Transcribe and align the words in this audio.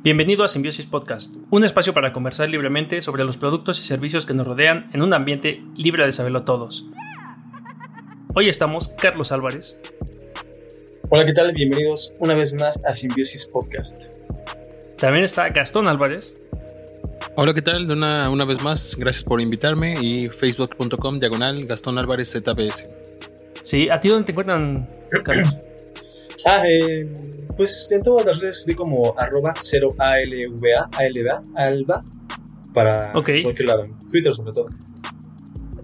Bienvenido 0.00 0.44
a 0.44 0.48
Simbiosis 0.48 0.86
Podcast, 0.86 1.34
un 1.50 1.64
espacio 1.64 1.92
para 1.92 2.12
conversar 2.12 2.48
libremente 2.48 3.00
sobre 3.00 3.24
los 3.24 3.36
productos 3.36 3.80
y 3.80 3.82
servicios 3.82 4.26
que 4.26 4.32
nos 4.32 4.46
rodean 4.46 4.88
en 4.94 5.02
un 5.02 5.12
ambiente 5.12 5.60
libre 5.74 6.04
de 6.04 6.12
saberlo 6.12 6.44
todos. 6.44 6.86
Hoy 8.36 8.48
estamos 8.48 8.88
Carlos 8.88 9.32
Álvarez. 9.32 9.76
Hola, 11.10 11.26
¿qué 11.26 11.32
tal? 11.32 11.52
Bienvenidos 11.52 12.12
una 12.20 12.34
vez 12.34 12.54
más 12.54 12.84
a 12.84 12.92
Simbiosis 12.92 13.46
Podcast. 13.46 14.04
También 15.00 15.24
está 15.24 15.48
Gastón 15.48 15.88
Álvarez. 15.88 16.48
Hola, 17.34 17.52
¿qué 17.52 17.62
tal? 17.62 17.90
Una, 17.90 18.30
una 18.30 18.44
vez 18.44 18.62
más, 18.62 18.94
gracias 18.96 19.24
por 19.24 19.40
invitarme 19.40 19.96
y 20.00 20.28
facebook.com 20.28 21.18
diagonal 21.18 21.64
Gastón 21.64 21.98
Álvarez 21.98 22.30
ZBS. 22.30 22.86
Sí, 23.64 23.90
¿a 23.90 23.98
ti 23.98 24.08
dónde 24.08 24.26
te 24.26 24.30
encuentran, 24.32 24.88
Carlos? 25.24 25.56
Ah, 26.48 26.62
eh, 26.68 27.12
pues 27.56 27.88
en 27.90 28.02
todas 28.02 28.24
las 28.24 28.40
redes 28.40 28.58
estoy 28.58 28.74
como 28.74 29.14
arroba 29.18 29.54
0ALVA, 29.54 30.88
ALVA, 30.96 31.42
ALVA, 31.54 32.02
para 32.72 33.12
cualquier 33.12 33.68
lado, 33.68 33.82
Twitter 34.10 34.34
sobre 34.34 34.52
todo. 34.52 34.66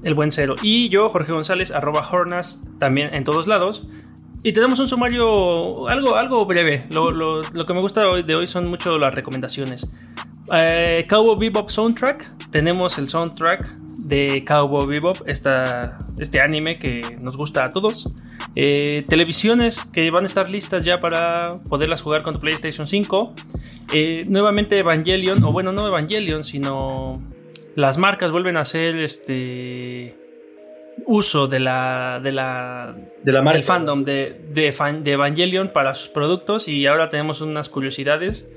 El 0.02 0.14
buen 0.14 0.30
cero. 0.30 0.54
Y 0.62 0.88
yo, 0.90 1.08
Jorge 1.08 1.32
González, 1.32 1.70
arroba 1.70 2.06
Hornas, 2.10 2.62
también 2.78 3.14
en 3.14 3.24
todos 3.24 3.46
lados. 3.46 3.88
Y 4.42 4.52
tenemos 4.52 4.78
un 4.78 4.86
sumario 4.86 5.88
algo, 5.88 6.16
algo 6.16 6.44
breve. 6.44 6.86
Lo, 6.90 7.10
lo, 7.10 7.40
lo 7.40 7.66
que 7.66 7.72
me 7.72 7.80
gusta 7.80 8.04
de 8.14 8.34
hoy 8.34 8.46
son 8.46 8.68
mucho 8.68 8.98
las 8.98 9.14
recomendaciones. 9.14 9.88
Eh, 10.52 11.06
Cowboy 11.08 11.38
Bebop 11.38 11.70
Soundtrack. 11.70 12.50
Tenemos 12.50 12.98
el 12.98 13.08
soundtrack 13.08 13.74
de 14.06 14.44
Cowboy 14.46 14.86
Bebop, 14.86 15.16
esta, 15.26 15.98
este 16.18 16.40
anime 16.40 16.78
que 16.78 17.16
nos 17.20 17.36
gusta 17.36 17.64
a 17.64 17.70
todos. 17.70 18.08
Eh, 18.54 19.04
televisiones 19.08 19.84
que 19.84 20.10
van 20.10 20.24
a 20.24 20.26
estar 20.26 20.48
listas 20.48 20.84
ya 20.84 21.00
para 21.00 21.48
poderlas 21.68 22.02
jugar 22.02 22.22
con 22.22 22.34
tu 22.34 22.40
PlayStation 22.40 22.86
5. 22.86 23.34
Eh, 23.92 24.22
nuevamente 24.28 24.78
Evangelion, 24.78 25.42
o 25.42 25.52
bueno, 25.52 25.72
no 25.72 25.86
Evangelion, 25.88 26.44
sino 26.44 27.20
las 27.74 27.98
marcas 27.98 28.30
vuelven 28.30 28.56
a 28.56 28.60
hacer 28.60 28.96
este 28.98 30.16
uso 31.06 31.46
de 31.46 31.60
la, 31.60 32.20
de 32.22 32.32
la, 32.32 32.94
de 33.24 33.32
la 33.32 33.42
del 33.42 33.64
fandom 33.64 34.04
de, 34.04 34.38
de, 34.50 34.70
de, 35.02 35.12
Evangelion 35.12 35.70
para 35.72 35.94
sus 35.94 36.10
productos 36.10 36.68
y 36.68 36.86
ahora 36.86 37.08
tenemos 37.08 37.40
unas 37.40 37.68
curiosidades. 37.68 38.52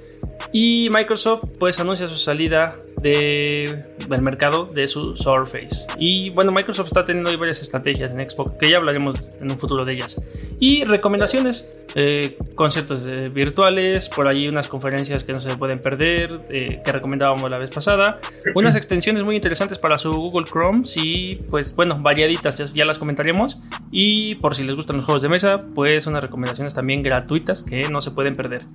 Y 0.52 0.90
Microsoft 0.92 1.58
pues 1.60 1.80
anuncia 1.80 2.08
su 2.08 2.16
salida 2.16 2.76
de, 3.02 3.82
del 4.08 4.22
mercado 4.22 4.66
de 4.66 4.88
su 4.88 5.16
Surface. 5.16 5.88
Y 5.98 6.30
bueno 6.32 6.52
Microsoft 6.52 6.88
está 6.88 7.06
teniendo 7.06 7.36
varias 7.38 7.62
estrategias 7.62 8.12
en 8.12 8.30
Xbox 8.30 8.58
que 8.60 8.70
ya 8.70 8.78
hablaremos 8.78 9.16
en 9.40 9.52
un 9.52 9.58
futuro 9.58 9.86
de 9.86 9.94
ellas. 9.94 10.22
Y 10.60 10.84
recomendaciones 10.84 11.88
eh, 11.96 12.38
conciertos 12.56 13.08
eh, 13.08 13.30
virtuales 13.30 14.10
por 14.10 14.28
ahí 14.28 14.48
unas 14.48 14.68
conferencias 14.68 15.24
que 15.24 15.34
no 15.34 15.42
se 15.42 15.56
pueden 15.56 15.80
perder 15.80 16.32
eh, 16.50 16.82
que 16.84 16.92
recomendábamos 16.92 17.50
la 17.50 17.58
vez 17.58 17.70
pasada. 17.70 18.20
Unas 18.54 18.76
extensiones 18.78 19.24
muy 19.24 19.36
interesantes 19.36 19.78
para 19.80 19.98
su 19.98 20.14
Google 20.14 20.46
Chrome 20.46 20.84
y 20.96 21.36
pues 21.50 21.76
bueno 21.76 21.98
varias 22.00 22.74
ya, 22.74 22.86
las 22.86 23.00
comentaremos. 23.00 23.60
Y 23.92 24.36
por 24.36 24.56
si 24.58 24.64
les 24.64 24.76
gustan 24.76 24.98
los 24.98 25.06
juegos 25.06 25.22
de 25.22 25.30
mesa, 25.30 25.58
pues 25.76 26.06
unas 26.08 26.22
recomendaciones 26.22 26.74
también 26.74 27.04
gratuitas 27.04 27.64
que 27.64 27.84
no 27.90 28.02
se 28.02 28.12
pueden 28.12 28.34
perder. 28.34 28.66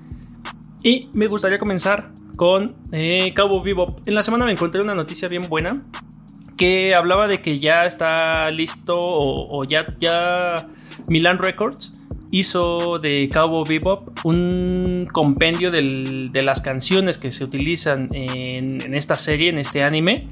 Y 0.83 1.11
me 1.13 1.27
gustaría 1.29 1.59
comenzar 1.59 2.11
con 2.37 2.75
eh, 2.93 3.33
Cowboy 3.37 3.63
Vivo. 3.63 3.95
En 4.07 4.15
la 4.15 4.23
semana 4.23 4.45
me 4.45 4.53
encontré 4.53 4.81
una 4.81 4.95
noticia 4.95 5.29
bien 5.29 5.49
buena 5.49 5.85
que 6.57 6.95
hablaba 6.95 7.29
de 7.29 7.41
que 7.41 7.59
ya 7.59 7.85
está 7.87 8.51
listo 8.51 8.99
o, 8.99 9.65
ya, 9.65 9.87
ya 9.99 10.67
Milan 11.09 11.39
Records 11.39 11.99
hizo 12.31 12.99
de 12.99 13.29
Cowboy 13.33 13.69
Bebop 13.69 14.25
un 14.25 15.09
compendio 15.13 15.71
de 15.71 16.43
las 16.43 16.61
canciones 16.61 17.19
que 17.19 17.31
se 17.31 17.45
utilizan 17.45 18.09
en, 18.13 18.81
en, 18.81 18.95
esta 18.95 19.19
serie, 19.19 19.51
en 19.51 19.59
este 19.59 19.83
anime, 19.83 20.27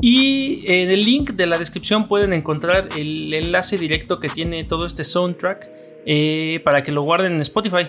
y 0.00 0.62
en 0.66 0.90
el 0.90 1.04
link 1.04 1.30
de 1.30 1.46
la 1.46 1.58
descripción 1.58 2.06
pueden 2.06 2.32
encontrar 2.32 2.88
el 2.96 3.32
enlace 3.32 3.78
directo 3.78 4.20
que 4.20 4.28
tiene 4.28 4.64
todo 4.64 4.86
este 4.86 5.04
soundtrack 5.04 5.68
eh, 6.04 6.60
para 6.64 6.82
que 6.82 6.92
lo 6.92 7.02
guarden 7.02 7.34
en 7.34 7.40
Spotify. 7.40 7.88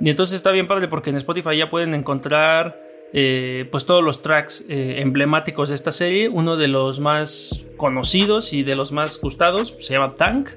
Y 0.00 0.10
entonces 0.10 0.36
está 0.36 0.50
bien 0.50 0.66
padre 0.66 0.88
porque 0.88 1.10
en 1.10 1.16
Spotify 1.16 1.56
ya 1.56 1.70
pueden 1.70 1.94
encontrar 1.94 2.80
eh, 3.12 3.68
pues 3.70 3.86
todos 3.86 4.02
los 4.02 4.22
tracks 4.22 4.66
eh, 4.68 4.96
emblemáticos 4.98 5.68
de 5.68 5.76
esta 5.76 5.92
serie. 5.92 6.28
Uno 6.28 6.56
de 6.56 6.68
los 6.68 6.98
más 6.98 7.66
conocidos 7.76 8.52
y 8.52 8.64
de 8.64 8.74
los 8.74 8.90
más 8.90 9.20
gustados 9.20 9.74
se 9.80 9.94
llama 9.94 10.16
Tank, 10.16 10.48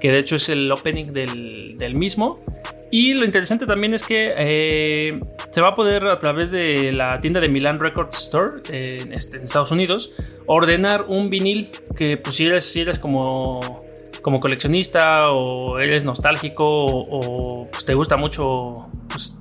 que 0.00 0.10
de 0.10 0.18
hecho 0.18 0.36
es 0.36 0.48
el 0.48 0.70
opening 0.72 1.06
del 1.06 1.94
mismo. 1.94 2.38
Y 2.90 3.14
lo 3.14 3.24
interesante 3.24 3.66
también 3.66 3.94
es 3.94 4.02
que 4.02 4.34
eh, 4.36 5.20
se 5.50 5.60
va 5.60 5.68
a 5.68 5.72
poder 5.72 6.06
a 6.06 6.18
través 6.18 6.50
de 6.50 6.92
la 6.92 7.20
tienda 7.20 7.40
de 7.40 7.48
Milan 7.48 7.78
Records 7.78 8.18
Store 8.18 8.52
este, 9.10 9.36
en, 9.36 9.44
Estados 9.44 9.70
Unidos 9.70 10.12
ordenar 10.46 11.04
un 11.06 11.30
vinil 11.30 11.70
que 11.96 12.16
pues 12.16 12.36
si 12.36 12.46
eres, 12.46 12.98
como, 12.98 13.78
como 14.22 14.40
coleccionista 14.40 15.30
o 15.30 15.78
eres 15.78 16.04
nostálgico 16.04 16.66
o, 16.68 17.68
pues, 17.70 17.84
te 17.84 17.94
gusta 17.94 18.16
mucho 18.16 18.88
pues, 19.08 19.36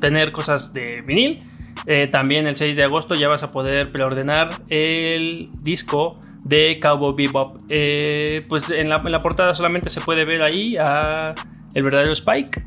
tener 0.00 0.32
cosas 0.32 0.72
de 0.72 1.02
vinil. 1.02 1.40
Eh, 1.86 2.08
también 2.08 2.46
el 2.46 2.56
6 2.56 2.76
de 2.76 2.84
agosto 2.84 3.14
ya 3.14 3.28
vas 3.28 3.42
a 3.42 3.52
poder 3.52 3.90
preordenar 3.90 4.50
el 4.68 5.50
disco 5.62 6.18
de 6.44 6.78
Cowboy 6.80 7.14
Bebop. 7.14 7.60
Eh, 7.68 8.44
pues 8.48 8.70
en 8.70 8.88
la, 8.88 8.96
en 8.96 9.12
la 9.12 9.22
portada 9.22 9.54
solamente 9.54 9.90
se 9.90 10.00
puede 10.00 10.24
ver 10.24 10.42
ahí 10.42 10.76
a 10.76 11.34
el 11.74 11.82
verdadero 11.82 12.12
Spike. 12.12 12.62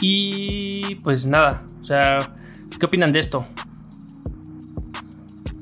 Y 0.00 0.96
pues 0.96 1.26
nada, 1.26 1.62
o 1.80 1.84
sea, 1.84 2.34
¿qué 2.78 2.86
opinan 2.86 3.12
de 3.12 3.20
esto? 3.20 3.46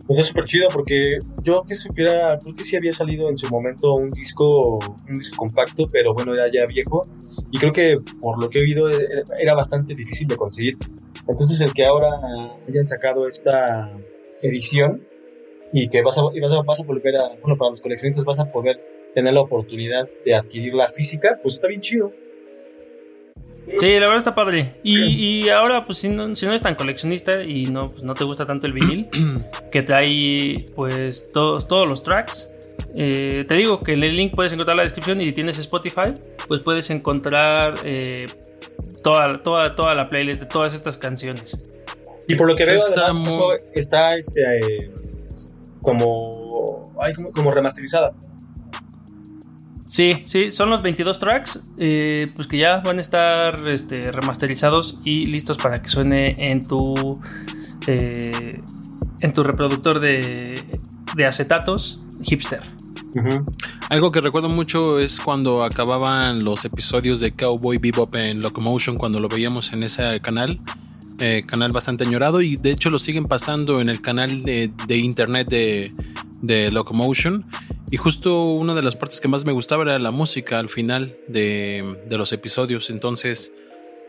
Pues 0.07 0.19
es 0.19 0.27
súper 0.27 0.45
chido 0.45 0.67
porque 0.73 1.19
yo 1.43 1.63
que 1.67 1.75
supiera, 1.75 2.39
creo 2.39 2.57
que 2.57 2.65
sí 2.65 2.77
había 2.77 2.93
salido 2.93 3.31
en 3.31 3.39
su 3.39 3.49
momento 3.49 3.95
un 3.95 4.11
disco, 4.11 4.79
un 5.09 5.15
disco 5.15 5.37
compacto, 5.37 5.85
pero 5.91 6.13
bueno, 6.13 6.35
era 6.35 6.51
ya 6.53 6.67
viejo. 6.67 7.07
Y 7.51 7.59
creo 7.59 7.73
que 7.73 7.99
por 8.21 8.43
lo 8.43 8.51
que 8.51 8.59
he 8.59 8.63
oído 8.63 8.89
era 9.41 9.55
bastante 9.55 9.95
difícil 9.95 10.29
de 10.29 10.37
conseguir. 10.37 10.77
Entonces 11.29 11.61
el 11.61 11.73
que 11.73 11.87
ahora 11.87 12.09
hayan 12.69 12.85
sacado 12.85 13.29
esta 13.29 13.91
edición 14.43 15.07
y 15.73 15.89
que 15.89 16.03
vas 16.03 16.19
a, 16.19 16.23
vas 16.23 16.53
a, 16.53 16.63
vas 16.67 16.81
a 16.81 16.85
volver 16.85 17.17
a, 17.17 17.29
bueno, 17.41 17.57
para 17.57 17.71
los 17.71 17.81
coleccionistas 17.81 18.25
vas 18.25 18.39
a 18.39 18.51
poder 18.53 18.81
tener 19.15 19.33
la 19.33 19.41
oportunidad 19.41 20.09
de 20.25 20.35
adquirir 20.35 20.75
la 20.75 20.89
física, 20.89 21.39
pues 21.43 21.55
está 21.55 21.69
bien 21.69 21.81
chido. 21.81 22.13
Sí, 23.69 23.93
la 23.93 24.01
verdad 24.01 24.19
está 24.19 24.35
padre. 24.35 24.73
Y, 24.83 25.49
ahora, 25.49 25.85
pues 25.85 25.99
si 25.99 26.09
no, 26.09 26.35
si 26.35 26.45
no 26.45 26.53
eres 26.53 26.63
tan 26.63 26.75
coleccionista 26.75 27.43
y 27.43 27.67
no, 27.67 27.89
pues, 27.91 28.03
no 28.03 28.15
te 28.15 28.25
gusta 28.25 28.45
tanto 28.45 28.67
el 28.67 28.73
vinil, 28.73 29.09
que 29.73 29.83
trae 29.83 30.67
pues 30.75 31.33
todos, 31.33 31.67
todos 31.69 31.89
los 31.89 32.03
tracks. 32.03 32.53
Eh, 32.97 33.45
te 33.49 33.55
digo 33.55 33.81
que 33.81 33.95
en 33.95 34.03
el 34.03 34.17
link 34.17 34.35
puedes 34.35 34.53
encontrar 34.53 34.77
la 34.77 34.83
descripción 34.83 35.21
y 35.21 35.27
si 35.27 35.33
tienes 35.33 35.59
Spotify, 35.59 36.13
pues 36.47 36.61
puedes 36.61 36.91
encontrar 36.91 37.75
eh, 37.85 38.27
toda, 39.03 39.43
toda, 39.43 39.75
toda 39.75 39.95
la 39.95 40.11
playlist 40.11 40.43
de 40.43 40.47
todas 40.47 40.75
estas 40.75 40.99
canciones. 40.99 41.57
Y 42.29 42.35
por 42.35 42.49
lo 42.49 42.55
que 42.55 42.65
veo, 42.65 42.77
está, 42.77 43.09
está 43.75 44.17
este, 44.17 44.43
eh, 44.59 44.91
como, 45.83 46.83
como, 47.15 47.33
como 47.33 47.51
remasterizada. 47.51 48.15
Sí, 49.93 50.23
sí, 50.25 50.53
son 50.53 50.71
los 50.71 50.81
22 50.81 51.19
tracks, 51.19 51.65
eh, 51.77 52.33
pues 52.35 52.49
que 52.49 52.57
ya 52.57 52.79
van 52.79 52.97
a 52.97 53.03
estar 53.03 53.69
este, 53.69 54.11
remasterizados 54.11 54.99
y 55.05 55.27
listos 55.27 55.59
para 55.59 55.83
que 55.83 55.91
suene 55.91 56.35
en 56.39 56.67
tu, 56.67 57.21
eh, 57.87 58.63
en 59.21 59.33
tu 59.35 59.43
reproductor 59.43 60.01
de, 60.01 60.59
acetatos 61.29 62.03
hipster. 62.25 62.63
Algo 63.91 64.13
que 64.13 64.23
recuerdo 64.23 64.49
mucho 64.49 64.99
es 64.99 65.21
cuando 65.21 65.63
acababan 65.63 66.43
los 66.43 66.65
episodios 66.65 67.21
de 67.21 67.31
Cowboy 67.33 67.77
Bebop 67.77 68.15
en 68.15 68.41
Locomotion, 68.41 68.97
cuando 68.97 69.21
lo 69.21 69.29
veíamos 69.29 69.75
en 69.75 69.83
ese 69.83 70.19
canal. 70.23 70.59
Eh, 71.25 71.45
canal 71.47 71.71
bastante 71.71 72.03
añorado 72.03 72.43
y 72.43 72.57
de 72.57 72.73
hecho 72.73 72.91
lo 72.91 72.99
siguen 72.99 73.27
pasando 73.27 73.81
en 73.81 73.89
el 73.89 74.03
canal 74.03 74.43
de, 74.43 74.73
internet 74.89 75.47
de, 75.49 75.93
de 76.41 76.73
Locomotion 76.73 77.47
y 77.93 77.97
justo 77.97 78.55
una 78.55 78.75
de 78.75 78.83
las 78.83 78.97
partes 78.97 79.21
que 79.21 79.29
más 79.29 79.45
me 79.45 79.53
gustaba 79.53 79.85
era 79.85 79.99
la 80.01 80.11
música 80.11 80.59
al 80.59 80.69
final 80.69 81.15
de, 81.29 81.97
los 82.11 82.33
episodios. 82.33 82.91
Entonces 82.91 83.53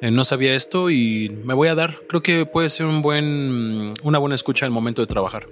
eh, 0.01 0.09
no 0.09 0.25
sabía 0.25 0.55
esto 0.55 0.89
y 0.89 1.29
me 1.43 1.53
voy 1.53 1.67
a 1.67 1.75
dar. 1.75 1.99
Creo 2.09 2.23
que 2.23 2.47
puede 2.47 2.69
ser 2.69 2.87
un 2.87 3.03
buen, 3.03 3.93
una 4.01 4.17
buena 4.17 4.33
escucha 4.33 4.65
al 4.65 4.71
momento 4.71 5.03
de 5.03 5.07
trabajar. 5.07 5.43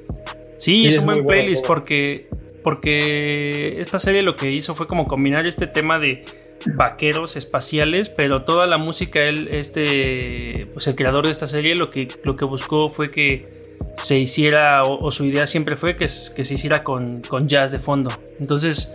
Sí, 0.57 0.87
es, 0.87 0.97
un 0.97 1.05
buen 1.05 1.27
playlist 1.27 1.63
porque, 1.67 2.27
porque 2.63 3.79
esta 3.79 3.99
serie 3.99 4.23
lo 4.23 4.35
que 4.35 4.51
hizo 4.51 4.73
fue 4.73 4.87
como 4.87 5.05
combinar 5.05 5.45
este 5.45 5.67
tema 5.67 5.99
de 5.99 6.25
vaqueros 6.65 7.35
espaciales, 7.35 8.09
pero 8.09 8.43
toda 8.43 8.67
la 8.67 8.77
música, 8.77 9.21
él, 9.21 9.47
este, 9.51 10.67
pues 10.73 10.87
el 10.87 10.95
creador 10.95 11.25
de 11.25 11.31
esta 11.31 11.47
serie 11.47 11.75
lo 11.75 11.89
que, 11.89 12.07
lo 12.23 12.35
que 12.35 12.45
buscó 12.45 12.89
fue 12.89 13.11
que 13.11 13.61
se 13.97 14.19
hiciera, 14.19 14.83
o, 14.83 15.11
su 15.11 15.25
idea 15.25 15.47
siempre 15.47 15.75
fue 15.75 15.95
que, 15.95 16.07
se 16.07 16.53
hiciera 16.53 16.83
con, 16.83 17.21
jazz 17.47 17.71
de 17.71 17.79
fondo. 17.79 18.11
Entonces, 18.39 18.91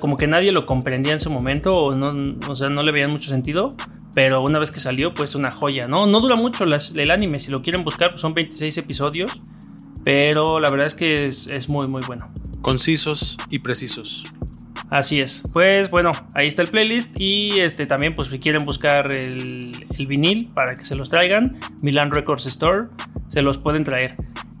como 0.00 0.16
que 0.16 0.26
nadie 0.26 0.52
lo 0.52 0.66
comprendía 0.66 1.12
en 1.12 1.20
su 1.20 1.30
momento, 1.30 1.76
o, 1.76 1.94
no, 1.94 2.36
o 2.48 2.54
sea, 2.54 2.70
no 2.70 2.82
le 2.82 2.92
veían 2.92 3.10
mucho 3.10 3.28
sentido, 3.28 3.74
pero 4.14 4.42
una 4.42 4.58
vez 4.58 4.70
que 4.70 4.80
salió, 4.80 5.14
pues 5.14 5.34
una 5.34 5.50
joya, 5.50 5.86
¿no? 5.86 6.06
No 6.06 6.20
dura 6.20 6.36
mucho 6.36 6.64
el 6.64 7.10
anime, 7.10 7.38
si 7.38 7.50
lo 7.50 7.62
quieren 7.62 7.84
buscar, 7.84 8.10
pues 8.10 8.20
son 8.20 8.34
26 8.34 8.78
episodios, 8.78 9.40
pero 10.04 10.60
la 10.60 10.70
verdad 10.70 10.86
es 10.86 10.94
que 10.94 11.26
es, 11.26 11.68
muy, 11.68 11.88
muy 11.88 12.02
bueno. 12.06 12.30
Concisos 12.60 13.38
y 13.50 13.60
precisos. 13.60 14.24
Así 14.92 15.22
es. 15.22 15.42
Pues 15.54 15.90
bueno, 15.90 16.12
ahí 16.34 16.46
está 16.46 16.60
el 16.60 16.68
playlist. 16.68 17.18
Y 17.18 17.60
este 17.60 17.86
también, 17.86 18.14
pues 18.14 18.28
si 18.28 18.38
quieren 18.38 18.66
buscar 18.66 19.10
el, 19.10 19.86
vinil 20.06 20.50
para 20.52 20.76
que 20.76 20.84
se 20.84 20.94
los 20.94 21.08
traigan, 21.08 21.56
Milan 21.80 22.10
Records 22.10 22.44
Store, 22.44 22.88
se 23.26 23.40
los 23.40 23.56
pueden 23.56 23.84
traer. 23.84 24.12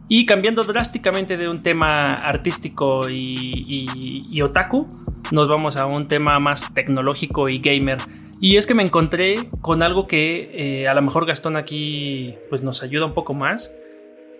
Y 0.08 0.24
cambiando 0.24 0.62
drásticamente 0.62 1.36
de 1.36 1.50
un 1.50 1.62
tema 1.62 2.14
artístico 2.14 3.10
y, 3.10 4.40
otaku, 4.42 4.88
nos 5.32 5.48
vamos 5.48 5.76
a 5.76 5.84
un 5.84 6.08
tema 6.08 6.38
más 6.38 6.72
tecnológico 6.72 7.50
y 7.50 7.58
gamer. 7.58 7.98
Y 8.40 8.56
es 8.56 8.66
que 8.66 8.72
me 8.72 8.82
encontré 8.82 9.50
con 9.60 9.82
algo 9.82 10.06
que 10.06 10.50
eh, 10.54 10.88
a 10.88 10.94
lo 10.94 11.02
mejor 11.02 11.26
Gastón 11.26 11.56
aquí 11.56 12.36
pues 12.48 12.62
nos 12.62 12.82
ayuda 12.82 13.04
un 13.04 13.12
poco 13.12 13.34
más. 13.34 13.76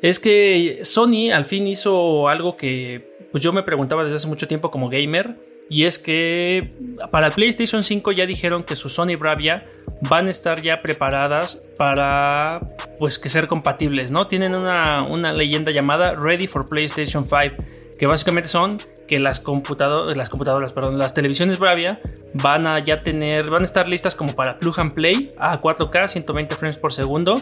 Es 0.01 0.19
que 0.19 0.81
Sony 0.85 1.31
al 1.35 1.45
fin 1.45 1.67
hizo 1.67 2.29
algo 2.29 2.57
que 2.57 3.29
pues 3.31 3.45
yo 3.45 3.53
me 3.53 3.63
preguntaba 3.63 4.05
desde 4.05 4.17
hace 4.17 4.29
mucho 4.29 4.49
tiempo 4.49 4.71
como 4.71 4.89
gamer. 4.89 5.52
Y 5.73 5.87
es 5.87 5.99
que 5.99 6.69
para 7.11 7.29
el 7.29 7.33
PlayStation 7.33 7.83
5 7.83 8.13
ya 8.13 8.27
dijeron 8.27 8.63
que 8.63 8.77
sus 8.77 8.93
Sony 8.93 9.17
Bravia 9.19 9.65
van 10.03 10.27
a 10.27 10.31
estar 10.31 10.61
ya 10.61 10.83
preparadas 10.83 11.67
para 11.79 12.61
pues 12.99 13.19
que 13.19 13.31
ser 13.31 13.47
compatibles, 13.47 14.13
¿no? 14.13 14.27
Tienen 14.27 14.55
una, 14.55 15.03
una 15.03 15.33
leyenda 15.33 15.73
llamada 15.73 16.15
Ready 16.15 16.47
for 16.47 16.69
PlayStation 16.69 17.25
5, 17.25 17.65
que 17.99 18.07
básicamente 18.07 18.51
son 18.51 18.83
que 19.07 19.19
las, 19.19 19.41
computadoras, 19.41 20.17
las 20.17 20.31
computadoras, 20.31 20.73
perdón, 20.73 20.99
las 20.99 21.15
televisiones 21.15 21.59
Bravia 21.59 22.01
van 22.35 22.67
a 22.67 22.79
ya 22.79 23.03
tener, 23.03 23.51
van 23.51 23.63
a 23.63 23.65
estar 23.65 23.89
listas 23.89 24.15
como 24.15 24.35
para 24.35 24.59
plug 24.59 24.81
and 24.81 24.95
play 24.95 25.29
a 25.39 25.61
4K, 25.61 26.09
120 26.09 26.55
frames 26.55 26.79
por 26.79 26.93
segundo, 26.93 27.35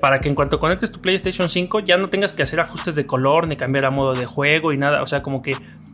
para 0.00 0.20
que 0.20 0.28
en 0.28 0.34
cuanto 0.34 0.58
conectes 0.58 0.92
tu 0.92 1.00
PlayStation 1.00 1.48
5 1.48 1.80
ya 1.80 1.96
no 1.96 2.08
tengas 2.08 2.32
que 2.32 2.42
hacer 2.42 2.60
ajustes 2.60 2.94
de 2.94 3.06
color 3.06 3.48
ni 3.48 3.56
cambiar 3.56 3.86
a 3.86 3.90
modo 3.90 4.14
de 4.14 4.26
juego 4.26 4.72
y 4.72 4.78
nada, 4.78 5.02
o 5.02 5.06
sea, 5.06 5.22
como 5.22 5.42
que 5.42 5.52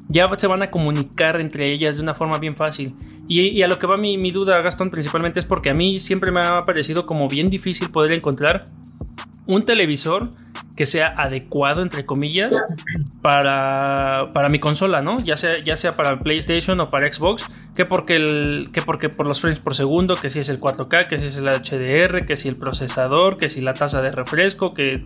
ya 0.08 0.28
se 0.36 0.46
van 0.46 0.62
a 0.62 0.70
comunicar 0.70 1.40
entre 1.40 1.70
ellas 1.72 1.96
de 1.96 2.02
una 2.02 2.14
forma 2.14 2.38
bien 2.38 2.56
fácil. 2.56 2.94
Y, 3.26 3.62
a 3.62 3.68
lo 3.68 3.78
que 3.78 3.86
va 3.86 3.96
mi, 3.96 4.18
mi 4.18 4.30
duda, 4.30 4.60
Gastón, 4.60 4.90
principalmente 4.90 5.40
es 5.40 5.46
porque 5.46 5.70
a 5.70 5.74
mí 5.74 5.98
siempre 5.98 6.30
me 6.30 6.40
ha 6.40 6.60
parecido 6.60 7.06
como 7.06 7.26
bien 7.26 7.48
difícil 7.48 7.90
poder 7.90 8.12
encontrar 8.12 8.66
un 9.46 9.64
televisor 9.64 10.28
que 10.76 10.86
sea 10.86 11.14
adecuado, 11.16 11.82
entre 11.82 12.04
comillas, 12.04 12.54
para, 13.24 14.28
para 14.34 14.50
mi 14.50 14.58
consola, 14.58 15.00
¿no? 15.00 15.18
Ya 15.18 15.38
sea, 15.38 15.58
ya 15.64 15.78
sea 15.78 15.96
para 15.96 16.18
PlayStation 16.18 16.78
o 16.80 16.90
para 16.90 17.10
Xbox, 17.10 17.46
que 17.74 17.86
porque, 17.86 18.16
el, 18.16 18.68
que 18.70 18.82
porque 18.82 19.08
por 19.08 19.24
los 19.24 19.40
frames 19.40 19.60
por 19.60 19.74
segundo, 19.74 20.14
que 20.14 20.28
si 20.28 20.40
es 20.40 20.50
el 20.50 20.60
4K, 20.60 21.08
que 21.08 21.18
si 21.18 21.28
es 21.28 21.38
el 21.38 21.46
HDR, 21.48 22.26
que 22.26 22.36
si 22.36 22.48
el 22.48 22.56
procesador, 22.56 23.38
que 23.38 23.48
si 23.48 23.62
la 23.62 23.72
tasa 23.72 24.02
de 24.02 24.10
refresco, 24.10 24.74
que 24.74 25.02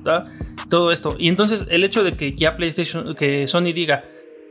todo 0.69 0.91
esto. 0.91 1.15
Y 1.17 1.29
entonces 1.29 1.67
el 1.71 1.85
hecho 1.85 2.03
de 2.03 2.15
que 2.15 2.33
ya 2.33 2.57
PlayStation, 2.57 3.15
que 3.15 3.47
Sony 3.47 3.73
diga, 3.73 4.05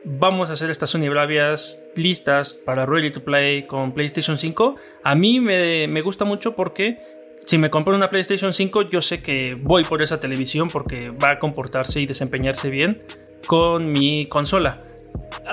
vamos 0.06 0.50
a 0.50 0.54
hacer 0.54 0.72
estas 0.72 0.90
Sony 0.90 1.10
Bravias 1.10 1.84
listas 1.98 2.54
para 2.54 2.86
Ready 2.86 3.12
to 3.12 3.26
Play 3.26 3.68
con 3.68 3.94
PlayStation 3.94 4.38
5, 4.38 4.78
a 5.04 5.14
mí 5.14 5.42
me, 5.42 5.90
me 5.90 6.02
gusta 6.02 6.24
mucho 6.24 6.56
porque 6.56 7.00
si 7.46 7.58
me 7.58 7.70
compro 7.70 7.94
una 7.98 8.10
PlayStation 8.10 8.54
5, 8.54 8.84
yo 8.84 9.02
sé 9.02 9.22
que 9.22 9.58
voy 9.62 9.84
por 9.84 10.02
esa 10.02 10.18
televisión 10.22 10.70
porque 10.70 11.10
va 11.10 11.32
a 11.32 11.36
comportarse 11.36 12.00
y 12.00 12.06
desempeñarse 12.06 12.70
bien 12.70 12.96
con 13.46 13.92
mi 13.92 14.28
consola. 14.28 14.80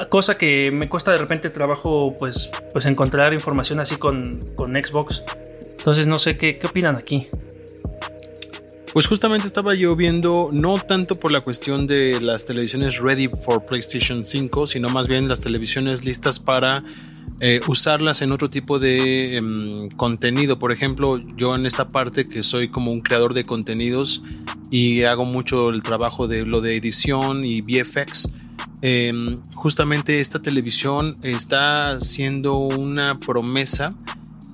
Cosa 0.08 0.36
que 0.36 0.70
me 0.72 0.88
cuesta 0.88 1.12
de 1.12 1.18
repente 1.18 1.50
trabajo 1.50 2.16
pues, 2.18 2.50
pues 2.72 2.86
encontrar 2.86 3.32
información 3.32 3.80
así 3.80 3.96
con, 3.96 4.40
Xbox. 4.56 5.24
Entonces 5.78 6.06
no 6.06 6.18
sé 6.18 6.36
qué, 6.36 6.58
qué 6.58 6.66
opinan 6.66 6.96
aquí. 6.96 7.28
Pues 8.94 9.08
justamente 9.08 9.48
estaba 9.48 9.74
yo 9.74 9.96
viendo, 9.96 10.50
no 10.52 10.78
tanto 10.78 11.18
por 11.18 11.32
la 11.32 11.40
cuestión 11.40 11.88
de 11.88 12.20
las 12.20 12.46
televisiones 12.46 13.00
ready 13.00 13.26
for 13.26 13.64
PlayStation 13.66 14.24
5, 14.24 14.68
sino 14.68 14.88
más 14.88 15.08
bien 15.08 15.26
las 15.26 15.40
televisiones 15.40 16.04
listas 16.04 16.38
para 16.38 16.84
eh, 17.40 17.60
usarlas 17.66 18.22
en 18.22 18.30
otro 18.30 18.48
tipo 18.48 18.78
de 18.78 19.34
em, 19.34 19.88
contenido. 19.96 20.60
Por 20.60 20.70
ejemplo, 20.70 21.18
yo 21.36 21.56
en 21.56 21.66
esta 21.66 21.88
parte 21.88 22.24
que 22.24 22.44
soy 22.44 22.68
como 22.68 22.92
un 22.92 23.00
creador 23.00 23.34
de 23.34 23.42
contenidos 23.42 24.22
y 24.70 25.02
hago 25.02 25.24
mucho 25.24 25.70
el 25.70 25.82
trabajo 25.82 26.28
de 26.28 26.46
lo 26.46 26.60
de 26.60 26.76
edición 26.76 27.44
y 27.44 27.62
VFX. 27.62 28.28
Em, 28.80 29.42
justamente 29.56 30.20
esta 30.20 30.38
televisión 30.38 31.16
está 31.24 31.90
haciendo 31.90 32.58
una 32.58 33.18
promesa 33.18 33.92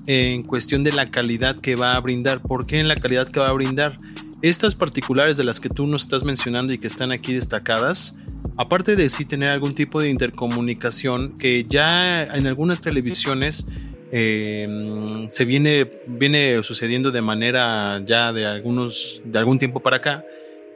en 0.06 0.44
cuestión 0.44 0.82
de 0.82 0.92
la 0.92 1.04
calidad 1.04 1.60
que 1.60 1.76
va 1.76 1.94
a 1.94 2.00
brindar. 2.00 2.40
¿Por 2.40 2.66
qué 2.66 2.80
en 2.80 2.88
la 2.88 2.96
calidad 2.96 3.28
que 3.28 3.38
va 3.38 3.50
a 3.50 3.52
brindar? 3.52 3.98
Estas 4.42 4.74
particulares 4.74 5.36
de 5.36 5.44
las 5.44 5.60
que 5.60 5.68
tú 5.68 5.86
nos 5.86 6.02
estás 6.02 6.24
mencionando 6.24 6.72
y 6.72 6.78
que 6.78 6.86
están 6.86 7.12
aquí 7.12 7.34
destacadas, 7.34 8.16
aparte 8.56 8.96
de 8.96 9.10
sí 9.10 9.26
tener 9.26 9.50
algún 9.50 9.74
tipo 9.74 10.00
de 10.00 10.08
intercomunicación 10.08 11.36
que 11.38 11.64
ya 11.64 12.22
en 12.22 12.46
algunas 12.46 12.80
televisiones 12.80 13.66
em, 14.12 15.28
se 15.28 15.44
viene, 15.44 15.90
viene 16.06 16.62
sucediendo 16.62 17.10
de 17.10 17.20
manera 17.20 18.02
ya 18.06 18.32
de 18.32 18.46
algunos 18.46 19.20
de 19.24 19.38
algún 19.38 19.58
tiempo 19.58 19.80
para 19.80 19.98
acá. 19.98 20.24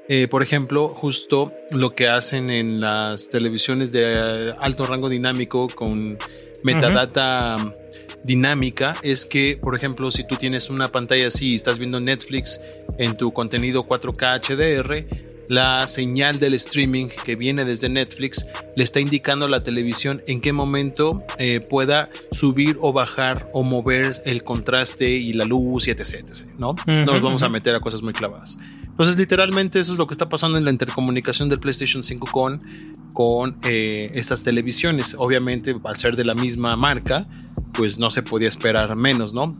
Eh, 0.08 0.28
por 0.28 0.43
ejemplo, 0.43 0.88
justo 0.94 1.55
lo 1.70 1.94
que 1.94 2.08
hacen 2.08 2.50
en 2.50 2.81
las 2.81 3.31
televisiones 3.31 3.90
de 3.93 4.52
alto 4.61 4.84
rango 4.84 5.08
dinámico 5.08 5.69
con 5.75 6.19
metadata 6.62 7.56
dinámica 8.25 8.94
es 9.03 9.26
que, 9.26 9.59
por 9.61 9.76
ejemplo, 9.76 10.11
si 10.11 10.26
tú 10.26 10.37
tienes 10.37 10.71
una 10.71 10.88
pantalla 10.88 11.29
así 11.29 11.53
y 11.53 11.55
estás 11.55 11.79
viendo 11.79 12.00
Netflix 12.00 12.61
en 12.99 13.17
tu 13.17 13.32
contenido 13.32 13.87
4K 13.87 14.41
HDR, 14.41 15.35
la 15.49 15.87
señal 15.88 16.38
del 16.38 16.55
streaming 16.55 17.09
que 17.25 17.37
viene 17.37 17.65
desde 17.65 17.88
Netflix 17.88 18.47
le 18.76 18.82
está 18.82 19.00
indicando 19.00 19.47
a 19.47 19.49
la 19.49 19.61
televisión 19.61 20.23
en 20.26 20.41
qué 20.41 20.53
momento 20.53 21.23
eh, 21.38 21.61
pueda 21.69 22.09
subir 22.31 22.79
o 22.81 22.93
bajar 22.93 23.49
o 23.53 23.62
mover 23.62 24.15
el 24.25 24.43
contraste 24.43 25.11
y 25.11 25.32
la 25.32 25.44
luz 25.44 25.87
y 25.88 25.91
etc. 25.91 26.25
¿no? 26.59 26.75
no 26.87 27.05
nos 27.05 27.23
vamos 27.23 27.43
a 27.43 27.49
meter 27.49 27.75
a 27.75 27.81
cosas 27.81 28.03
muy 28.03 28.12
clavadas. 28.12 28.59
Entonces, 28.94 29.17
literalmente 29.17 29.81
eso 29.81 29.93
es 29.93 29.99
lo 29.99 30.06
que 30.06 30.15
está 30.15 30.29
pasando 30.29 30.56
en 30.56 30.65
la 30.65 30.71
intercomunicación 30.71 31.49
del 31.49 31.59
PlayStation 31.59 32.05
5 32.05 32.29
con, 32.31 32.61
con 33.12 33.59
eh, 33.65 34.12
estas 34.15 34.44
televisiones. 34.44 35.17
Obviamente, 35.19 35.76
al 35.85 35.97
ser 35.97 36.15
de 36.15 36.25
la 36.25 36.35
misma 36.35 36.76
marca, 36.76 37.26
pues 37.76 37.99
no 37.99 38.11
se 38.11 38.23
podía 38.23 38.49
esperar 38.49 38.94
menos, 38.97 39.35
¿no? 39.35 39.55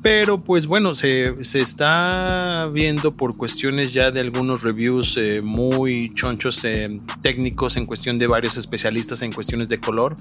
Pero 0.00 0.38
pues 0.38 0.68
bueno, 0.68 0.94
se, 0.94 1.34
está 1.40 2.68
viendo 2.72 3.12
por 3.12 3.36
cuestiones 3.36 3.92
ya 3.92 4.12
de 4.12 4.20
algunos 4.20 4.62
reviews 4.62 5.16
eh, 5.16 5.40
muy 5.42 6.14
chonchos 6.14 6.64
eh, 6.64 7.00
técnicos 7.20 7.76
en 7.76 7.84
cuestión 7.84 8.16
de 8.18 8.28
varios 8.28 8.56
especialistas 8.56 9.22
en 9.22 9.32
cuestiones 9.32 9.68
de 9.68 9.80
color, 9.80 10.14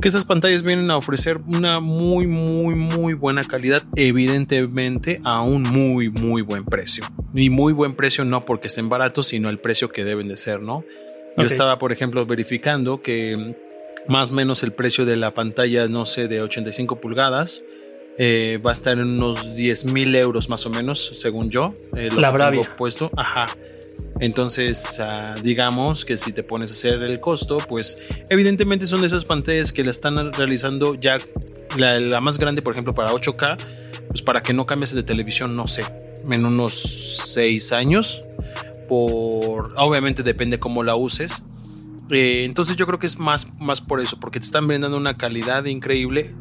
que 0.00 0.08
estas 0.08 0.24
pantallas 0.24 0.62
vienen 0.62 0.90
a 0.92 0.96
ofrecer 0.96 1.38
una 1.48 1.80
muy, 1.80 2.28
muy, 2.28 2.76
muy 2.76 3.14
buena 3.14 3.42
calidad, 3.42 3.82
evidentemente 3.96 5.20
a 5.24 5.42
un 5.42 5.64
muy, 5.64 6.08
muy 6.08 6.42
buen 6.42 6.64
precio. 6.64 7.04
Y 7.34 7.50
muy 7.50 7.72
buen 7.72 7.94
precio 7.94 8.24
no 8.24 8.44
porque 8.44 8.68
estén 8.68 8.88
baratos, 8.88 9.26
sino 9.26 9.48
el 9.48 9.58
precio 9.58 9.88
que 9.88 10.04
deben 10.04 10.28
de 10.28 10.36
ser, 10.36 10.60
¿no? 10.60 10.84
Yo 11.36 11.44
estaba, 11.44 11.78
por 11.80 11.90
ejemplo, 11.90 12.24
verificando 12.26 13.02
que 13.02 13.56
más 14.08 14.30
o 14.30 14.34
menos 14.34 14.62
el 14.62 14.72
precio 14.72 15.04
de 15.04 15.16
la 15.16 15.34
pantalla, 15.34 15.88
no 15.88 16.06
sé, 16.06 16.28
de 16.28 16.42
85 16.42 17.00
pulgadas. 17.00 17.62
Eh, 18.16 18.60
va 18.64 18.70
a 18.70 18.72
estar 18.72 18.98
en 18.98 19.08
unos 19.08 19.56
10 19.56 19.86
mil 19.86 20.14
euros 20.14 20.48
más 20.48 20.66
o 20.66 20.70
menos, 20.70 21.18
según 21.20 21.50
yo. 21.50 21.74
Eh, 21.96 22.10
la 22.16 22.30
Bravia. 22.30 22.68
puesto. 22.76 23.10
Ajá. 23.16 23.46
Entonces, 24.20 25.00
ah, 25.00 25.34
digamos 25.42 26.04
que 26.04 26.16
si 26.16 26.32
te 26.32 26.42
pones 26.44 26.70
a 26.70 26.74
hacer 26.74 27.02
el 27.02 27.20
costo, 27.20 27.58
pues 27.58 27.98
evidentemente 28.30 28.86
son 28.86 29.00
de 29.00 29.08
esas 29.08 29.24
pantallas 29.24 29.72
que 29.72 29.82
la 29.82 29.90
están 29.90 30.32
realizando 30.32 30.94
ya 30.94 31.18
la, 31.76 32.20
más 32.20 32.38
grande, 32.38 32.62
por 32.62 32.72
ejemplo, 32.72 32.94
para 32.94 33.10
8K, 33.10 33.56
pues 34.08 34.22
para 34.22 34.42
que 34.42 34.52
no 34.52 34.66
cambies 34.66 34.94
de 34.94 35.02
televisión, 35.02 35.56
no 35.56 35.66
sé, 35.66 35.84
en 36.30 36.46
unos 36.46 36.74
6 37.32 37.72
años. 37.72 38.22
Por, 38.88 39.74
obviamente 39.76 40.22
depende 40.22 40.60
cómo 40.60 40.84
la 40.84 40.94
uses, 40.94 41.42
eh, 42.10 42.44
entonces 42.44 42.76
yo 42.76 42.86
creo 42.86 42.98
que 42.98 43.06
es 43.06 43.18
más, 43.18 43.60
más 43.60 43.80
por 43.80 44.00
eso, 44.00 44.18
porque 44.18 44.40
te 44.40 44.46
están 44.46 44.66
brindando 44.66 44.96
una 44.96 45.14
calidad 45.14 45.64
increíble, 45.64 46.34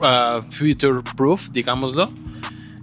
uh, 0.00 0.42
future 0.50 1.02
proof, 1.16 1.50
digámoslo, 1.50 2.08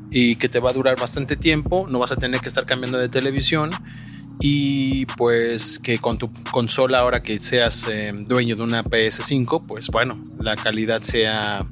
y 0.09 0.35
que 0.35 0.49
te 0.49 0.59
va 0.59 0.71
a 0.71 0.73
durar 0.73 0.99
bastante 0.99 1.35
tiempo, 1.37 1.87
no 1.89 1.99
vas 1.99 2.11
a 2.11 2.17
tener 2.17 2.41
que 2.41 2.49
estar 2.49 2.65
cambiando 2.65 2.97
de 2.97 3.09
televisión 3.09 3.71
y 4.41 5.05
pues 5.05 5.79
que 5.79 5.99
con 5.99 6.17
tu 6.17 6.33
consola 6.51 6.99
ahora 6.99 7.21
que 7.21 7.39
seas 7.39 7.87
eh, 7.89 8.11
dueño 8.27 8.55
de 8.55 8.63
una 8.63 8.83
PS5, 8.83 9.65
pues 9.67 9.87
bueno, 9.87 10.19
la 10.39 10.55
calidad 10.55 11.01
sea 11.01 11.63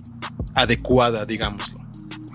adecuada, 0.53 1.25
digámoslo. 1.25 1.88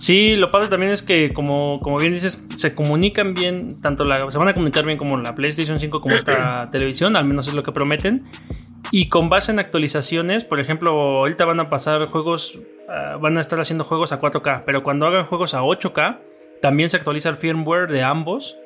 Sí, 0.04 0.36
lo 0.36 0.50
padre 0.50 0.68
también 0.68 0.92
es 0.92 1.02
que, 1.02 1.32
como, 1.32 1.80
como 1.80 1.96
bien 1.96 2.12
dices, 2.12 2.46
se 2.56 2.74
comunican 2.74 3.32
bien, 3.32 3.70
tanto 3.80 4.04
la, 4.04 4.30
se 4.30 4.36
van 4.36 4.48
a 4.48 4.52
comunicar 4.52 4.84
bien 4.84 4.98
como 4.98 5.16
la 5.16 5.34
PlayStation 5.34 5.80
5 5.80 6.02
como 6.02 6.14
esta 6.14 6.68
televisión, 6.72 7.16
al 7.16 7.24
menos 7.24 7.48
es 7.48 7.54
lo 7.54 7.62
que 7.62 7.72
prometen. 7.72 8.26
Y 8.90 9.08
con 9.08 9.30
base 9.30 9.50
en 9.50 9.60
actualizaciones, 9.60 10.44
por 10.44 10.60
ejemplo, 10.60 10.90
ahorita 10.90 11.46
van 11.46 11.58
a 11.58 11.70
pasar 11.70 12.04
juegos, 12.08 12.56
uh, 12.56 13.18
van 13.18 13.38
a 13.38 13.40
estar 13.40 13.58
haciendo 13.60 13.82
juegos 13.82 14.12
a 14.12 14.20
4K, 14.20 14.64
pero 14.66 14.82
cuando 14.82 15.06
hagan 15.06 15.24
juegos 15.24 15.54
a 15.54 15.62
8K, 15.62 16.18
también 16.60 16.90
se 16.90 16.98
actualiza 16.98 17.30
el 17.30 17.36
firmware 17.36 17.90
de 17.90 18.02
ambos 18.02 18.58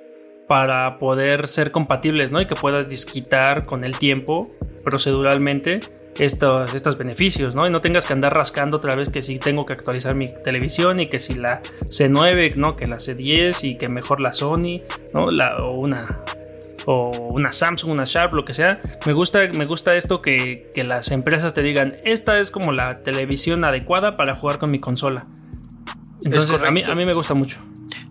para 0.49 0.99
poder 0.99 1.47
ser 1.47 1.71
compatibles, 1.71 2.33
¿no? 2.33 2.41
Y 2.41 2.47
que 2.47 2.55
puedas 2.55 2.89
disquitar 2.89 3.65
con 3.65 3.85
el 3.85 3.99
tiempo 3.99 4.49
proceduralmente 4.83 5.81
estos, 6.19 6.75
estos 6.75 6.97
beneficios, 6.99 7.55
¿no? 7.55 7.67
Y 7.67 7.71
no 7.71 7.81
tengas 7.81 8.07
que 8.07 8.15
andar 8.15 8.35
rascando 8.35 8.79
otra 8.79 8.95
vez 8.95 9.11
que 9.11 9.23
si 9.23 9.39
tengo 9.39 9.67
que 9.67 9.75
actualizar 9.75 10.15
mi 10.15 10.33
televisión 10.43 11.01
y 11.01 11.09
que 11.09 11.21
si 11.21 11.35
la 11.35 11.63
C9, 11.85 12.57
¿no? 12.57 12.77
Que 12.77 12.87
la 12.87 12.97
C10 12.97 13.63
y 13.63 13.77
que 13.77 13.89
mejor 13.89 14.21
la 14.21 14.33
Sony, 14.33 14.83
¿no? 15.15 15.31
La, 15.31 15.59
o 15.59 15.79
una 15.79 16.25
o 16.91 17.11
una 17.11 17.53
Samsung, 17.53 17.91
una 17.91 18.05
Sharp, 18.07 18.33
lo 18.33 18.47
que 18.47 18.55
sea. 18.55 18.81
Me 19.05 19.13
gusta, 19.13 19.41
me 19.53 19.67
gusta 19.67 19.95
esto 19.95 20.23
que, 20.23 20.71
que, 20.75 20.85
las 20.85 21.11
empresas 21.11 21.53
te 21.53 21.61
digan, 21.61 21.93
esta 22.05 22.41
es 22.41 22.51
como 22.51 22.73
la 22.73 23.03
televisión 23.03 23.63
adecuada 23.65 24.15
para 24.15 24.33
jugar 24.33 24.59
con 24.59 24.71
mi 24.71 24.81
consola. 24.81 25.27
Entonces, 26.25 26.51
a 26.63 26.71
mí, 26.71 26.83
a 26.87 26.95
mí 26.95 27.05
me 27.05 27.13
gusta 27.13 27.35
mucho. 27.35 27.61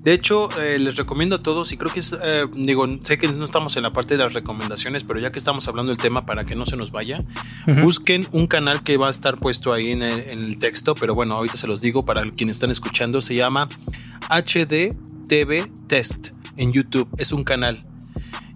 De 0.08 0.14
hecho, 0.14 0.48
eh, 0.58 0.80
les 0.80 0.96
recomiendo 0.96 1.36
a 1.36 1.44
todos, 1.44 1.74
y 1.74 1.78
creo 1.78 1.92
que 1.92 2.00
es, 2.00 2.16
eh, 2.24 2.46
digo, 2.54 2.88
sé 3.02 3.18
que 3.18 3.28
no 3.28 3.44
estamos 3.44 3.76
en 3.76 3.84
la 3.84 3.92
parte 3.92 4.16
de 4.16 4.24
las 4.24 4.32
recomendaciones, 4.32 5.04
pero 5.04 5.20
ya 5.20 5.32
que 5.32 5.38
estamos 5.38 5.68
hablando 5.68 5.92
del 5.92 6.02
tema 6.02 6.26
para 6.26 6.46
que 6.46 6.56
no 6.56 6.66
se 6.66 6.78
nos 6.78 6.92
vaya, 6.92 7.20
uh 7.20 7.72
-huh. 7.72 7.84
busquen 7.84 8.26
un 8.32 8.48
canal 8.48 8.84
que 8.84 8.96
va 8.96 9.10
a 9.10 9.12
estar 9.12 9.36
puesto 9.38 9.74
ahí 9.74 9.92
en 9.92 10.04
el, 10.04 10.22
en 10.30 10.46
el, 10.46 10.60
texto, 10.60 10.96
pero 10.96 11.14
bueno, 11.14 11.36
ahorita 11.36 11.58
se 11.58 11.68
los 11.68 11.82
digo 11.82 12.06
para 12.06 12.24
quienes 12.32 12.56
están 12.56 12.72
escuchando, 12.72 13.22
se 13.22 13.36
llama 13.36 13.68
HD 14.30 14.96
TV 15.28 15.70
Test 15.88 16.30
en 16.56 16.72
YouTube, 16.72 17.10
es 17.18 17.34
un 17.34 17.44
canal. 17.44 17.82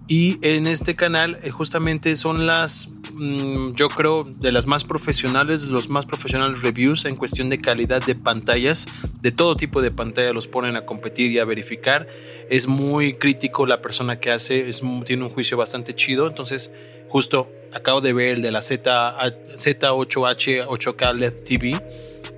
Y 0.08 0.38
en 0.40 0.66
este 0.66 0.94
canal 0.94 1.38
eh, 1.42 1.50
justamente 1.50 2.16
son 2.16 2.46
las, 2.46 2.88
yo 3.74 3.88
creo, 3.88 4.22
de 4.24 4.52
las 4.52 4.66
más 4.66 4.84
profesionales, 4.84 5.64
los 5.64 5.88
más 5.88 6.06
profesionales 6.06 6.62
reviews 6.62 7.04
en 7.04 7.16
cuestión 7.16 7.48
de 7.48 7.60
calidad 7.60 8.02
de 8.04 8.14
pantallas, 8.14 8.86
de 9.20 9.32
todo 9.32 9.56
tipo 9.56 9.82
de 9.82 9.90
pantalla 9.90 10.32
los 10.32 10.48
ponen 10.48 10.76
a 10.76 10.84
competir 10.84 11.30
y 11.30 11.38
a 11.38 11.44
verificar. 11.44 12.08
Es 12.50 12.66
muy 12.66 13.14
crítico 13.14 13.66
la 13.66 13.82
persona 13.82 14.18
que 14.20 14.30
hace, 14.30 14.68
es, 14.68 14.82
tiene 15.04 15.24
un 15.24 15.30
juicio 15.30 15.56
bastante 15.56 15.94
chido, 15.94 16.26
entonces 16.26 16.72
justo 17.08 17.50
acabo 17.72 18.00
de 18.00 18.12
ver 18.12 18.34
el 18.34 18.42
de 18.42 18.50
la 18.50 18.62
Z, 18.62 19.16
Z8H 19.56 20.66
8K 20.66 21.14
LED 21.14 21.34
TV. 21.44 21.80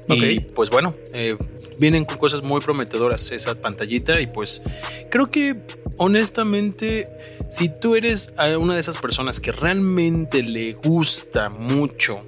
Okay. 0.09 0.37
Y 0.37 0.41
pues 0.41 0.71
bueno, 0.71 0.95
eh, 1.15 1.37
vienen 1.79 2.05
con 2.05 2.19
cosas 2.19 2.43
muy 2.43 2.61
prometedoras 2.61 3.31
esa 3.33 3.55
pantallita 3.61 4.21
y 4.21 4.27
pues 4.27 4.63
creo 5.11 5.31
que 5.31 5.57
honestamente 5.99 7.07
si 7.49 7.69
tú 7.69 7.95
eres 7.95 8.35
una 8.59 8.75
de 8.75 8.81
esas 8.81 8.97
personas 8.99 9.41
que 9.41 9.53
realmente 9.53 10.43
le 10.43 10.73
gusta 10.73 11.49
mucho 11.51 12.19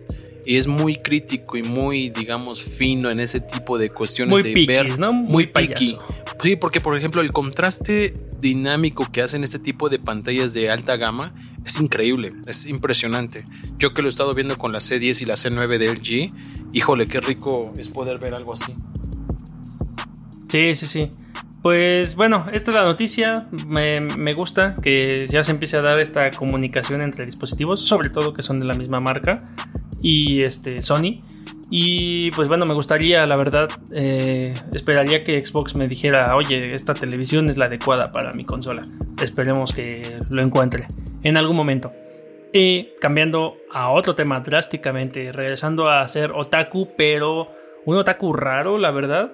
y 0.44 0.56
es 0.56 0.66
muy 0.66 0.96
crítico 0.96 1.56
y 1.56 1.62
muy 1.62 2.10
digamos 2.10 2.62
fino 2.62 3.10
en 3.10 3.20
ese 3.20 3.40
tipo 3.40 3.78
de 3.78 3.90
cuestiones 3.90 4.30
muy 4.30 4.42
de 4.42 4.52
piquis, 4.52 4.66
ver 4.66 4.98
¿no? 4.98 5.12
muy, 5.12 5.28
muy 5.28 5.46
piqui 5.46 5.96
sí 6.42 6.56
porque 6.56 6.80
por 6.80 6.96
ejemplo 6.96 7.20
el 7.20 7.32
contraste 7.32 8.14
dinámico 8.40 9.10
que 9.10 9.22
hacen 9.22 9.44
este 9.44 9.58
tipo 9.58 9.88
de 9.88 9.98
pantallas 9.98 10.52
de 10.52 10.70
alta 10.70 10.96
gama 10.96 11.34
es 11.66 11.80
increíble, 11.80 12.32
es 12.46 12.66
impresionante. 12.66 13.44
Yo 13.76 13.92
que 13.92 14.00
lo 14.00 14.08
he 14.08 14.10
estado 14.10 14.34
viendo 14.34 14.56
con 14.56 14.72
la 14.72 14.78
C10 14.78 15.20
y 15.20 15.24
la 15.24 15.34
C9 15.34 15.78
de 15.78 15.92
LG, 15.92 16.72
híjole, 16.72 17.06
qué 17.06 17.20
rico 17.20 17.72
es 17.76 17.88
poder 17.88 18.18
ver 18.18 18.34
algo 18.34 18.52
así. 18.52 18.72
Sí, 20.56 20.74
sí, 20.74 20.86
sí. 20.86 21.10
Pues 21.60 22.16
bueno, 22.16 22.46
esta 22.50 22.70
es 22.70 22.76
la 22.78 22.84
noticia. 22.84 23.46
Me, 23.66 24.32
gusta 24.32 24.74
que 24.82 25.26
ya 25.26 25.44
se 25.44 25.52
empiece 25.52 25.76
a 25.76 25.82
dar 25.82 25.98
esta 25.98 26.30
comunicación 26.30 27.02
entre 27.02 27.26
dispositivos, 27.26 27.86
sobre 27.86 28.08
todo 28.08 28.32
que 28.32 28.42
son 28.42 28.58
de 28.58 28.64
la 28.64 28.72
misma 28.72 28.98
marca 28.98 29.38
y 30.02 30.44
este 30.44 30.80
Sony. 30.80 31.22
Y 31.70 32.30
pues 32.30 32.48
bueno, 32.48 32.64
me 32.64 32.72
gustaría, 32.72 33.26
la 33.26 33.36
verdad, 33.36 33.68
eh, 33.92 34.54
esperaría 34.72 35.20
que 35.20 35.44
Xbox 35.44 35.74
me 35.74 35.88
dijera, 35.88 36.34
oye, 36.36 36.72
esta 36.72 36.94
televisión 36.94 37.50
es 37.50 37.58
la 37.58 37.66
adecuada 37.66 38.12
para 38.12 38.32
mi 38.32 38.46
consola. 38.46 38.80
Esperemos 39.22 39.74
que 39.74 40.18
lo 40.30 40.40
encuentre 40.40 40.86
en 41.22 41.36
algún 41.36 41.54
momento. 41.56 41.92
Y 42.50 42.94
cambiando 42.98 43.58
a 43.70 43.90
otro 43.90 44.14
tema 44.14 44.40
drásticamente, 44.40 45.32
regresando 45.32 45.90
a 45.90 46.08
ser 46.08 46.32
otaku, 46.32 46.88
pero 46.96 47.50
un 47.84 47.98
otaku 47.98 48.32
raro, 48.32 48.78
la 48.78 48.90
verdad 48.90 49.32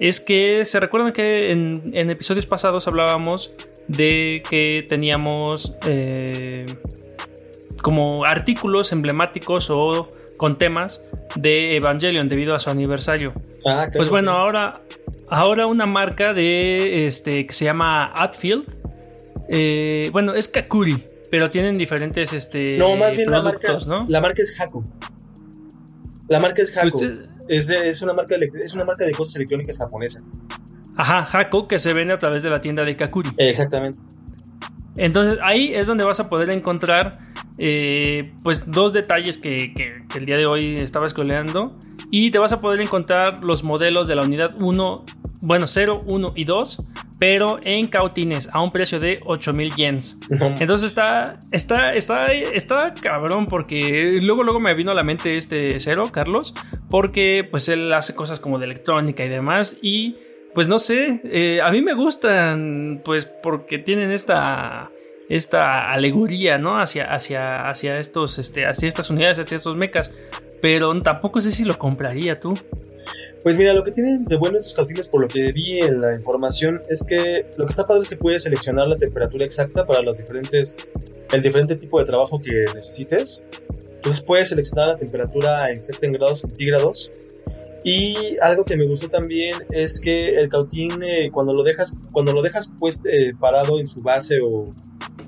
es 0.00 0.20
que 0.20 0.64
se 0.64 0.80
recuerdan 0.80 1.12
que 1.12 1.52
en, 1.52 1.90
en 1.94 2.10
episodios 2.10 2.46
pasados 2.46 2.86
hablábamos 2.88 3.54
de 3.88 4.42
que 4.48 4.84
teníamos 4.88 5.74
eh, 5.86 6.66
como 7.82 8.24
artículos 8.24 8.92
emblemáticos 8.92 9.68
o 9.70 10.08
con 10.36 10.56
temas 10.56 11.04
de 11.36 11.76
Evangelion 11.76 12.28
debido 12.28 12.54
a 12.54 12.58
su 12.58 12.70
aniversario. 12.70 13.32
Ah, 13.66 13.88
pues 13.94 14.08
bueno, 14.08 14.32
sí. 14.32 14.36
ahora, 14.40 14.80
ahora 15.28 15.66
una 15.66 15.86
marca 15.86 16.32
de 16.32 17.06
este 17.06 17.46
que 17.46 17.52
se 17.52 17.66
llama 17.66 18.12
Atfield. 18.14 18.64
Eh, 19.48 20.08
bueno, 20.12 20.34
es 20.34 20.48
Kakuri, 20.48 21.04
pero 21.30 21.50
tienen 21.50 21.76
diferentes 21.76 22.32
este, 22.32 22.78
no, 22.78 22.96
más 22.96 23.16
bien 23.16 23.28
productos, 23.28 23.86
la 23.86 23.92
marca, 23.92 24.04
¿no? 24.04 24.10
La 24.10 24.20
marca 24.20 24.42
es 24.42 24.58
Haku. 24.58 24.82
La 26.28 26.40
marca 26.40 26.62
es 26.62 26.76
Haku. 26.76 26.86
Usted, 26.86 27.33
es, 27.48 27.68
de, 27.68 27.88
es, 27.88 28.02
una 28.02 28.14
marca 28.14 28.36
de, 28.36 28.50
es 28.62 28.74
una 28.74 28.84
marca 28.84 29.04
de 29.04 29.12
cosas 29.12 29.36
electrónicas 29.36 29.78
japonesa. 29.78 30.22
Ajá, 30.96 31.28
Hako, 31.32 31.66
que 31.66 31.78
se 31.78 31.92
vende 31.92 32.14
a 32.14 32.18
través 32.18 32.42
de 32.42 32.50
la 32.50 32.60
tienda 32.60 32.84
de 32.84 32.96
Kakuri. 32.96 33.30
Exactamente. 33.36 33.98
Entonces 34.96 35.38
ahí 35.42 35.74
es 35.74 35.86
donde 35.86 36.04
vas 36.04 36.20
a 36.20 36.28
poder 36.28 36.50
encontrar 36.50 37.16
eh, 37.58 38.32
pues 38.42 38.70
dos 38.70 38.92
detalles 38.92 39.38
que, 39.38 39.72
que, 39.74 40.04
que, 40.08 40.18
el 40.18 40.26
día 40.26 40.36
de 40.36 40.46
hoy 40.46 40.76
estaba 40.76 41.06
escoleando. 41.06 41.76
Y 42.10 42.30
te 42.30 42.38
vas 42.38 42.52
a 42.52 42.60
poder 42.60 42.80
encontrar 42.80 43.42
los 43.42 43.64
modelos 43.64 44.06
de 44.06 44.14
la 44.14 44.22
unidad 44.22 44.54
1, 44.60 45.04
bueno, 45.42 45.66
0, 45.66 46.02
1 46.06 46.32
y 46.36 46.44
2, 46.44 46.82
pero 47.26 47.58
en 47.62 47.86
cautines 47.86 48.50
a 48.52 48.60
un 48.60 48.70
precio 48.70 49.00
de 49.00 49.18
8000 49.24 49.74
yens. 49.76 50.20
Entonces 50.60 50.88
está, 50.88 51.40
está, 51.52 51.92
está, 51.92 52.30
está 52.34 52.92
cabrón 53.00 53.46
porque 53.46 54.18
luego, 54.20 54.42
luego 54.42 54.60
me 54.60 54.74
vino 54.74 54.90
a 54.90 54.94
la 54.94 55.04
mente 55.04 55.38
este 55.38 55.80
cero, 55.80 56.02
Carlos, 56.12 56.54
porque 56.90 57.48
pues 57.50 57.70
él 57.70 57.90
hace 57.94 58.14
cosas 58.14 58.40
como 58.40 58.58
de 58.58 58.66
electrónica 58.66 59.24
y 59.24 59.30
demás 59.30 59.78
y 59.80 60.16
pues 60.52 60.68
no 60.68 60.78
sé, 60.78 61.22
eh, 61.24 61.62
a 61.62 61.70
mí 61.70 61.80
me 61.80 61.94
gustan 61.94 63.00
pues 63.02 63.24
porque 63.24 63.78
tienen 63.78 64.10
esta 64.10 64.90
esta 65.30 65.90
alegoría, 65.92 66.58
¿no? 66.58 66.78
Hacia, 66.78 67.10
hacia, 67.10 67.70
hacia 67.70 67.98
estos, 68.00 68.38
este, 68.38 68.66
hacia 68.66 68.86
estas 68.86 69.08
unidades, 69.08 69.38
hacia 69.38 69.56
estos 69.56 69.76
mechas. 69.76 70.14
Pero 70.60 71.00
tampoco 71.00 71.40
sé 71.40 71.52
si 71.52 71.64
lo 71.64 71.78
compraría 71.78 72.38
tú. 72.38 72.52
Pues 73.44 73.58
mira, 73.58 73.74
lo 73.74 73.82
que 73.82 73.90
tienen 73.90 74.24
de 74.24 74.36
bueno 74.36 74.56
estos 74.56 74.72
cautines, 74.72 75.06
por 75.06 75.20
lo 75.20 75.28
que 75.28 75.52
vi 75.52 75.78
en 75.78 76.00
la 76.00 76.14
información, 76.14 76.80
es 76.88 77.04
que 77.04 77.44
lo 77.58 77.66
que 77.66 77.72
está 77.72 77.84
padre 77.84 78.00
es 78.00 78.08
que 78.08 78.16
puedes 78.16 78.44
seleccionar 78.44 78.88
la 78.88 78.96
temperatura 78.96 79.44
exacta 79.44 79.84
para 79.84 80.00
los 80.00 80.16
diferentes, 80.16 80.78
el 81.30 81.42
diferente 81.42 81.76
tipo 81.76 81.98
de 81.98 82.06
trabajo 82.06 82.40
que 82.40 82.64
necesites. 82.74 83.44
Entonces 83.96 84.22
puedes 84.22 84.48
seleccionar 84.48 84.88
la 84.88 84.96
temperatura 84.96 85.70
exacta 85.70 86.06
en 86.06 86.14
grados 86.14 86.40
centígrados. 86.40 87.10
Y 87.84 88.38
algo 88.40 88.64
que 88.64 88.78
me 88.78 88.86
gustó 88.86 89.10
también 89.10 89.54
es 89.70 90.00
que 90.00 90.28
el 90.36 90.48
cautín, 90.48 91.02
eh, 91.02 91.30
cuando 91.30 91.52
lo 91.52 91.62
dejas, 91.62 91.94
cuando 92.12 92.32
lo 92.32 92.40
dejas 92.40 92.72
pues, 92.78 93.02
eh, 93.04 93.28
parado 93.38 93.78
en 93.78 93.88
su 93.88 94.00
base 94.00 94.40
o, 94.40 94.64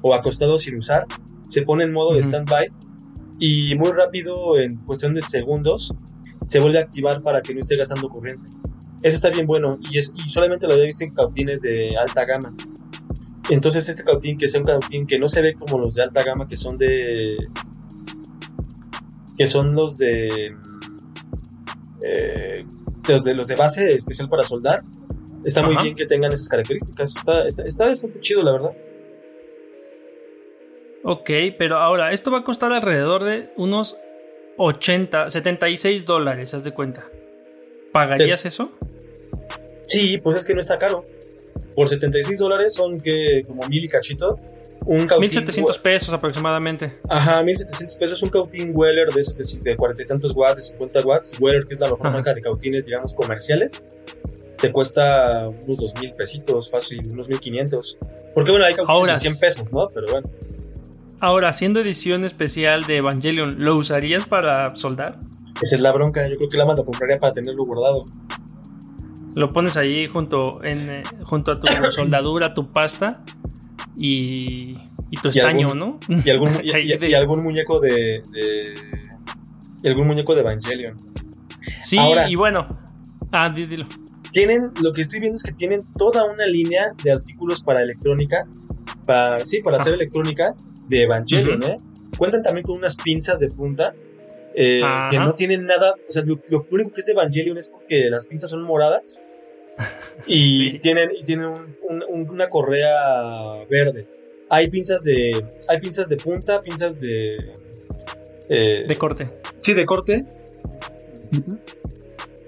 o, 0.00 0.14
acostado 0.14 0.56
sin 0.56 0.78
usar, 0.78 1.04
se 1.46 1.60
pone 1.60 1.84
en 1.84 1.92
modo 1.92 2.08
uh 2.08 2.12
-huh. 2.12 2.16
de 2.16 2.22
standby 2.22 2.72
y 3.38 3.74
muy 3.74 3.92
rápido, 3.92 4.58
en 4.58 4.76
cuestión 4.86 5.12
de 5.12 5.20
segundos, 5.20 5.92
se 6.46 6.60
vuelve 6.60 6.78
a 6.78 6.82
activar 6.82 7.22
para 7.22 7.42
que 7.42 7.52
no 7.52 7.60
esté 7.60 7.76
gastando 7.76 8.08
corriente. 8.08 8.46
Eso 9.02 9.16
está 9.16 9.30
bien 9.30 9.46
bueno 9.46 9.76
y, 9.90 9.98
es, 9.98 10.14
y 10.14 10.28
solamente 10.30 10.66
lo 10.66 10.74
había 10.74 10.86
visto 10.86 11.04
en 11.04 11.12
cautines 11.12 11.60
de 11.60 11.96
alta 11.96 12.24
gama. 12.24 12.50
Entonces 13.50 13.88
este 13.88 14.04
cautín 14.04 14.38
que 14.38 14.46
sea 14.46 14.60
un 14.60 14.66
cautín 14.66 15.06
que 15.06 15.18
no 15.18 15.28
se 15.28 15.42
ve 15.42 15.54
como 15.54 15.78
los 15.78 15.94
de 15.94 16.02
alta 16.04 16.22
gama 16.22 16.46
que 16.46 16.56
son 16.56 16.78
de... 16.78 17.36
que 19.36 19.46
son 19.46 19.74
los 19.74 19.98
de... 19.98 20.56
Eh, 22.04 22.64
los 23.08 23.24
de 23.24 23.34
los 23.34 23.48
de 23.48 23.56
base 23.56 23.94
especial 23.94 24.28
para 24.28 24.42
soldar. 24.42 24.80
Está 25.44 25.60
Ajá. 25.60 25.70
muy 25.70 25.82
bien 25.82 25.94
que 25.96 26.06
tengan 26.06 26.32
esas 26.32 26.48
características. 26.48 27.16
Está, 27.16 27.46
está, 27.46 27.64
está 27.64 27.86
bastante 27.86 28.20
chido, 28.20 28.42
la 28.42 28.52
verdad. 28.52 28.70
Ok, 31.04 31.30
pero 31.58 31.78
ahora, 31.78 32.12
esto 32.12 32.30
va 32.30 32.38
a 32.38 32.44
costar 32.44 32.72
alrededor 32.72 33.24
de 33.24 33.52
unos 33.56 33.96
80, 34.56 35.30
76 35.30 36.04
dólares, 36.04 36.54
haz 36.54 36.64
de 36.64 36.72
cuenta. 36.72 37.04
¿Pagarías 37.92 38.40
sí. 38.40 38.48
eso? 38.48 38.72
Sí, 39.82 40.18
pues 40.18 40.36
es 40.36 40.44
que 40.44 40.54
no 40.54 40.60
está 40.60 40.78
caro. 40.78 41.02
Por 41.74 41.88
76 41.88 42.38
dólares 42.38 42.74
son 42.74 43.00
que 43.00 43.42
como 43.46 43.66
mil 43.68 43.84
y 43.84 43.88
cachito. 43.88 44.36
Un 44.86 45.06
cautín 45.06 45.30
1700 45.30 45.78
pesos 45.78 46.14
aproximadamente. 46.14 46.92
Ajá, 47.08 47.42
1700 47.42 47.96
pesos. 47.96 48.22
Un 48.22 48.30
cautín 48.30 48.72
Weller 48.74 49.12
de 49.12 49.20
esos 49.20 49.36
de, 49.62 49.76
40 49.76 50.02
y 50.02 50.06
tantos 50.06 50.32
watts, 50.32 50.56
de 50.56 50.62
50 50.62 51.00
watts. 51.00 51.36
Weller, 51.40 51.66
que 51.66 51.74
es 51.74 51.80
la 51.80 51.90
mejor 51.90 52.06
Ajá. 52.06 52.16
marca 52.16 52.34
de 52.34 52.40
cautines, 52.40 52.86
digamos, 52.86 53.14
comerciales. 53.14 53.82
Te 54.58 54.72
cuesta 54.72 55.42
unos 55.48 55.78
2000 55.78 56.12
pesitos, 56.12 56.70
fácil, 56.70 57.06
unos 57.10 57.28
1500. 57.28 57.98
Porque 58.34 58.50
bueno, 58.50 58.64
hay 58.64 58.74
cautines 58.74 58.96
Ahora, 58.96 59.12
de 59.12 59.20
100 59.20 59.38
pesos, 59.38 59.72
¿no? 59.72 59.88
Pero 59.92 60.06
bueno. 60.10 60.30
Ahora, 61.18 61.48
haciendo 61.48 61.80
edición 61.80 62.24
especial 62.24 62.84
de 62.84 62.98
Evangelion, 62.98 63.56
¿lo 63.58 63.76
usarías 63.76 64.26
para 64.26 64.76
soldar? 64.76 65.18
Esa 65.62 65.76
es 65.76 65.80
la 65.80 65.92
bronca, 65.92 66.28
yo 66.28 66.36
creo 66.36 66.50
que 66.50 66.58
la 66.58 66.66
manda 66.66 66.84
compraría 66.84 67.18
para 67.18 67.32
tenerlo 67.32 67.64
guardado. 67.64 68.04
Lo 69.34 69.48
pones 69.48 69.78
ahí 69.78 70.06
junto, 70.06 70.62
en, 70.62 70.90
eh, 70.90 71.02
junto 71.22 71.52
a 71.52 71.60
tu 71.60 71.66
soldadura, 71.90 72.52
tu 72.52 72.70
pasta 72.70 73.24
y, 73.96 74.78
y 75.10 75.16
tu 75.22 75.30
estaño, 75.30 75.74
¿no? 75.74 75.98
Y 76.08 76.28
algún, 76.28 76.50
y, 76.62 77.14
algún 77.14 77.42
muñeco 77.42 77.80
de, 77.80 78.22
de, 78.32 78.74
Y 79.82 79.88
algún 79.88 80.06
muñeco 80.06 80.34
de 80.34 80.42
Evangelion. 80.42 80.96
Sí, 81.80 81.98
y 82.28 82.34
bueno. 82.34 82.66
Ah, 83.32 83.48
dilo. 83.48 83.86
Tienen, 84.32 84.70
lo 84.82 84.92
que 84.92 85.00
estoy 85.00 85.20
viendo 85.20 85.36
es 85.36 85.42
que 85.42 85.52
tienen 85.52 85.80
toda 85.96 86.24
una 86.24 86.44
línea 86.44 86.92
de 87.02 87.12
artículos 87.12 87.62
para 87.62 87.80
electrónica. 87.80 88.46
Para, 89.06 89.44
sí, 89.46 89.62
para 89.62 89.78
hacer 89.78 89.94
ah. 89.94 89.96
electrónica 89.96 90.54
de 90.88 91.02
Evangelion, 91.02 91.62
¿eh? 91.64 91.76
Cuentan 92.16 92.42
también 92.42 92.64
con 92.64 92.76
unas 92.76 92.96
pinzas 92.96 93.38
de 93.40 93.50
punta. 93.50 93.94
Eh, 94.58 94.82
que 95.10 95.18
no 95.18 95.34
tienen 95.34 95.66
nada, 95.66 95.92
o 95.92 96.10
sea, 96.10 96.22
lo, 96.24 96.66
único 96.70 96.90
que 96.90 97.00
es 97.00 97.06
de 97.06 97.12
Evangelion 97.12 97.58
es 97.58 97.68
porque 97.68 98.08
las 98.08 98.26
pinzas 98.26 98.48
son 98.48 98.62
moradas 98.62 99.22
y 100.26 100.78
tienen, 100.78 101.10
y 101.14 101.22
tienen 101.22 101.76
una 102.08 102.48
correa 102.48 103.66
verde. 103.68 104.08
Hay 104.48 104.70
pinzas 104.70 105.04
de, 105.04 105.44
hay 105.68 105.78
pinzas 105.78 106.08
de 106.08 106.16
punta, 106.16 106.62
pinzas 106.62 107.00
de, 107.00 107.36
eh, 108.48 108.84
de 108.86 108.96
corte. 108.96 109.28
Sí, 109.60 109.74
de 109.74 109.84
corte. 109.84 110.24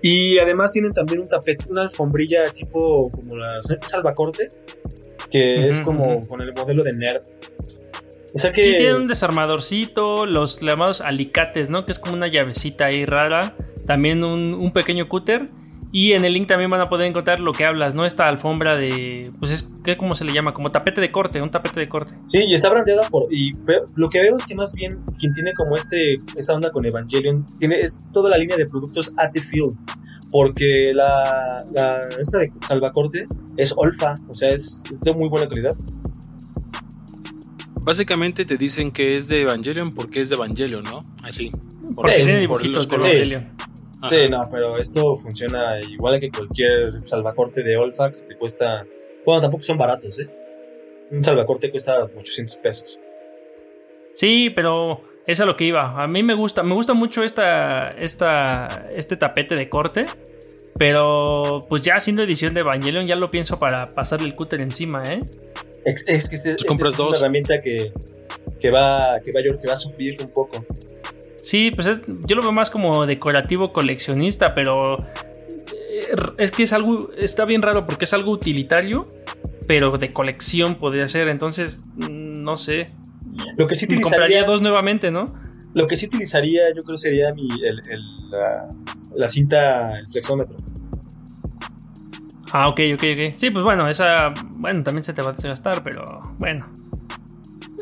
Y 0.00 0.38
además 0.38 0.72
tienen 0.72 0.92
también 0.92 1.20
un 1.20 1.28
tapete, 1.28 1.64
una 1.68 1.82
alfombrilla 1.82 2.44
tipo 2.50 3.10
como 3.10 3.36
la 3.36 3.60
salvacorte, 3.86 4.48
que 5.30 5.66
es 5.66 5.80
como 5.80 6.26
con 6.26 6.40
el 6.40 6.52
modelo 6.54 6.84
de 6.84 6.92
nerd. 6.92 7.22
O 8.34 8.38
sea 8.38 8.52
que... 8.52 8.62
Sí, 8.62 8.76
tienen 8.76 8.96
un 8.96 9.08
desarmadorcito, 9.08 10.26
los 10.26 10.60
llamados 10.60 11.00
alicates, 11.00 11.70
¿no? 11.70 11.84
Que 11.84 11.92
es 11.92 11.98
como 11.98 12.14
una 12.14 12.28
llavecita 12.28 12.86
ahí 12.86 13.06
rara. 13.06 13.54
También 13.86 14.22
un, 14.24 14.54
un 14.54 14.72
pequeño 14.72 15.08
cúter 15.08 15.46
y 15.90 16.12
en 16.12 16.24
el 16.24 16.34
link 16.34 16.46
también 16.46 16.70
van 16.70 16.80
a 16.82 16.86
poder 16.86 17.06
encontrar 17.06 17.40
lo 17.40 17.52
que 17.52 17.64
hablas, 17.64 17.94
¿no? 17.94 18.04
Esta 18.04 18.28
alfombra 18.28 18.76
de. 18.76 19.30
Pues 19.38 19.50
es. 19.50 19.66
¿qué, 19.82 19.96
¿Cómo 19.96 20.14
se 20.14 20.24
le 20.24 20.32
llama? 20.34 20.52
Como 20.52 20.70
tapete 20.70 21.00
de 21.00 21.10
corte, 21.10 21.40
un 21.40 21.50
tapete 21.50 21.80
de 21.80 21.88
corte. 21.88 22.12
Sí, 22.26 22.44
y 22.46 22.54
está 22.54 22.68
brandeada 22.68 23.08
por. 23.08 23.32
Y 23.32 23.52
lo 23.96 24.10
que 24.10 24.20
veo 24.20 24.36
es 24.36 24.44
que 24.44 24.54
más 24.54 24.74
bien 24.74 25.00
quien 25.18 25.32
tiene 25.32 25.54
como 25.54 25.76
este. 25.76 26.18
Esta 26.36 26.52
onda 26.52 26.70
con 26.70 26.84
Evangelion. 26.84 27.46
Tiene. 27.58 27.80
Es 27.80 28.04
toda 28.12 28.28
la 28.28 28.36
línea 28.36 28.56
de 28.56 28.66
productos 28.66 29.12
at 29.16 29.30
the 29.32 29.40
field. 29.40 29.74
Porque 30.30 30.90
la. 30.92 31.64
la 31.72 32.06
esta 32.20 32.38
de 32.38 32.52
salvacorte 32.66 33.26
es 33.56 33.72
Olfa. 33.74 34.14
O 34.28 34.34
sea, 34.34 34.50
es, 34.50 34.84
es 34.92 35.00
de 35.00 35.14
muy 35.14 35.28
buena 35.30 35.48
calidad. 35.48 35.74
Básicamente 37.88 38.44
te 38.44 38.58
dicen 38.58 38.92
que 38.92 39.16
es 39.16 39.28
de 39.28 39.40
Evangelion 39.40 39.94
porque 39.94 40.20
es 40.20 40.28
de 40.28 40.34
Evangelion, 40.34 40.84
¿no? 40.84 41.00
Así. 41.24 41.50
Porque 41.96 42.16
tiene 42.16 42.40
dibujitos 42.40 42.86
de 42.86 42.96
Evangelion. 42.96 43.56
Sí, 44.10 44.28
no, 44.28 44.44
pero 44.52 44.76
esto 44.76 45.14
funciona 45.14 45.80
igual 45.80 46.20
que 46.20 46.30
cualquier 46.30 46.92
salvacorte 47.08 47.62
de 47.62 47.78
Olfac, 47.78 48.26
te 48.26 48.36
cuesta... 48.36 48.84
Bueno, 49.24 49.40
tampoco 49.40 49.62
son 49.62 49.78
baratos, 49.78 50.20
¿eh? 50.20 50.28
Un 51.10 51.24
salvacorte 51.24 51.70
cuesta 51.70 52.04
800 52.04 52.56
pesos. 52.56 52.98
Sí, 54.12 54.50
pero 54.54 55.00
es 55.26 55.40
a 55.40 55.46
lo 55.46 55.56
que 55.56 55.64
iba. 55.64 56.02
A 56.02 56.06
mí 56.06 56.22
me 56.22 56.34
gusta, 56.34 56.62
me 56.62 56.74
gusta 56.74 56.92
mucho 56.92 57.24
esta, 57.24 57.92
esta, 57.92 58.84
este 58.94 59.16
tapete 59.16 59.54
de 59.54 59.70
corte. 59.70 60.04
Pero 60.76 61.64
pues 61.70 61.80
ya 61.80 61.96
haciendo 61.96 62.22
edición 62.22 62.52
de 62.52 62.60
Evangelion 62.60 63.06
ya 63.06 63.16
lo 63.16 63.30
pienso 63.30 63.58
para 63.58 63.94
pasarle 63.94 64.26
el 64.26 64.34
cúter 64.34 64.60
encima, 64.60 65.02
¿eh? 65.04 65.20
Es, 65.88 66.28
que 66.28 66.36
este, 66.36 66.52
este 66.52 66.72
es 66.72 66.98
una 66.98 67.16
herramienta 67.16 67.60
que, 67.60 67.92
que, 68.60 68.70
va, 68.70 69.20
que, 69.24 69.32
va, 69.32 69.40
que 69.42 69.66
va 69.66 69.72
a 69.72 69.76
sufrir 69.76 70.20
un 70.20 70.32
poco. 70.32 70.64
Sí, 71.38 71.70
pues 71.70 71.88
yo 72.26 72.36
lo 72.36 72.42
veo 72.42 72.52
más 72.52 72.70
como 72.70 73.06
decorativo 73.06 73.72
coleccionista, 73.72 74.54
pero 74.54 74.98
eh, 74.98 76.14
es 76.38 76.52
que 76.52 76.64
es 76.64 76.72
algo, 76.72 77.08
está 77.16 77.44
bien 77.44 77.62
raro 77.62 77.86
porque 77.86 78.04
es 78.04 78.12
algo 78.12 78.32
utilitario, 78.32 79.06
pero 79.66 79.96
de 79.96 80.10
colección 80.10 80.78
podría 80.78 81.08
ser, 81.08 81.28
entonces, 81.28 81.82
mm, 81.96 82.42
no 82.42 82.56
sé. 82.56 82.86
Lo 83.56 83.66
que 83.66 83.74
sí 83.74 83.84
utilizaría, 83.84 84.18
compraría 84.18 84.44
dos 84.44 84.60
nuevamente, 84.60 85.10
¿no? 85.10 85.26
Lo 85.74 85.86
que 85.86 85.96
sí 85.96 86.06
utilizaría, 86.06 86.62
yo 86.74 86.82
creo, 86.82 86.96
sería 86.96 87.32
mi, 87.32 87.48
la, 89.14 89.28
cinta, 89.28 89.96
el 89.98 90.06
flexómetro. 90.08 90.56
Ah, 92.52 92.68
ok, 92.68 92.80
ok, 92.94 93.02
ok. 93.12 93.34
Sí, 93.36 93.50
pues 93.50 93.64
bueno, 93.64 93.88
esa, 93.88 94.32
bueno, 94.56 94.82
también 94.82 95.02
se 95.02 95.12
te 95.12 95.22
va 95.22 95.30
a 95.30 95.32
desgastar, 95.32 95.82
pero 95.82 96.04
bueno. 96.38 96.66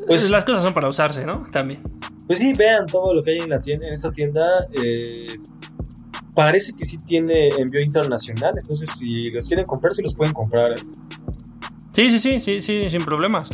Pues 0.07 0.31
las 0.31 0.45
cosas 0.45 0.63
son 0.63 0.75
para 0.75 0.89
usarse, 0.89 1.25
¿no? 1.27 1.47
También. 1.51 1.81
Pues 2.27 2.39
sí, 2.39 2.53
vean 2.53 2.87
todo 2.87 3.15
lo 3.15 3.23
que 3.23 3.33
hay 3.33 3.39
en 3.39 3.51
la 3.51 3.61
tienda, 3.61 3.87
en 3.87 3.93
esta 3.93 4.13
tienda. 4.13 4.67
Eh, 4.83 5.37
parece 6.35 6.73
que 6.77 6.85
sí 6.85 6.99
tiene 6.99 7.49
envío 7.49 7.81
internacional, 7.81 8.53
entonces 8.59 8.91
si 8.91 9.31
los 9.31 9.47
quieren 9.47 9.65
comprar, 9.65 9.93
sí 9.93 10.03
los 10.03 10.15
pueden 10.15 10.35
comprar. 10.35 10.77
Sí, 11.93 12.11
sí, 12.11 12.19
sí, 12.19 12.41
sí, 12.41 12.61
sí, 12.61 12.91
sin 12.91 13.05
problemas. 13.05 13.51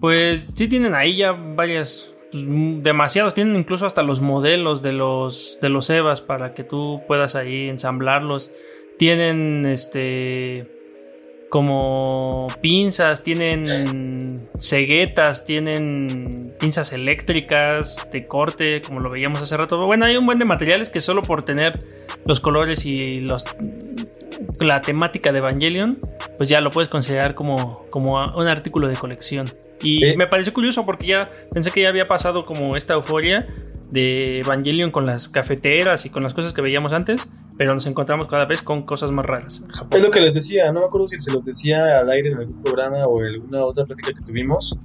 Pues 0.00 0.48
sí 0.54 0.68
tienen 0.68 0.94
ahí 0.94 1.16
ya 1.16 1.32
varias, 1.32 2.10
pues, 2.30 2.44
demasiados, 2.46 3.34
tienen 3.34 3.56
incluso 3.56 3.86
hasta 3.86 4.02
los 4.02 4.20
modelos 4.20 4.82
de 4.82 4.92
los 4.92 5.58
de 5.60 5.70
los 5.70 5.88
Evas 5.90 6.20
para 6.20 6.54
que 6.54 6.62
tú 6.62 7.00
puedas 7.08 7.34
ahí 7.34 7.68
ensamblarlos. 7.68 8.50
Tienen 8.98 9.64
este 9.66 10.70
como 11.54 12.48
pinzas, 12.60 13.22
tienen 13.22 14.40
ceguetas, 14.58 15.44
tienen 15.44 16.52
pinzas 16.58 16.92
eléctricas 16.92 18.08
de 18.10 18.26
corte, 18.26 18.80
como 18.80 18.98
lo 18.98 19.08
veíamos 19.08 19.40
hace 19.40 19.56
rato. 19.56 19.86
Bueno, 19.86 20.04
hay 20.04 20.16
un 20.16 20.26
buen 20.26 20.38
de 20.38 20.44
materiales 20.44 20.90
que 20.90 21.00
solo 21.00 21.22
por 21.22 21.44
tener 21.44 21.78
los 22.26 22.40
colores 22.40 22.84
y 22.86 23.20
los 23.20 23.44
la 24.58 24.80
temática 24.82 25.30
de 25.30 25.38
Evangelion, 25.38 25.96
pues 26.36 26.48
ya 26.48 26.60
lo 26.60 26.70
puedes 26.70 26.88
considerar 26.88 27.34
como, 27.34 27.86
como 27.90 28.14
un 28.34 28.48
artículo 28.48 28.88
de 28.88 28.96
colección. 28.96 29.48
Y 29.80 30.16
me 30.16 30.26
pareció 30.26 30.52
curioso 30.52 30.84
porque 30.84 31.06
ya 31.06 31.30
pensé 31.52 31.70
que 31.70 31.82
ya 31.82 31.88
había 31.88 32.06
pasado 32.06 32.46
como 32.46 32.74
esta 32.74 32.94
euforia 32.94 33.46
de 33.94 34.40
Evangelion 34.40 34.90
con 34.90 35.06
las 35.06 35.28
cafeteras 35.28 36.04
y 36.04 36.10
con 36.10 36.24
las 36.24 36.34
cosas 36.34 36.52
que 36.52 36.60
veíamos 36.60 36.92
antes, 36.92 37.28
pero 37.56 37.74
nos 37.74 37.86
encontramos 37.86 38.28
cada 38.28 38.44
vez 38.44 38.60
con 38.60 38.82
cosas 38.82 39.12
más 39.12 39.24
raras. 39.24 39.64
Es 39.92 40.02
lo 40.02 40.10
que 40.10 40.20
les 40.20 40.34
decía, 40.34 40.72
no 40.72 40.80
me 40.80 40.86
acuerdo 40.86 41.06
si 41.06 41.20
se 41.20 41.32
los 41.32 41.44
decía 41.44 41.78
al 42.00 42.10
aire 42.10 42.30
en 42.30 42.38
algún 42.38 42.60
programa 42.60 43.06
o 43.06 43.22
en 43.22 43.28
alguna 43.28 43.64
otra 43.64 43.84
plática 43.84 44.10
que 44.12 44.24
tuvimos, 44.26 44.76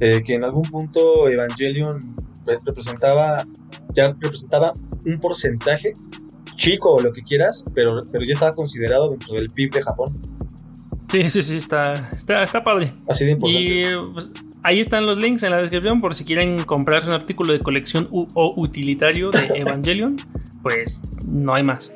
eh, 0.00 0.20
que 0.24 0.34
en 0.34 0.44
algún 0.44 0.68
punto 0.68 1.28
Evangelion 1.28 2.02
representaba, 2.66 3.44
ya 3.94 4.08
representaba 4.20 4.72
un 5.04 5.20
porcentaje 5.20 5.92
chico 6.56 6.94
o 6.94 7.00
lo 7.00 7.12
que 7.12 7.22
quieras, 7.22 7.64
pero, 7.72 8.00
pero 8.10 8.24
ya 8.24 8.32
estaba 8.32 8.52
considerado 8.52 9.10
dentro 9.10 9.36
del 9.36 9.48
PIB 9.50 9.74
de 9.74 9.82
Japón. 9.84 10.12
Sí, 11.08 11.28
sí, 11.28 11.44
sí, 11.44 11.56
está, 11.56 11.92
está, 12.16 12.42
está 12.42 12.62
padre. 12.62 12.92
Así 13.08 13.26
de 13.26 13.32
importante. 13.32 13.62
Y 13.62 14.12
pues, 14.12 14.32
ahí 14.62 14.80
están 14.80 15.06
los 15.06 15.18
links 15.18 15.42
en 15.42 15.50
la 15.50 15.60
descripción 15.60 16.00
por 16.00 16.14
si 16.14 16.24
quieren 16.24 16.62
comprarse 16.64 17.08
un 17.08 17.14
artículo 17.14 17.52
de 17.52 17.60
colección 17.60 18.08
o 18.10 18.54
utilitario 18.56 19.30
de 19.30 19.46
Evangelion, 19.60 20.16
pues 20.62 21.00
no 21.26 21.54
hay 21.54 21.62
más. 21.62 21.92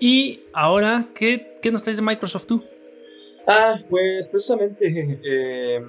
Y 0.00 0.40
ahora, 0.52 1.08
¿qué, 1.14 1.58
¿qué, 1.60 1.70
nos 1.70 1.82
traes 1.82 1.98
de 1.98 2.02
Microsoft 2.02 2.46
tú? 2.46 2.64
Ah, 3.46 3.76
pues 3.90 4.28
precisamente 4.28 5.20
eh, 5.24 5.80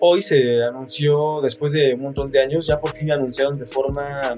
hoy 0.00 0.22
se 0.22 0.62
anunció, 0.62 1.40
después 1.42 1.72
de 1.72 1.94
un 1.94 2.00
montón 2.00 2.30
de 2.30 2.40
años, 2.40 2.66
ya 2.66 2.78
por 2.80 2.92
fin 2.92 3.10
anunciaron 3.12 3.58
de 3.58 3.66
forma 3.66 4.36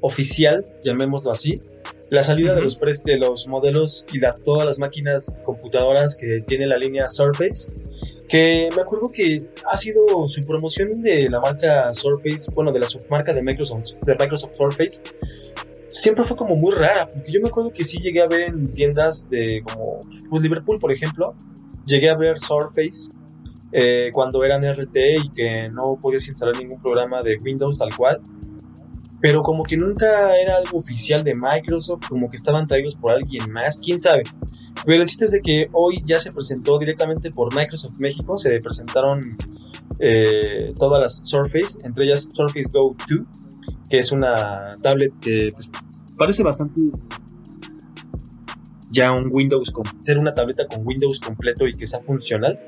oficial, 0.00 0.64
llamémoslo 0.82 1.30
así, 1.30 1.60
la 2.10 2.22
salida 2.22 2.54
de, 2.54 2.62
los 2.62 2.78
de 3.04 3.18
los 3.18 3.48
modelos 3.48 4.06
y 4.12 4.18
las, 4.18 4.42
todas 4.42 4.64
las 4.64 4.78
máquinas 4.78 5.36
computadoras 5.42 6.16
que 6.16 6.40
tiene 6.46 6.66
la 6.66 6.78
línea 6.78 7.08
Surface 7.08 7.68
que 8.28 8.68
me 8.74 8.82
acuerdo 8.82 9.10
que 9.12 9.50
ha 9.70 9.76
sido 9.76 10.26
su 10.26 10.44
promoción 10.46 11.00
de 11.02 11.28
la 11.28 11.40
marca 11.40 11.92
Surface, 11.92 12.50
bueno, 12.54 12.72
de 12.72 12.80
la 12.80 12.86
submarca 12.86 13.32
de 13.32 13.42
Microsoft, 13.42 14.02
de 14.04 14.14
Microsoft 14.14 14.56
Surface, 14.56 15.02
siempre 15.88 16.24
fue 16.24 16.36
como 16.36 16.56
muy 16.56 16.74
rara, 16.74 17.08
porque 17.08 17.32
yo 17.32 17.40
me 17.40 17.48
acuerdo 17.48 17.72
que 17.72 17.84
sí 17.84 17.98
llegué 17.98 18.22
a 18.22 18.26
ver 18.26 18.42
en 18.42 18.72
tiendas 18.72 19.28
de 19.30 19.62
como 19.64 20.00
pues, 20.28 20.42
Liverpool, 20.42 20.78
por 20.80 20.92
ejemplo, 20.92 21.34
llegué 21.86 22.10
a 22.10 22.16
ver 22.16 22.38
Surface 22.38 23.10
eh, 23.72 24.10
cuando 24.12 24.42
eran 24.44 24.64
RT 24.64 24.96
y 24.96 25.32
que 25.32 25.66
no 25.72 25.98
podías 26.00 26.26
instalar 26.28 26.56
ningún 26.56 26.80
programa 26.80 27.22
de 27.22 27.36
Windows 27.42 27.78
tal 27.78 27.94
cual, 27.96 28.20
pero 29.20 29.42
como 29.42 29.64
que 29.64 29.76
nunca 29.76 30.36
era 30.36 30.56
algo 30.56 30.78
oficial 30.78 31.24
de 31.24 31.34
Microsoft, 31.34 32.08
como 32.08 32.30
que 32.30 32.36
estaban 32.36 32.66
traídos 32.66 32.96
por 32.96 33.12
alguien 33.12 33.50
más, 33.50 33.78
quién 33.78 33.98
sabe. 33.98 34.22
Pero 34.84 35.02
el 35.02 35.08
chiste 35.08 35.24
es 35.24 35.32
de 35.32 35.40
que 35.40 35.68
hoy 35.72 36.02
ya 36.04 36.18
se 36.18 36.32
presentó 36.32 36.78
directamente 36.78 37.30
por 37.30 37.54
Microsoft 37.54 37.98
México, 37.98 38.36
se 38.36 38.60
presentaron 38.60 39.20
eh, 39.98 40.72
todas 40.78 41.00
las 41.00 41.20
Surface, 41.24 41.78
entre 41.84 42.04
ellas 42.04 42.28
Surface 42.32 42.70
Go 42.72 42.94
2, 43.08 43.20
que 43.88 43.98
es 43.98 44.12
una 44.12 44.76
tablet 44.82 45.12
que 45.20 45.50
pues, 45.54 45.70
parece 46.16 46.42
bastante 46.42 46.80
ya 48.90 49.12
un 49.12 49.30
Windows, 49.32 49.72
ser 50.00 50.18
una 50.18 50.34
tableta 50.34 50.66
con 50.66 50.86
Windows 50.86 51.20
completo 51.20 51.66
y 51.66 51.74
que 51.74 51.86
sea 51.86 52.00
funcional. 52.00 52.58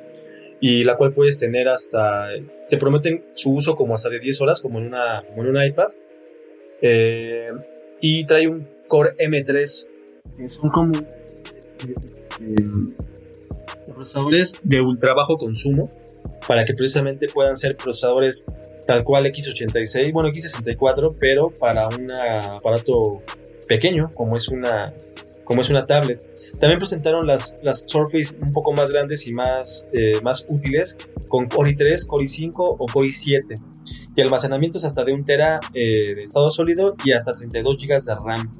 y 0.60 0.82
la 0.82 0.96
cual 0.96 1.12
puedes 1.12 1.38
tener 1.38 1.68
hasta, 1.68 2.26
te 2.68 2.78
prometen 2.78 3.26
su 3.34 3.52
uso 3.52 3.76
como 3.76 3.94
hasta 3.94 4.08
de 4.08 4.18
10 4.18 4.40
horas, 4.40 4.60
como 4.60 4.80
en, 4.80 4.86
una, 4.86 5.22
como 5.28 5.44
en 5.44 5.50
un 5.50 5.62
iPad. 5.62 5.86
Eh, 6.82 7.50
y 8.00 8.24
trae 8.24 8.48
un 8.48 8.68
Core 8.86 9.14
M3, 9.18 9.88
que 10.36 10.50
son 10.50 10.70
como 10.70 10.98
eh, 10.98 12.64
procesadores 13.92 14.58
de 14.62 14.80
ultra 14.80 15.14
bajo 15.14 15.36
consumo, 15.36 15.88
para 16.46 16.64
que 16.64 16.74
precisamente 16.74 17.26
puedan 17.32 17.56
ser 17.56 17.76
procesadores 17.76 18.44
tal 18.86 19.04
cual 19.04 19.26
X86, 19.26 20.12
bueno 20.12 20.30
X64, 20.30 21.16
pero 21.20 21.50
para 21.50 21.88
un 21.88 22.10
aparato 22.10 23.22
pequeño, 23.68 24.10
como 24.14 24.36
es 24.36 24.48
una, 24.48 24.94
como 25.44 25.60
es 25.60 25.70
una 25.70 25.84
tablet. 25.84 26.22
También 26.58 26.78
presentaron 26.78 27.26
las, 27.26 27.56
las 27.62 27.84
Surface 27.86 28.34
un 28.40 28.52
poco 28.52 28.72
más 28.72 28.90
grandes 28.90 29.26
y 29.26 29.32
más, 29.32 29.90
eh, 29.92 30.20
más 30.22 30.46
útiles 30.48 30.96
con 31.28 31.48
Core 31.48 31.76
i3, 31.76 32.06
Core 32.06 32.24
i5 32.24 32.52
o 32.56 32.86
Core 32.86 33.08
i7. 33.08 33.60
Y 34.18 34.20
almacenamientos 34.20 34.84
hasta 34.84 35.04
de 35.04 35.14
un 35.14 35.24
tera 35.24 35.60
eh, 35.72 36.12
de 36.12 36.24
estado 36.24 36.50
sólido 36.50 36.96
y 37.04 37.12
hasta 37.12 37.32
32 37.32 37.76
GB 37.80 38.02
de 38.02 38.14
RAM. 38.16 38.50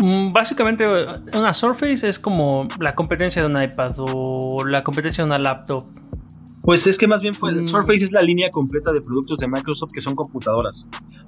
Mm, 0.00 0.32
básicamente, 0.32 0.86
una 1.34 1.52
Surface 1.52 2.08
es 2.08 2.18
como 2.18 2.66
la 2.78 2.94
competencia 2.94 3.42
de 3.42 3.48
un 3.48 3.62
iPad 3.62 3.96
o 3.98 4.64
la 4.64 4.82
competencia 4.82 5.24
de 5.24 5.28
una 5.28 5.38
laptop. 5.38 5.84
Pues 6.62 6.86
es 6.86 6.96
que 6.96 7.06
más 7.06 7.20
bien 7.20 7.34
fue, 7.34 7.52
mm. 7.52 7.66
Surface 7.66 8.02
es 8.02 8.12
la 8.12 8.22
línea 8.22 8.48
completa 8.50 8.94
de 8.94 9.02
productos 9.02 9.40
de 9.40 9.46
Microsoft 9.46 9.90
que 9.92 10.00
son 10.00 10.16
computadoras. 10.16 10.86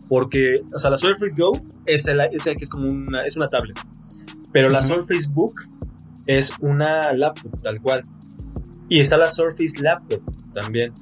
Porque, 0.08 0.62
o 0.74 0.78
sea, 0.78 0.90
la 0.90 0.96
Surface 0.96 1.34
Go 1.36 1.60
es, 1.84 2.08
es, 2.08 2.46
es 2.46 2.70
como 2.70 2.88
una, 2.88 3.24
es 3.24 3.36
una 3.36 3.46
tablet. 3.48 3.78
Pero 4.54 4.70
la 4.70 4.82
Surface 4.82 5.28
Book 5.30 5.52
es 6.26 6.50
una 6.60 7.12
laptop, 7.12 7.60
tal 7.60 7.78
cual. 7.82 8.04
Y 8.88 9.00
está 9.00 9.18
la 9.18 9.28
Surface 9.28 9.82
Laptop 9.82 10.22
también. 10.54 10.94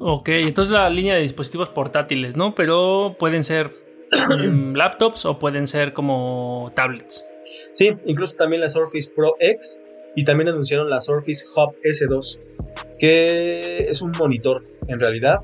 Ok, 0.00 0.28
entonces 0.28 0.72
la 0.72 0.88
línea 0.90 1.14
de 1.14 1.20
dispositivos 1.20 1.68
portátiles, 1.68 2.36
¿no? 2.36 2.54
Pero 2.54 3.16
pueden 3.18 3.44
ser 3.44 3.72
em, 4.42 4.74
laptops 4.74 5.24
o 5.24 5.38
pueden 5.38 5.66
ser 5.66 5.92
como 5.92 6.70
tablets. 6.74 7.26
Sí, 7.74 7.96
incluso 8.06 8.36
también 8.36 8.60
la 8.60 8.68
Surface 8.68 9.10
Pro 9.14 9.34
X 9.40 9.80
y 10.14 10.24
también 10.24 10.48
anunciaron 10.48 10.88
la 10.90 11.00
Surface 11.00 11.44
Hub 11.54 11.74
S2, 11.82 12.38
que 12.98 13.86
es 13.88 14.02
un 14.02 14.12
monitor 14.18 14.62
en 14.88 14.98
realidad. 14.98 15.38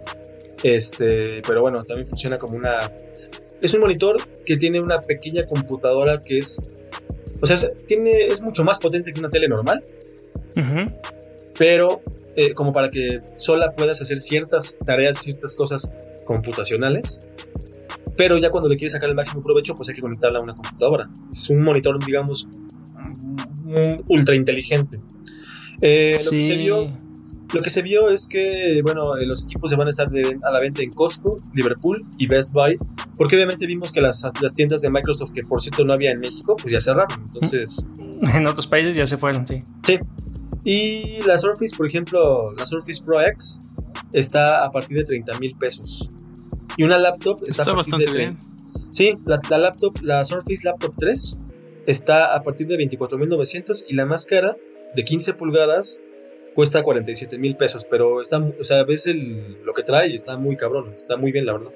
Este, 0.62 1.42
pero 1.46 1.60
bueno, 1.60 1.82
también 1.84 2.06
funciona 2.06 2.38
como 2.38 2.56
una 2.56 2.80
es 3.64 3.72
un 3.72 3.80
monitor 3.80 4.16
que 4.44 4.56
tiene 4.56 4.80
una 4.80 5.00
pequeña 5.00 5.46
computadora 5.46 6.20
que 6.22 6.38
es. 6.38 6.60
O 7.40 7.46
sea, 7.46 7.56
tiene, 7.86 8.26
es 8.26 8.42
mucho 8.42 8.62
más 8.62 8.78
potente 8.78 9.12
que 9.12 9.20
una 9.20 9.30
tele 9.30 9.48
normal. 9.48 9.82
Pero 11.58 12.02
eh, 12.36 12.54
como 12.54 12.72
para 12.72 12.90
que 12.90 13.20
sola 13.36 13.72
puedas 13.76 14.00
hacer 14.00 14.18
ciertas 14.18 14.76
tareas, 14.84 15.18
ciertas 15.18 15.54
cosas 15.54 15.92
computacionales. 16.26 17.28
Pero 18.16 18.38
ya 18.38 18.50
cuando 18.50 18.68
le 18.68 18.76
quieres 18.76 18.92
sacar 18.92 19.08
el 19.08 19.16
máximo 19.16 19.42
provecho, 19.42 19.74
pues 19.74 19.88
hay 19.88 19.94
que 19.94 20.00
conectarla 20.00 20.38
a 20.38 20.42
una 20.42 20.54
computadora. 20.54 21.10
Es 21.30 21.50
un 21.50 21.62
monitor, 21.62 22.04
digamos, 22.04 22.48
ultra 24.08 24.34
inteligente. 24.34 25.00
Eh, 25.80 26.16
lo 26.24 26.30
que 26.30 26.42
se 26.42 26.56
vio 26.56 26.92
lo 27.54 27.62
que 27.62 27.70
se 27.70 27.82
vio 27.82 28.10
es 28.10 28.26
que, 28.26 28.80
bueno, 28.82 29.16
eh, 29.16 29.26
los 29.26 29.44
equipos 29.44 29.70
se 29.70 29.76
van 29.76 29.86
a 29.86 29.90
estar 29.90 30.08
a 30.08 30.50
la 30.50 30.60
venta 30.60 30.82
en 30.82 30.90
Costco, 30.90 31.38
Liverpool 31.54 32.02
y 32.18 32.26
Best 32.26 32.52
Buy, 32.52 32.76
porque 33.16 33.36
obviamente 33.36 33.64
vimos 33.66 33.92
que 33.92 34.00
las, 34.00 34.24
tiendas 34.56 34.82
de 34.82 34.90
Microsoft, 34.90 35.30
que 35.32 35.42
por 35.44 35.62
cierto 35.62 35.84
no 35.84 35.92
había 35.92 36.10
en 36.10 36.20
México, 36.20 36.56
pues 36.56 36.72
ya 36.72 36.80
cerraron. 36.80 37.22
Entonces. 37.26 37.86
En 38.34 38.46
otros 38.46 38.66
países 38.66 38.96
ya 38.96 39.06
se 39.06 39.16
fueron, 39.16 39.46
sí. 39.46 39.60
Sí. 39.84 39.98
Y 40.64 41.20
la 41.26 41.36
Surface, 41.36 41.76
por 41.76 41.86
ejemplo, 41.86 42.52
la 42.52 42.64
Surface 42.64 43.02
Pro 43.04 43.20
X 43.20 43.58
está 44.12 44.64
a 44.64 44.70
partir 44.70 44.96
de 44.96 45.04
30 45.04 45.38
mil 45.38 45.56
pesos. 45.58 46.08
Y 46.76 46.84
una 46.84 46.98
laptop 46.98 47.40
está, 47.46 47.62
a 47.62 47.66
partir 47.66 47.76
bastante 47.76 48.10
de. 48.10 48.16
Bien. 48.16 48.38
Sí, 48.90 49.14
la, 49.26 49.40
la, 49.50 49.58
laptop, 49.58 49.94
la 50.02 50.24
Surface 50.24 50.64
Laptop 50.64 50.94
3 50.96 51.38
está 51.86 52.34
a 52.34 52.42
partir 52.42 52.66
de 52.66 52.76
24.900 52.76 53.84
y 53.88 53.94
la 53.94 54.06
más 54.06 54.24
cara 54.24 54.56
de 54.94 55.04
15 55.04 55.34
pulgadas 55.34 56.00
cuesta 56.54 56.82
47 56.82 57.36
mil 57.38 57.56
pesos, 57.56 57.84
pero 57.90 58.20
está, 58.20 58.38
o 58.38 58.64
sea, 58.64 58.84
ves 58.84 59.06
el, 59.06 59.62
lo 59.64 59.74
que 59.74 59.82
trae 59.82 60.08
y 60.08 60.14
está 60.14 60.36
muy 60.36 60.56
cabrón, 60.56 60.88
está 60.90 61.16
muy 61.16 61.32
bien, 61.32 61.46
la 61.46 61.54
verdad. 61.54 61.72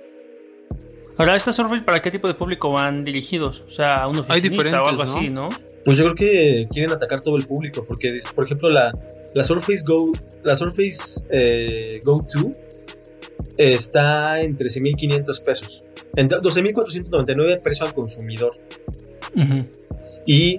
Ahora, 1.18 1.34
¿estas 1.34 1.56
Surface 1.56 1.82
para 1.82 2.00
qué 2.00 2.12
tipo 2.12 2.28
de 2.28 2.34
público 2.34 2.70
van 2.70 3.04
dirigidos? 3.04 3.62
O 3.66 3.70
sea, 3.70 4.02
a 4.02 4.08
un 4.08 4.18
oficinista 4.18 4.82
o 4.82 4.86
algo 4.86 5.02
así, 5.02 5.30
¿no? 5.30 5.48
Pues 5.84 5.96
yo 5.98 6.04
creo 6.04 6.14
que 6.14 6.68
quieren 6.70 6.92
atacar 6.92 7.20
todo 7.20 7.36
el 7.36 7.44
público, 7.44 7.84
porque, 7.84 8.16
por 8.36 8.44
ejemplo, 8.44 8.70
la, 8.70 8.92
la 9.34 9.42
Surface 9.42 9.82
Go, 9.84 10.12
la 10.44 10.54
Surface 10.54 11.24
eh, 11.30 12.00
Go 12.04 12.24
2 12.32 12.56
está 13.58 14.40
en 14.40 14.56
13.500 14.56 15.44
pesos. 15.44 15.84
En 16.14 16.28
12.499 16.28 17.62
precio 17.62 17.86
al 17.86 17.94
consumidor. 17.94 18.52
Y 20.26 20.56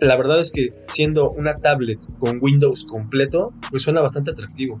la 0.00 0.16
verdad 0.16 0.40
es 0.40 0.50
que 0.50 0.70
siendo 0.86 1.30
una 1.30 1.54
tablet 1.54 1.98
con 2.18 2.38
Windows 2.40 2.84
completo, 2.84 3.54
pues 3.70 3.82
suena 3.82 4.00
bastante 4.00 4.30
atractivo. 4.32 4.80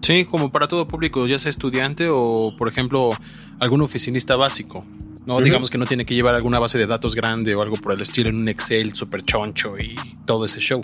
Sí, 0.00 0.24
como 0.24 0.50
para 0.50 0.66
todo 0.68 0.86
público, 0.86 1.26
ya 1.26 1.38
sea 1.38 1.50
estudiante 1.50 2.08
o, 2.10 2.54
por 2.56 2.68
ejemplo, 2.68 3.10
algún 3.58 3.82
oficinista 3.82 4.36
básico. 4.36 4.82
No, 5.26 5.40
digamos 5.40 5.70
que 5.70 5.78
no 5.78 5.86
tiene 5.86 6.06
que 6.06 6.14
llevar 6.14 6.34
alguna 6.34 6.58
base 6.58 6.78
de 6.78 6.86
datos 6.86 7.14
grande 7.14 7.54
o 7.54 7.62
algo 7.62 7.76
por 7.76 7.92
el 7.92 8.00
estilo 8.00 8.30
en 8.30 8.36
un 8.36 8.48
Excel 8.48 8.94
super 8.94 9.22
choncho 9.22 9.78
y 9.78 9.94
todo 10.24 10.46
ese 10.46 10.60
show. 10.60 10.80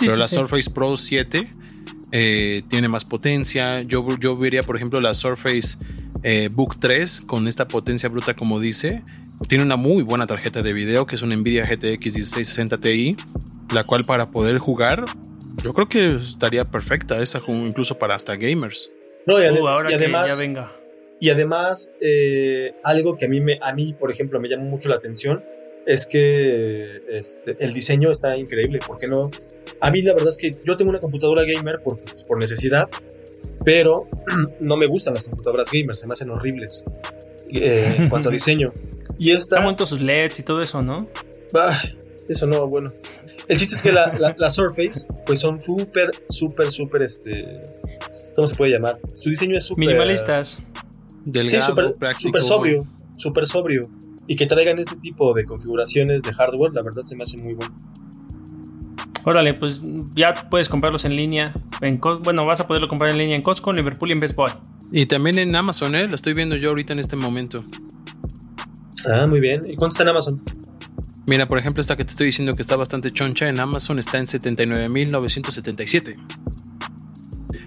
Pero 0.00 0.16
la 0.16 0.26
Surface 0.26 0.70
Pro 0.70 0.96
7 0.96 1.48
eh, 2.10 2.62
tiene 2.68 2.88
más 2.88 3.04
potencia. 3.04 3.82
Yo, 3.82 4.06
yo 4.18 4.36
vería, 4.36 4.62
por 4.62 4.76
ejemplo, 4.76 5.00
la 5.00 5.14
Surface 5.14 5.76
eh, 6.22 6.48
Book 6.50 6.76
3 6.80 7.20
con 7.20 7.46
esta 7.46 7.68
potencia 7.68 8.08
bruta, 8.08 8.34
como 8.34 8.58
dice, 8.58 9.02
tiene 9.48 9.62
una 9.62 9.76
muy 9.76 10.02
buena 10.02 10.26
tarjeta 10.26 10.62
de 10.62 10.72
video 10.72 11.06
que 11.06 11.16
es 11.16 11.22
una 11.22 11.36
Nvidia 11.36 11.66
GTX 11.66 12.14
1660 12.14 12.78
Ti, 12.78 13.16
la 13.72 13.84
cual 13.84 14.04
para 14.04 14.30
poder 14.30 14.58
jugar, 14.58 15.04
yo 15.64 15.72
creo 15.72 15.88
que 15.88 16.16
estaría 16.16 16.64
perfecta 16.66 17.22
esa 17.22 17.40
incluso 17.48 17.98
para 17.98 18.14
hasta 18.14 18.36
gamers. 18.36 18.92
No, 19.26 19.42
y, 19.42 19.48
uh, 19.48 19.66
además, 19.66 20.38
venga. 20.38 20.70
Y 21.18 21.30
además, 21.30 21.90
eh, 22.02 22.74
algo 22.84 23.16
que 23.16 23.24
a 23.24 23.28
mí, 23.28 23.40
me, 23.40 23.58
a 23.62 23.72
mí, 23.72 23.94
por 23.94 24.10
ejemplo, 24.10 24.38
me 24.40 24.48
llama 24.48 24.64
mucho 24.64 24.90
la 24.90 24.96
atención 24.96 25.42
es 25.86 26.06
que 26.06 27.02
este, 27.08 27.56
el 27.60 27.72
diseño 27.72 28.10
está 28.10 28.36
increíble. 28.36 28.80
¿Por 28.86 28.98
qué 28.98 29.08
no? 29.08 29.30
A 29.80 29.90
mí 29.90 30.02
la 30.02 30.12
verdad 30.12 30.28
es 30.30 30.38
que 30.38 30.50
yo 30.64 30.76
tengo 30.76 30.90
una 30.90 31.00
computadora 31.00 31.44
gamer 31.44 31.80
por, 31.82 31.96
por 32.28 32.38
necesidad, 32.38 32.88
pero 33.64 34.04
no 34.60 34.76
me 34.76 34.86
gustan 34.86 35.14
las 35.14 35.24
computadoras 35.24 35.70
gamers, 35.70 36.00
se 36.00 36.06
me 36.06 36.12
hacen 36.12 36.28
horribles 36.30 36.84
eh, 37.52 37.94
en 37.98 38.08
cuanto 38.08 38.28
a 38.28 38.32
diseño. 38.40 38.72
Y 39.18 39.30
esta... 39.30 39.66
Están 39.66 39.86
sus 39.86 40.00
LEDs 40.00 40.40
y 40.40 40.42
todo 40.42 40.60
eso, 40.60 40.82
¿no? 40.82 41.08
eso 42.28 42.46
no, 42.46 42.66
bueno. 42.66 42.90
El 43.48 43.58
chiste 43.58 43.74
es 43.74 43.82
que 43.82 43.92
la, 43.92 44.34
la, 44.38 44.50
Surface, 44.50 45.06
pues 45.26 45.40
son 45.40 45.60
súper, 45.60 46.10
súper, 46.28 46.70
súper, 46.70 47.02
este... 47.02 47.64
¿Cómo 48.34 48.48
se 48.48 48.54
puede 48.54 48.72
llamar? 48.72 48.98
Su 49.14 49.30
diseño 49.30 49.56
es 49.56 49.64
súper... 49.64 49.86
Minimalistas. 49.86 50.60
Delgado, 51.24 51.60
sí, 51.60 51.66
súper, 51.66 52.14
súper 52.16 52.42
sobrio, 52.42 52.86
súper 53.16 53.46
sobrio. 53.46 53.82
Y 54.26 54.36
que 54.36 54.46
traigan 54.46 54.78
este 54.78 54.96
tipo 54.96 55.34
de 55.34 55.44
configuraciones 55.44 56.22
de 56.22 56.32
hardware, 56.32 56.72
la 56.74 56.82
verdad 56.82 57.02
se 57.04 57.16
me 57.16 57.22
hace 57.22 57.36
muy 57.38 57.54
bueno. 57.54 57.74
Órale, 59.24 59.54
pues 59.54 59.82
ya 60.14 60.34
puedes 60.50 60.68
comprarlos 60.68 61.04
en 61.04 61.16
línea. 61.16 61.52
En, 61.80 62.00
bueno, 62.00 62.44
vas 62.44 62.60
a 62.60 62.66
poderlo 62.66 62.88
comprar 62.88 63.10
en 63.10 63.18
línea 63.18 63.36
en 63.36 63.42
Costco, 63.42 63.70
en 63.70 63.76
Liverpool 63.76 64.10
y 64.10 64.12
en 64.12 64.20
Best 64.20 64.36
Buy. 64.36 64.50
Y 64.92 65.06
también 65.06 65.38
en 65.38 65.54
Amazon, 65.56 65.94
¿eh? 65.94 66.06
Lo 66.06 66.14
estoy 66.14 66.34
viendo 66.34 66.56
yo 66.56 66.70
ahorita 66.70 66.92
en 66.92 66.98
este 66.98 67.16
momento. 67.16 67.64
Ah, 69.06 69.26
muy 69.26 69.40
bien. 69.40 69.60
¿Y 69.66 69.76
cuánto 69.76 69.94
está 69.94 70.02
en 70.02 70.10
Amazon? 70.10 70.40
Mira, 71.26 71.48
por 71.48 71.58
ejemplo, 71.58 71.80
esta 71.80 71.96
que 71.96 72.04
te 72.04 72.10
estoy 72.10 72.26
diciendo 72.26 72.54
que 72.54 72.62
está 72.62 72.76
bastante 72.76 73.10
choncha 73.10 73.48
en 73.48 73.58
Amazon 73.58 73.98
está 73.98 74.18
en 74.18 74.26
79.977. 74.26 76.16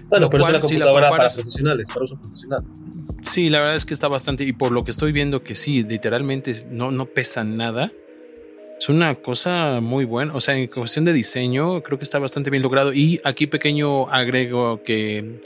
Bueno, 0.08 0.30
pero 0.30 0.42
es 0.42 0.48
una 0.48 0.60
computadora 0.60 1.10
para 1.10 1.28
profesionales, 1.28 1.88
para 1.88 2.04
uso 2.04 2.20
profesional. 2.20 2.64
Sí, 3.24 3.50
la 3.50 3.58
verdad 3.58 3.76
es 3.76 3.84
que 3.84 3.94
está 3.94 4.08
bastante. 4.08 4.44
Y 4.44 4.52
por 4.52 4.72
lo 4.72 4.84
que 4.84 4.90
estoy 4.90 5.12
viendo, 5.12 5.42
que 5.42 5.54
sí, 5.54 5.82
literalmente 5.82 6.54
no, 6.70 6.90
no 6.90 7.06
pesa 7.06 7.44
nada. 7.44 7.92
Es 8.78 8.88
una 8.88 9.16
cosa 9.16 9.80
muy 9.82 10.04
buena. 10.04 10.34
O 10.34 10.40
sea, 10.40 10.56
en 10.56 10.68
cuestión 10.68 11.04
de 11.04 11.12
diseño, 11.12 11.82
creo 11.82 11.98
que 11.98 12.04
está 12.04 12.18
bastante 12.20 12.50
bien 12.50 12.62
logrado. 12.62 12.92
Y 12.92 13.20
aquí, 13.24 13.46
pequeño 13.48 14.08
agrego 14.08 14.82
que 14.82 15.42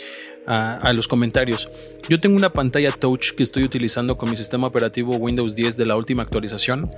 a, 0.46 0.92
los 0.92 1.08
comentarios. 1.08 1.68
Yo 2.08 2.20
tengo 2.20 2.36
una 2.36 2.52
pantalla 2.52 2.92
touch 2.92 3.32
que 3.32 3.42
estoy 3.42 3.64
utilizando 3.64 4.16
con 4.16 4.30
mi 4.30 4.36
sistema 4.36 4.66
operativo 4.66 5.16
Windows 5.16 5.54
10 5.54 5.76
de 5.76 5.86
la 5.86 5.96
última 5.96 6.22
actualización 6.22 6.90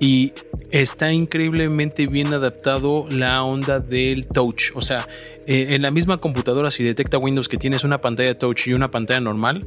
y 0.00 0.32
está 0.70 1.12
increíblemente 1.12 2.06
bien 2.06 2.32
adaptado 2.32 3.06
la 3.10 3.42
onda 3.42 3.80
del 3.80 4.26
touch. 4.26 4.72
O 4.74 4.82
sea, 4.82 5.06
eh, 5.46 5.68
en 5.70 5.82
la 5.82 5.90
misma 5.90 6.18
computadora 6.18 6.70
si 6.70 6.82
detecta 6.82 7.18
Windows 7.18 7.48
que 7.48 7.58
tienes 7.58 7.84
una 7.84 8.00
pantalla 8.00 8.38
touch 8.38 8.68
y 8.68 8.74
una 8.74 8.88
pantalla 8.88 9.20
normal, 9.20 9.64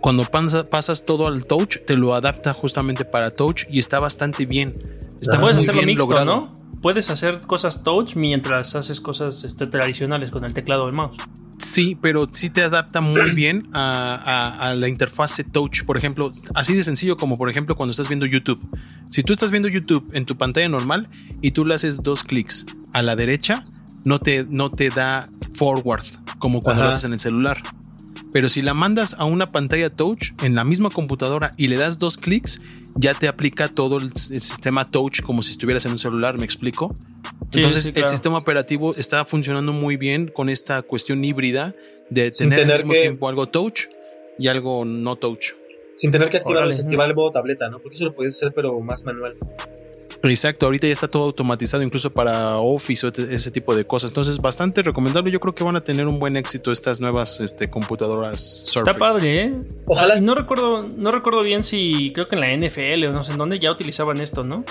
cuando 0.00 0.24
pasas 0.24 1.04
todo 1.04 1.26
al 1.26 1.46
touch 1.46 1.78
te 1.84 1.96
lo 1.96 2.14
adapta 2.14 2.54
justamente 2.54 3.04
para 3.04 3.30
touch 3.30 3.64
y 3.70 3.78
está 3.78 3.98
bastante 3.98 4.46
bien. 4.46 4.72
Está 5.20 5.40
Puedes 5.40 5.56
hacerlo 5.58 5.82
mixto, 5.82 6.24
¿no? 6.24 6.65
Puedes 6.86 7.10
hacer 7.10 7.40
cosas 7.40 7.82
touch 7.82 8.14
mientras 8.14 8.76
haces 8.76 9.00
cosas 9.00 9.42
este, 9.42 9.66
tradicionales 9.66 10.30
con 10.30 10.44
el 10.44 10.54
teclado 10.54 10.84
del 10.84 10.92
mouse. 10.92 11.16
Sí, 11.58 11.98
pero 12.00 12.28
sí 12.30 12.48
te 12.48 12.62
adapta 12.62 13.00
muy 13.00 13.28
bien 13.34 13.68
a, 13.72 14.72
la 14.76 14.86
interfase 14.86 15.42
touch, 15.42 15.82
por 15.82 15.96
ejemplo, 15.96 16.30
así 16.54 16.74
de 16.74 16.84
sencillo 16.84 17.16
como 17.16 17.36
por 17.36 17.50
ejemplo 17.50 17.74
cuando 17.74 17.90
estás 17.90 18.06
viendo 18.06 18.24
YouTube. 18.24 18.60
Si 19.10 19.24
tú 19.24 19.32
estás 19.32 19.50
viendo 19.50 19.68
YouTube 19.68 20.08
en 20.12 20.26
tu 20.26 20.36
pantalla 20.36 20.68
normal 20.68 21.08
y 21.42 21.50
tú 21.50 21.64
le 21.64 21.74
haces 21.74 22.04
dos 22.04 22.22
clics 22.22 22.64
a 22.92 23.02
la 23.02 23.16
derecha, 23.16 23.64
no 24.04 24.20
te, 24.20 24.46
no 24.48 24.70
te 24.70 24.90
da 24.90 25.28
forward 25.54 26.04
como 26.38 26.62
cuando 26.62 26.84
lo 26.84 26.90
haces 26.90 27.02
en 27.02 27.14
el 27.14 27.18
celular. 27.18 27.64
Pero 28.36 28.50
si 28.50 28.60
la 28.60 28.74
mandas 28.74 29.16
a 29.18 29.24
una 29.24 29.50
pantalla 29.50 29.88
touch 29.88 30.32
en 30.42 30.54
la 30.54 30.62
misma 30.62 30.90
computadora 30.90 31.52
y 31.56 31.68
le 31.68 31.76
das 31.76 31.98
dos 31.98 32.18
clics, 32.18 32.60
ya 32.94 33.14
te 33.14 33.28
aplica 33.28 33.70
todo 33.70 33.96
el, 33.96 34.14
sistema 34.14 34.90
touch 34.90 35.22
como 35.22 35.42
si 35.42 35.52
estuvieras 35.52 35.86
en 35.86 35.92
un 35.92 35.98
celular, 35.98 36.36
¿me 36.36 36.44
explico? 36.44 36.94
Entonces 37.54 37.90
el 37.94 38.04
sistema 38.04 38.36
operativo 38.36 38.94
está 38.94 39.24
funcionando 39.24 39.72
muy 39.72 39.96
bien 39.96 40.28
con 40.28 40.50
esta 40.50 40.82
cuestión 40.82 41.24
híbrida 41.24 41.74
de 42.10 42.30
tener, 42.30 42.70
al 42.70 42.84
mismo 42.84 42.92
tiempo 42.92 43.26
algo 43.26 43.46
touch 43.46 43.86
y 44.38 44.48
algo 44.48 44.84
no 44.84 45.16
touch. 45.16 45.54
Sin 45.94 46.10
tener 46.10 46.28
que 46.28 46.36
activar, 46.36 46.68
el 46.68 47.14
modo 47.14 47.30
tableta, 47.30 47.70
¿no? 47.70 47.78
Porque 47.78 47.94
eso 47.94 48.04
lo 48.04 48.14
puedes 48.14 48.36
hacer 48.36 48.52
pero 48.54 48.78
más 48.80 49.02
manual. 49.06 49.32
Exacto, 50.30 50.66
ahorita 50.66 50.86
ya 50.86 50.92
está 50.92 51.08
todo 51.08 51.24
automatizado 51.24 51.82
incluso 51.82 52.12
para 52.12 52.58
Office 52.58 53.06
o 53.06 53.12
ese 53.30 53.50
tipo 53.50 53.74
de 53.74 53.84
cosas. 53.84 54.10
Entonces, 54.10 54.38
bastante 54.38 54.82
recomendable. 54.82 55.30
Yo 55.30 55.40
creo 55.40 55.54
que 55.54 55.64
van 55.64 55.76
a 55.76 55.80
tener 55.80 56.06
un 56.06 56.18
buen 56.18 56.36
éxito 56.36 56.72
estas 56.72 57.00
nuevas 57.00 57.40
este, 57.40 57.68
computadoras 57.70 58.62
Surface. 58.66 58.90
Está 58.90 58.94
padre, 58.94 59.44
¿eh? 59.44 59.52
Ojalá. 59.86 60.20
no 60.20 60.34
recuerdo, 60.34 60.88
no 60.96 61.10
recuerdo 61.10 61.42
bien 61.42 61.62
si 61.62 62.12
creo 62.12 62.26
que 62.26 62.36
en 62.36 62.40
la 62.40 62.68
NFL 62.68 63.04
o 63.06 63.12
no 63.12 63.22
sé 63.22 63.32
en 63.32 63.38
dónde 63.38 63.58
ya 63.58 63.70
utilizaban 63.70 64.20
esto, 64.20 64.44
¿no? 64.44 64.64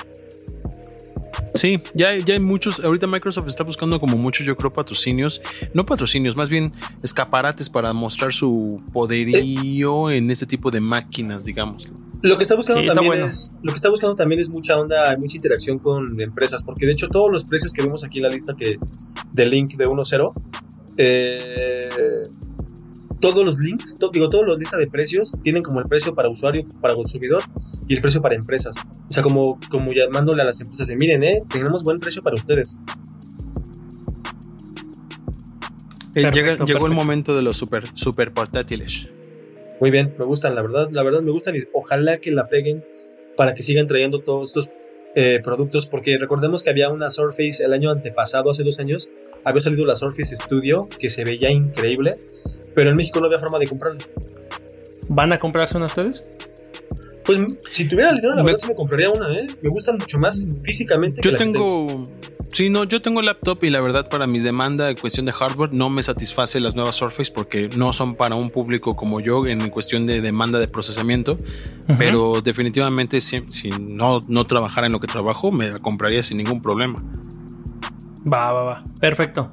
Sí, 1.56 1.80
ya, 1.94 2.16
ya 2.16 2.34
hay 2.34 2.40
muchos. 2.40 2.82
Ahorita 2.82 3.08
Microsoft 3.08 3.48
está 3.48 3.64
buscando 3.64 4.00
como 4.00 4.18
muchos, 4.18 4.46
yo 4.46 4.56
creo, 4.56 4.72
patrocinios. 4.72 5.42
No 5.74 5.86
patrocinios, 5.86 6.36
más 6.36 6.50
bien 6.50 6.74
escaparates 7.02 7.70
para 7.70 7.94
mostrar 7.94 8.34
su 8.34 8.84
poderío 8.94 10.12
en 10.12 10.30
este 10.30 10.46
tipo 10.46 10.70
de 10.70 10.82
máquinas, 10.82 11.46
digamos. 11.46 11.92
Lo 12.22 12.38
que 12.38 12.44
está 12.44 12.56
buscando 12.56 12.94
también 12.94 13.24
es 13.24 13.52
lo 13.62 13.72
que 13.72 13.76
está 13.76 13.90
buscando 13.90 14.16
también 14.16 14.42
es 14.42 14.50
mucha 14.50 14.78
onda, 14.78 15.16
mucha 15.18 15.38
interacción 15.38 15.80
con 15.80 16.20
empresas, 16.20 16.64
porque 16.64 16.86
de 16.86 16.92
hecho 16.94 17.08
todos 17.08 17.32
los 17.32 17.46
precios 17.46 17.72
que 17.72 17.84
vemos 17.84 18.04
aquí 18.04 18.20
en 18.20 18.24
la 18.24 18.30
lista 18.30 18.56
que 18.58 18.78
del 19.32 19.50
link 19.50 19.76
de 19.76 19.88
1.0 19.88 20.34
eh, 20.98 21.90
todos 23.34 23.44
los 23.44 23.58
links, 23.58 23.98
digo, 24.14 24.30
todos 24.30 24.46
los 24.46 24.60
listas 24.60 24.80
de 24.80 24.88
precios 24.88 25.34
tienen 25.42 25.64
como 25.64 25.80
el 25.80 25.88
precio 25.88 26.14
para 26.14 26.30
usuario, 26.30 26.64
para 26.80 26.94
consumidor 26.94 27.42
y 27.88 27.96
el 27.96 28.02
precio 28.02 28.22
para 28.22 28.36
empresas. 28.36 28.76
O 29.10 29.12
sea, 29.12 29.24
como, 29.24 29.60
como 29.70 29.92
llamándole 29.94 30.44
a 30.44 30.46
las 30.46 30.62
empresas 30.62 30.88
de, 30.88 30.96
miren, 30.96 31.24
eh, 31.24 31.42
tenemos 31.50 31.84
buen 31.84 32.00
precio 32.00 32.22
para 32.22 32.36
ustedes. 32.36 32.78
Eh, 36.14 36.30
llegó 36.66 36.86
el 36.86 36.94
momento 36.94 37.36
de 37.36 37.42
los 37.42 37.58
super, 37.58 37.86
super 37.96 38.32
portátiles. 38.32 39.10
Muy 39.82 39.90
bien, 39.90 40.14
me 40.20 40.26
gustan, 40.26 40.54
la 40.54 40.62
verdad, 40.62 40.90
la 40.92 41.02
verdad 41.02 41.22
me 41.22 41.32
gustan 41.32 41.56
y 41.56 41.60
ojalá 41.74 42.20
que 42.20 42.32
la 42.32 42.48
peguen 42.48 42.86
para 43.36 43.56
que 43.56 43.64
sigan 43.64 43.88
trayendo 43.88 44.20
todos 44.20 44.50
estos 44.50 44.70
eh, 45.16 45.42
productos, 45.44 45.88
porque 45.88 46.18
recordemos 46.18 46.64
que 46.64 46.70
había 46.70 46.90
una 46.90 47.10
Surface 47.10 47.64
el 47.64 47.74
año 47.74 47.90
antepasado, 47.90 48.52
hace 48.52 48.64
dos 48.64 48.80
años, 48.80 49.10
había 49.44 49.62
salido 49.62 49.86
la 49.86 49.96
Surface 49.96 50.36
Studio, 50.36 50.88
que 51.00 51.10
se 51.10 51.24
veía 51.24 51.52
increíble, 51.52 52.16
pero 52.76 52.92
en 52.92 52.96
México 52.96 53.20
no 53.20 53.26
había 53.26 53.40
forma 53.40 53.58
de 53.58 53.68
comprarla. 53.68 54.00
¿Van 55.10 55.34
a 55.34 55.40
comprarse 55.40 55.78
una 55.78 55.88
ustedes? 55.88 56.22
Pues 57.24 57.40
si 57.72 57.88
tuviera 57.88 58.12
el 58.12 58.18
dinero, 58.18 58.36
la 58.36 58.44
verdad 58.44 58.60
sí 58.60 58.68
me 58.68 58.76
compraría 58.76 59.10
una, 59.10 59.34
¿eh? 59.34 59.48
Me 59.62 59.70
gustan 59.70 59.98
mucho 59.98 60.20
más 60.20 60.44
físicamente. 60.64 61.22
Yo 61.24 61.36
tengo, 61.36 62.06
Sí, 62.56 62.70
no, 62.70 62.86
yo 62.86 63.02
tengo 63.02 63.22
laptop 63.22 63.62
y 63.66 63.70
la 63.70 63.82
verdad 63.82 64.08
para 64.08 64.28
mi 64.28 64.40
demanda 64.40 64.90
en 64.90 64.96
cuestión 64.96 65.26
de 65.26 65.34
hardware 65.34 65.74
no 65.74 65.90
me 65.90 66.02
satisface 66.04 66.62
las 66.62 66.74
nuevas 66.74 66.96
Surface 66.96 67.30
porque 67.30 67.68
no 67.76 67.92
son 67.92 68.16
para 68.16 68.36
un 68.36 68.50
público 68.50 68.96
como 68.96 69.20
yo 69.20 69.46
en 69.46 69.70
cuestión 69.70 70.06
de 70.06 70.22
demanda 70.22 70.58
de 70.58 70.70
procesamiento, 70.70 71.38
pero 71.98 72.40
definitivamente 72.42 73.20
si, 73.20 73.42
no, 73.82 74.22
no 74.30 74.48
trabajara 74.48 74.88
en 74.88 74.94
lo 74.94 75.02
que 75.02 75.08
trabajo 75.08 75.52
me 75.52 75.72
la 75.72 75.80
compraría 75.80 76.24
sin 76.24 76.38
ningún 76.38 76.62
problema. 76.62 77.04
Va, 78.26 78.54
va, 78.54 78.64
va. 78.64 78.84
Perfecto. 79.02 79.52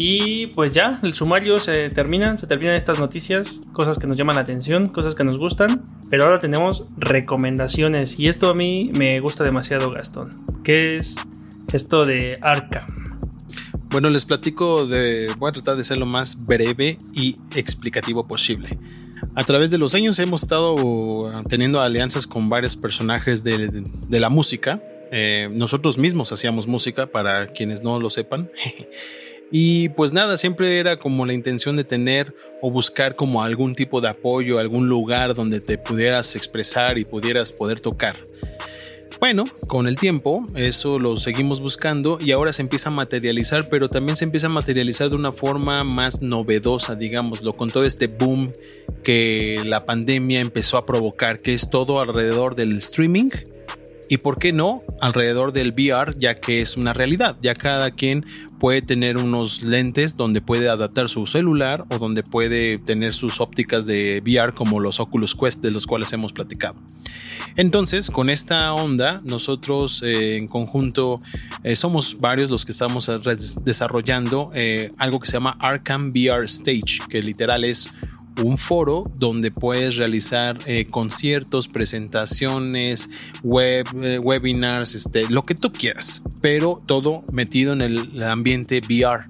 Y 0.00 0.46
pues 0.48 0.72
ya, 0.72 1.00
el 1.02 1.12
sumario 1.12 1.58
se 1.58 1.90
termina, 1.90 2.36
se 2.36 2.46
terminan 2.46 2.76
estas 2.76 3.00
noticias, 3.00 3.60
cosas 3.72 3.98
que 3.98 4.06
nos 4.06 4.16
llaman 4.16 4.36
la 4.36 4.42
atención, 4.42 4.88
cosas 4.88 5.16
que 5.16 5.24
nos 5.24 5.38
gustan, 5.38 5.82
pero 6.08 6.24
ahora 6.24 6.38
tenemos 6.38 6.84
recomendaciones 6.98 8.20
y 8.20 8.28
esto 8.28 8.48
a 8.48 8.54
mí 8.54 8.92
me 8.94 9.18
gusta 9.18 9.42
demasiado, 9.42 9.90
Gastón, 9.90 10.30
que 10.62 10.98
es 10.98 11.16
esto 11.72 12.04
de 12.04 12.38
Arca. 12.42 12.86
Bueno, 13.90 14.08
les 14.10 14.24
platico 14.24 14.86
de. 14.86 15.32
Voy 15.38 15.48
a 15.48 15.52
tratar 15.52 15.76
de 15.76 15.84
ser 15.84 15.98
lo 15.98 16.06
más 16.06 16.46
breve 16.46 16.98
y 17.14 17.36
explicativo 17.56 18.28
posible. 18.28 18.78
A 19.34 19.44
través 19.44 19.70
de 19.70 19.78
los 19.78 19.94
años 19.94 20.18
hemos 20.18 20.42
estado 20.42 21.32
teniendo 21.48 21.80
alianzas 21.80 22.26
con 22.26 22.48
varios 22.48 22.76
personajes 22.76 23.42
de, 23.44 23.82
la 24.10 24.28
música. 24.28 24.82
Eh, 25.10 25.48
nosotros 25.50 25.96
mismos 25.96 26.32
hacíamos 26.32 26.66
música, 26.66 27.06
para 27.06 27.48
quienes 27.48 27.82
no 27.82 27.98
lo 27.98 28.10
sepan. 28.10 28.50
y 29.50 29.88
pues 29.90 30.12
nada, 30.12 30.36
siempre 30.36 30.78
era 30.78 30.98
como 30.98 31.24
la 31.24 31.32
intención 31.32 31.76
de 31.76 31.84
tener 31.84 32.34
o 32.60 32.70
buscar 32.70 33.16
como 33.16 33.42
algún 33.42 33.74
tipo 33.74 34.00
de 34.00 34.08
apoyo, 34.08 34.58
algún 34.58 34.88
lugar 34.88 35.34
donde 35.34 35.60
te 35.60 35.78
pudieras 35.78 36.36
expresar 36.36 36.98
y 36.98 37.04
pudieras 37.04 37.52
poder 37.52 37.80
tocar. 37.80 38.16
Bueno, 39.20 39.46
con 39.66 39.88
el 39.88 39.96
tiempo 39.96 40.46
eso 40.54 41.00
lo 41.00 41.16
seguimos 41.16 41.60
buscando 41.60 42.18
y 42.20 42.30
ahora 42.30 42.52
se 42.52 42.62
empieza 42.62 42.90
a 42.90 42.92
materializar, 42.92 43.68
pero 43.68 43.88
también 43.88 44.16
se 44.16 44.24
empieza 44.24 44.46
a 44.46 44.50
materializar 44.50 45.08
de 45.08 45.16
una 45.16 45.32
forma 45.32 45.82
más 45.82 46.22
novedosa, 46.22 46.94
digámoslo, 46.94 47.54
con 47.54 47.68
todo 47.68 47.84
este 47.84 48.06
boom 48.06 48.52
que 49.02 49.60
la 49.64 49.84
pandemia 49.86 50.40
empezó 50.40 50.76
a 50.76 50.86
provocar, 50.86 51.40
que 51.40 51.52
es 51.52 51.68
todo 51.68 52.00
alrededor 52.00 52.54
del 52.54 52.76
streaming 52.76 53.30
y 54.08 54.18
por 54.18 54.38
qué 54.38 54.52
no 54.52 54.82
alrededor 55.00 55.52
del 55.52 55.72
VR, 55.72 56.14
ya 56.16 56.36
que 56.36 56.60
es 56.60 56.76
una 56.76 56.92
realidad, 56.92 57.36
ya 57.42 57.54
cada 57.54 57.90
quien 57.90 58.24
puede 58.58 58.82
tener 58.82 59.16
unos 59.16 59.62
lentes 59.62 60.16
donde 60.16 60.40
puede 60.40 60.68
adaptar 60.68 61.08
su 61.08 61.26
celular 61.26 61.84
o 61.90 61.98
donde 61.98 62.22
puede 62.22 62.78
tener 62.78 63.14
sus 63.14 63.40
ópticas 63.40 63.86
de 63.86 64.22
VR 64.24 64.52
como 64.52 64.80
los 64.80 65.00
Oculus 65.00 65.34
Quest 65.34 65.62
de 65.62 65.70
los 65.70 65.86
cuales 65.86 66.12
hemos 66.12 66.32
platicado. 66.32 66.78
Entonces, 67.56 68.10
con 68.10 68.30
esta 68.30 68.72
onda, 68.72 69.20
nosotros 69.24 70.02
eh, 70.04 70.36
en 70.36 70.46
conjunto 70.46 71.16
eh, 71.64 71.74
somos 71.76 72.18
varios 72.20 72.50
los 72.50 72.64
que 72.64 72.72
estamos 72.72 73.10
desarrollando 73.64 74.50
eh, 74.54 74.92
algo 74.98 75.18
que 75.18 75.26
se 75.26 75.32
llama 75.34 75.56
Arkham 75.58 76.10
VR 76.10 76.44
Stage, 76.44 77.00
que 77.08 77.22
literal 77.22 77.64
es 77.64 77.90
un 78.42 78.58
foro 78.58 79.04
donde 79.16 79.50
puedes 79.50 79.96
realizar 79.96 80.58
conciertos, 80.90 81.68
presentaciones, 81.68 83.10
web, 83.42 83.86
webinars, 84.22 84.94
este, 84.94 85.28
lo 85.28 85.44
que 85.44 85.54
tú 85.54 85.72
quieras, 85.72 86.22
pero 86.40 86.80
todo 86.86 87.24
metido 87.32 87.72
en 87.72 87.82
el 87.82 88.22
ambiente 88.22 88.80
VR. 88.80 89.26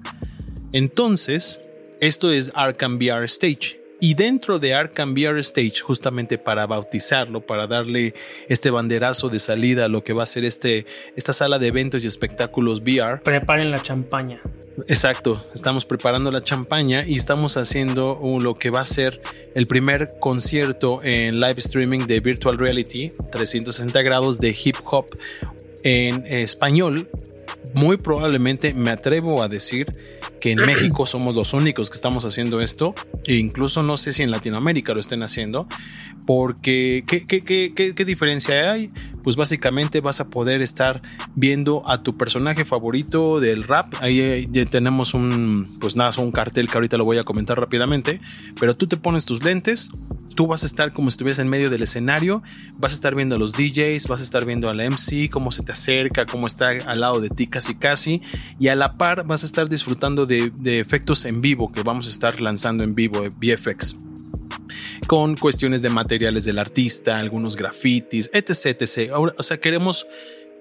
Entonces, 0.71 1.59
esto 2.01 2.31
es 2.31 2.51
Arkham 2.55 2.97
VR 2.97 3.25
Stage. 3.25 3.79
Y 4.01 4.13
dentro 4.13 4.59
de 4.59 4.73
Arkham 4.73 5.11
VR 5.11 5.39
Stage, 5.39 5.81
justamente 5.81 6.37
para 6.37 6.65
bautizarlo, 6.65 7.45
para 7.45 7.67
darle 7.67 8.13
este 8.47 8.69
banderazo 8.69 9.27
de 9.27 9.39
salida 9.39 9.85
a 9.85 9.87
lo 9.89 10.03
que 10.03 10.13
va 10.13 10.23
a 10.23 10.25
ser 10.25 10.45
este, 10.45 10.85
esta 11.17 11.33
sala 11.33 11.59
de 11.59 11.67
eventos 11.67 12.03
y 12.03 12.07
espectáculos 12.07 12.81
VR. 12.81 13.21
Preparen 13.21 13.71
la 13.71 13.81
champaña. 13.81 14.39
Exacto, 14.87 15.43
estamos 15.53 15.85
preparando 15.85 16.31
la 16.31 16.41
champaña 16.41 17.05
y 17.05 17.15
estamos 17.15 17.57
haciendo 17.57 18.19
lo 18.41 18.55
que 18.55 18.69
va 18.69 18.79
a 18.79 18.85
ser 18.85 19.21
el 19.53 19.67
primer 19.67 20.09
concierto 20.19 21.03
en 21.03 21.41
live 21.41 21.55
streaming 21.57 22.07
de 22.07 22.21
Virtual 22.21 22.57
Reality 22.57 23.11
360 23.31 24.01
grados 24.01 24.39
de 24.39 24.55
hip 24.63 24.77
hop 24.85 25.05
en 25.83 26.25
español. 26.25 27.09
Muy 27.73 27.97
probablemente 27.97 28.73
me 28.73 28.91
atrevo 28.91 29.43
a 29.43 29.49
decir 29.49 29.87
que 30.39 30.51
en 30.51 30.65
México 30.65 31.05
somos 31.05 31.35
los 31.35 31.53
únicos 31.53 31.89
que 31.89 31.95
estamos 31.95 32.25
haciendo 32.25 32.61
esto, 32.61 32.95
e 33.25 33.35
incluso 33.35 33.83
no 33.83 33.97
sé 33.97 34.13
si 34.13 34.23
en 34.23 34.31
Latinoamérica 34.31 34.93
lo 34.93 34.99
estén 34.99 35.23
haciendo, 35.23 35.67
porque 36.25 37.03
¿qué, 37.07 37.25
qué, 37.25 37.41
qué, 37.41 37.73
qué, 37.73 38.05
diferencia 38.05 38.71
hay? 38.71 38.89
Pues 39.23 39.35
básicamente 39.35 40.01
vas 40.01 40.21
a 40.21 40.29
poder 40.29 40.61
estar 40.61 41.01
viendo 41.35 41.83
a 41.87 42.03
tu 42.03 42.17
personaje 42.17 42.65
favorito 42.65 43.39
del 43.39 43.63
rap, 43.63 43.93
ahí 44.01 44.47
ya 44.51 44.65
tenemos 44.65 45.13
un, 45.13 45.67
pues 45.79 45.95
nada, 45.95 46.11
un 46.19 46.31
cartel 46.31 46.67
que 46.69 46.77
ahorita 46.77 46.97
lo 46.97 47.05
voy 47.05 47.17
a 47.17 47.23
comentar 47.23 47.59
rápidamente, 47.59 48.19
pero 48.59 48.75
tú 48.75 48.87
te 48.87 48.97
pones 48.97 49.25
tus 49.25 49.43
lentes, 49.43 49.91
tú 50.35 50.47
vas 50.47 50.63
a 50.63 50.65
estar 50.65 50.93
como 50.93 51.09
si 51.09 51.15
estuvieras 51.15 51.39
en 51.39 51.49
medio 51.49 51.69
del 51.69 51.83
escenario, 51.83 52.41
vas 52.77 52.93
a 52.93 52.95
estar 52.95 53.15
viendo 53.15 53.35
a 53.35 53.37
los 53.37 53.53
DJs, 53.53 54.07
vas 54.07 54.21
a 54.21 54.23
estar 54.23 54.45
viendo 54.45 54.69
a 54.69 54.73
la 54.73 54.89
MC, 54.89 55.29
cómo 55.29 55.51
se 55.51 55.63
te 55.63 55.71
acerca, 55.71 56.25
cómo 56.25 56.47
está 56.47 56.69
al 56.69 57.01
lado 57.01 57.19
de 57.19 57.29
ti 57.29 57.47
casi 57.47 57.75
casi, 57.75 58.21
y 58.59 58.69
a 58.69 58.75
la 58.75 58.93
par 58.93 59.25
vas 59.25 59.43
a 59.43 59.45
estar 59.45 59.69
disfrutando 59.69 60.25
de, 60.25 60.51
efectos 60.79 61.25
en 61.25 61.41
vivo 61.41 61.71
que 61.71 61.83
vamos 61.83 62.07
a 62.07 62.09
estar 62.09 62.39
lanzando 62.39 62.83
en 62.83 62.95
vivo, 62.95 63.25
eh, 63.25 63.29
VFX 63.29 64.08
con 65.07 65.35
cuestiones 65.35 65.81
de 65.81 65.89
materiales 65.89 66.43
del 66.45 66.59
artista, 66.59 67.19
algunos 67.19 67.55
grafitis, 67.55 68.29
etc, 68.33 68.81
etc. 68.81 69.13
o 69.13 69.43
sea, 69.43 69.59
queremos 69.59 70.07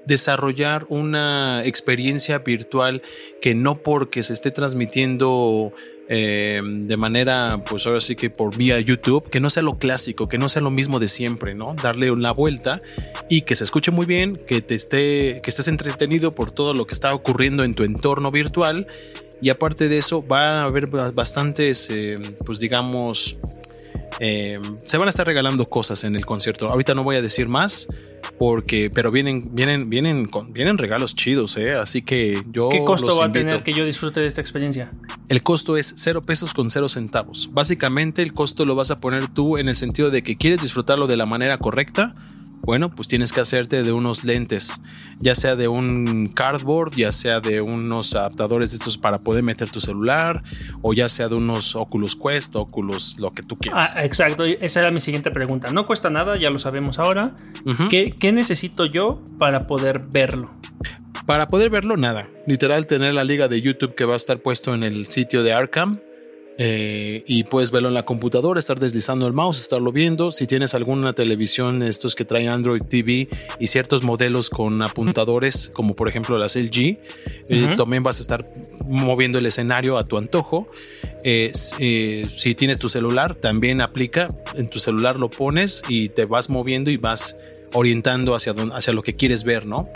desarrollar 0.07 0.87
una 0.89 1.63
experiencia 1.65 2.39
virtual 2.39 3.03
que 3.43 3.55
no 3.55 3.77
porque 3.77 4.23
se 4.23 4.33
esté 4.33 4.51
transmitiendo 4.51 5.73
eh, 6.11 6.63
de 6.65 6.97
manera, 6.97 7.63
pues 7.69 7.87
ahora 7.87 8.01
sí 8.01 8.17
que 8.17 8.31
por 8.31 8.57
vía 8.57 8.81
YouTube, 8.81 9.29
que 9.29 9.41
no 9.41 9.51
sea 9.51 9.63
lo 9.63 9.79
clásico, 9.79 10.27
que 10.27 10.39
no 10.39 10.49
sea 10.49 10.63
lo 10.63 10.71
mismo 10.71 10.99
de 10.99 11.09
siempre, 11.09 11.55
¿no? 11.55 11.75
Darle 11.75 12.11
una 12.11 12.33
vuelta 12.33 12.81
y 13.29 13.43
que 13.43 13.55
se 13.55 13.65
escuche 13.65 13.91
muy 13.91 14.07
bien, 14.07 14.37
que 14.37 14.63
te 14.63 14.75
esté, 14.75 15.41
que 15.43 15.51
estés 15.51 15.69
entretenido 15.69 16.35
por 16.35 16.51
todo 16.51 16.73
lo 16.73 16.87
que 16.87 16.95
está 16.95 17.15
ocurriendo 17.15 17.63
en 17.63 17.75
tu 17.75 17.85
entorno 17.85 18.31
virtual. 18.31 18.87
Y 19.43 19.51
aparte 19.51 19.89
de 19.89 19.99
eso, 19.99 20.27
va 20.27 20.63
a 20.63 20.65
haber 20.65 20.87
bastantes, 20.89 21.89
eh, 21.91 22.19
pues 22.45 22.59
digamos, 22.59 23.37
eh, 24.21 24.59
se 24.87 24.99
van 24.99 25.09
a 25.09 25.11
estar 25.11 25.27
regalando 25.27 25.67
cosas 25.67 26.05
en 26.05 26.17
el 26.17 26.27
concierto. 26.27 26.71
Ahorita 26.71 26.95
no 26.95 27.05
voy 27.05 27.17
a 27.17 27.23
decir 27.23 27.49
más 27.49 27.87
porque, 28.39 28.91
pero 28.93 29.11
vienen, 29.11 29.55
vienen, 29.55 29.91
vienen, 29.91 30.29
vienen 30.51 30.79
regalos 30.79 31.15
chidos, 31.15 31.57
¿eh? 31.57 31.75
Así 31.75 32.03
que 32.03 32.43
yo. 32.51 32.69
¿Qué 32.69 32.85
costo 32.85 33.17
va 33.17 33.27
a 33.27 33.33
tener 33.33 33.63
que 33.63 33.73
yo 33.73 33.85
disfrute 33.85 34.21
de 34.21 34.27
esta 34.27 34.41
experiencia? 34.41 34.91
El 35.29 35.43
costo 35.43 35.77
es 35.77 35.95
cero 35.97 36.23
pesos 36.23 36.55
con 36.55 36.71
cero 36.71 36.89
centavos. 36.89 37.49
Básicamente 37.53 38.23
el 38.23 38.33
costo 38.33 38.65
lo 38.65 38.75
vas 38.75 38.91
a 38.91 38.99
poner 38.99 39.29
tú 39.29 39.59
en 39.59 39.69
el 39.69 39.77
sentido 39.77 40.11
de 40.11 40.23
que 40.23 40.37
quieres 40.37 40.63
disfrutarlo 40.63 41.07
de 41.07 41.17
la 41.17 41.27
manera 41.27 41.59
correcta 41.59 42.13
bueno, 42.69 42.91
pues 42.91 43.09
tienes 43.09 43.33
que 43.33 43.41
hacerte 43.41 43.83
de 43.83 43.93
unos 43.93 44.25
lentes, 44.25 44.79
ya 45.21 45.35
sea 45.35 45.57
de 45.57 45.69
un 45.69 46.29
cardboard, 46.29 46.97
ya 46.97 47.13
sea 47.13 47.41
de 47.41 47.63
unos 47.63 48.15
adaptadores 48.15 48.75
estos 48.75 48.99
para 48.99 49.21
poder 49.21 49.43
meter 49.43 49.71
tu 49.71 49.81
celular, 49.81 50.43
o 50.83 50.93
ya 50.93 51.09
sea 51.09 51.31
de 51.31 51.37
unos 51.37 51.75
Oculus 51.75 52.15
Quest, 52.15 52.57
Oculus, 52.57 53.17
lo 53.19 53.31
que 53.31 53.43
tú 53.43 53.57
quieras. 53.57 53.95
Ah, 53.97 54.05
exacto, 54.05 54.45
esa 54.45 54.81
era 54.81 54.91
mi 54.91 55.01
siguiente 55.01 55.31
pregunta. 55.31 55.71
No 55.71 55.87
cuesta 55.87 56.11
nada, 56.11 56.37
ya 56.37 56.51
lo 56.51 56.59
sabemos 56.59 56.99
ahora. 56.99 57.35
¿Qué, 57.89 58.11
¿Qué 58.11 58.33
necesito 58.33 58.85
yo 58.85 59.23
para 59.39 59.67
poder 59.67 60.01
verlo? 60.01 60.55
Para 61.25 61.49
poder 61.49 61.71
verlo, 61.71 61.97
nada. 61.97 62.29
Literal, 62.47 62.87
tener 62.87 63.15
la 63.15 63.25
liga 63.25 63.49
de 63.49 63.63
YouTube 63.63 63.95
que 63.95 64.05
va 64.05 64.13
a 64.13 64.19
estar 64.19 64.43
puesto 64.43 64.75
en 64.75 64.83
el 64.83 65.07
sitio 65.07 65.43
de 65.43 65.55
Arkham 65.55 66.01
eh, 66.61 67.23
y 67.25 67.45
puedes 67.45 67.71
verlo 67.71 67.87
en 67.87 67.95
la 67.95 68.03
computadora, 68.03 68.59
estar 68.59 68.81
deslizando 68.81 69.29
el 69.29 69.33
mouse, 69.33 69.61
estarlo 69.61 69.93
viendo. 69.93 70.33
Si 70.33 70.49
tienes 70.49 70.75
alguna 70.75 71.13
televisión, 71.13 71.85
estos 71.85 72.17
que 72.17 72.25
traen 72.25 72.49
Android 72.49 72.83
TV 72.83 73.29
y 73.61 73.67
ciertos 73.69 74.03
modelos 74.03 74.51
con 74.51 74.83
apuntadores, 74.83 75.71
como 75.73 75.95
por 75.95 76.09
ejemplo 76.09 76.37
las 76.37 76.57
LG, 76.57 76.99
eh, 77.49 77.69
también 77.77 78.03
vas 78.03 78.19
a 78.19 78.23
estar 78.23 78.45
moviendo 78.87 79.39
el 79.39 79.47
escenario 79.47 79.99
a 79.99 80.05
tu 80.05 80.19
antojo. 80.19 80.67
Eh, 81.23 81.53
si 81.55 82.55
tienes 82.57 82.81
tu 82.81 82.89
celular, 82.89 83.37
también 83.37 83.81
aplica. 83.81 84.29
En 84.57 84.69
tu 84.69 84.81
celular 84.81 85.17
lo 85.17 85.31
pones 85.31 85.85
y 85.89 86.09
te 86.09 86.25
vas 86.25 86.51
moviendo 86.51 86.91
y 86.91 86.97
vas 86.97 87.37
orientando 87.73 88.35
hacia, 88.35 88.55
hacia 88.73 88.93
lo 88.93 89.03
que 89.03 89.15
quieres 89.15 89.45
ver, 89.45 89.67
¿no? 89.67 89.89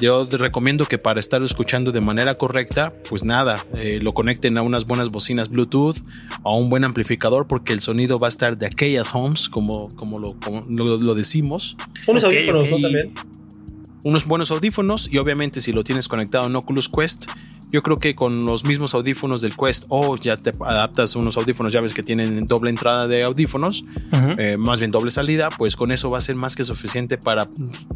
Yo 0.00 0.28
recomiendo 0.30 0.86
que 0.86 0.98
para 0.98 1.18
estar 1.18 1.42
escuchando 1.42 1.90
de 1.90 2.00
manera 2.00 2.34
correcta, 2.34 2.92
pues 3.08 3.24
nada, 3.24 3.64
eh, 3.74 3.98
lo 4.00 4.14
conecten 4.14 4.56
a 4.56 4.62
unas 4.62 4.86
buenas 4.86 5.08
bocinas 5.08 5.48
Bluetooth, 5.48 5.96
a 6.44 6.52
un 6.52 6.70
buen 6.70 6.84
amplificador, 6.84 7.48
porque 7.48 7.72
el 7.72 7.80
sonido 7.80 8.18
va 8.18 8.28
a 8.28 8.30
estar 8.30 8.58
de 8.58 8.66
aquellas 8.66 9.14
homes, 9.14 9.48
como, 9.48 9.88
como, 9.96 10.18
lo, 10.18 10.36
lo, 10.68 11.14
decimos. 11.14 11.76
Unos 12.06 12.22
audífonos, 12.22 12.70
¿no? 12.70 12.80
También. 12.80 13.12
Unos 14.04 14.26
buenos 14.26 14.52
audífonos, 14.52 15.08
y 15.12 15.18
obviamente 15.18 15.60
si 15.60 15.72
lo 15.72 15.82
tienes 15.82 16.06
conectado 16.06 16.46
en 16.46 16.54
Oculus 16.54 16.88
Quest, 16.88 17.26
yo 17.70 17.82
creo 17.82 17.98
que 17.98 18.14
con 18.14 18.46
los 18.46 18.64
mismos 18.64 18.94
audífonos 18.94 19.42
del 19.42 19.56
Quest 19.56 19.84
o 19.88 20.16
ya 20.16 20.36
te 20.36 20.50
adaptas 20.60 21.16
unos 21.16 21.36
audífonos, 21.36 21.72
ya 21.72 21.80
ves 21.80 21.94
que 21.94 22.02
tienen 22.02 22.46
doble 22.46 22.70
entrada 22.70 23.06
de 23.06 23.22
audífonos, 23.22 23.84
eh, 24.38 24.56
más 24.56 24.78
bien 24.78 24.90
doble 24.90 25.10
salida, 25.10 25.48
pues 25.50 25.76
con 25.76 25.92
eso 25.92 26.10
va 26.10 26.18
a 26.18 26.22
ser 26.22 26.36
más 26.36 26.56
que 26.56 26.64
suficiente 26.64 27.18
para 27.18 27.48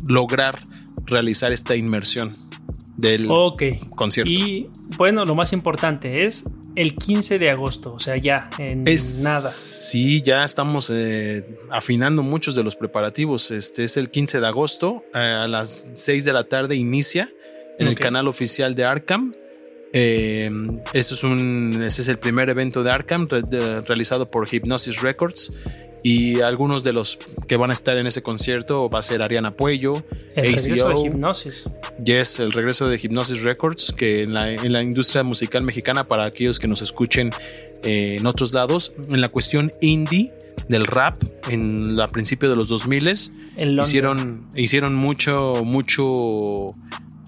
lograr 0.06 0.60
realizar 1.06 1.52
esta 1.52 1.74
inmersión 1.76 2.34
del 2.96 3.28
concierto. 3.96 4.30
Y 4.30 4.68
bueno, 4.96 5.24
lo 5.24 5.34
más 5.34 5.52
importante 5.52 6.24
es 6.24 6.44
el 6.74 6.94
15 6.94 7.38
de 7.38 7.50
agosto, 7.50 7.94
o 7.94 8.00
sea, 8.00 8.16
ya 8.16 8.48
en 8.58 8.84
nada. 8.84 9.50
Sí, 9.50 10.22
ya 10.22 10.44
estamos 10.44 10.90
eh, 10.90 11.58
afinando 11.70 12.22
muchos 12.22 12.54
de 12.54 12.62
los 12.62 12.76
preparativos. 12.76 13.50
Este 13.50 13.84
es 13.84 13.96
el 13.96 14.10
15 14.10 14.40
de 14.40 14.46
agosto, 14.46 15.04
eh, 15.14 15.18
a 15.18 15.48
las 15.48 15.90
6 15.94 16.24
de 16.24 16.32
la 16.32 16.44
tarde 16.44 16.76
inicia 16.76 17.28
en 17.78 17.88
el 17.88 17.98
canal 17.98 18.28
oficial 18.28 18.74
de 18.74 18.84
Arkham. 18.84 19.34
Eh, 19.92 20.50
este 20.92 21.14
es 21.14 21.24
un, 21.24 21.82
ese 21.82 22.02
es 22.02 22.08
el 22.08 22.18
primer 22.18 22.48
evento 22.48 22.82
de 22.82 22.90
Arkham 22.90 23.28
realizado 23.86 24.26
por 24.26 24.48
Hypnosis 24.52 25.02
Records. 25.02 25.52
Y 26.04 26.40
algunos 26.40 26.82
de 26.82 26.92
los 26.92 27.16
que 27.46 27.56
van 27.56 27.70
a 27.70 27.72
estar 27.72 27.96
en 27.96 28.08
ese 28.08 28.22
concierto 28.22 28.90
va 28.90 28.98
a 28.98 29.02
ser 29.02 29.22
Ariana 29.22 29.52
Puello, 29.52 30.02
el 30.34 30.56
regreso 30.56 30.88
de 30.88 31.00
Hipnosis. 31.06 31.64
Yes, 32.04 32.40
el 32.40 32.50
regreso 32.50 32.88
de 32.88 32.98
Hypnosis 32.98 33.44
Records, 33.44 33.92
que 33.96 34.22
en 34.22 34.34
la, 34.34 34.50
en 34.50 34.72
la 34.72 34.82
industria 34.82 35.22
musical 35.22 35.62
mexicana, 35.62 36.08
para 36.08 36.24
aquellos 36.24 36.58
que 36.58 36.66
nos 36.66 36.82
escuchen 36.82 37.30
eh, 37.84 38.16
en 38.18 38.26
otros 38.26 38.52
lados, 38.52 38.94
en 39.10 39.20
la 39.20 39.28
cuestión 39.28 39.70
indie 39.80 40.32
del 40.68 40.86
rap, 40.86 41.22
en 41.48 41.96
la 41.96 42.08
principio 42.08 42.50
de 42.50 42.56
los 42.56 42.68
2000 42.68 43.12
hicieron, 43.80 44.48
hicieron 44.56 44.94
mucho, 44.94 45.62
mucho 45.64 46.72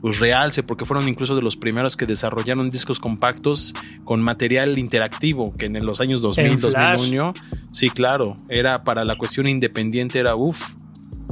pues 0.04 0.20
realce, 0.20 0.62
porque 0.62 0.84
fueron 0.84 1.08
incluso 1.08 1.34
de 1.34 1.40
los 1.40 1.56
primeros 1.56 1.96
que 1.96 2.04
desarrollaron 2.04 2.70
discos 2.70 3.00
compactos 3.00 3.72
con 4.04 4.20
material 4.20 4.78
interactivo, 4.78 5.54
que 5.54 5.64
en 5.64 5.86
los 5.86 6.02
años 6.02 6.20
2000, 6.20 6.60
2001, 6.60 7.32
sí, 7.72 7.88
claro, 7.88 8.36
era 8.50 8.84
para 8.84 9.06
la 9.06 9.16
cuestión 9.16 9.48
independiente, 9.48 10.18
era 10.18 10.36
uff, 10.36 10.74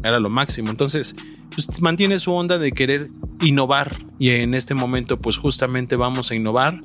era 0.03 0.19
lo 0.19 0.31
máximo. 0.31 0.71
Entonces, 0.71 1.15
pues 1.55 1.83
mantiene 1.83 2.19
su 2.19 2.33
onda 2.33 2.57
de 2.57 2.73
querer 2.73 3.09
innovar 3.43 3.95
y 4.19 4.31
en 4.31 4.55
este 4.55 4.73
momento, 4.73 5.19
pues 5.19 5.37
justamente 5.37 5.95
vamos 5.97 6.31
a 6.31 6.35
innovar 6.35 6.81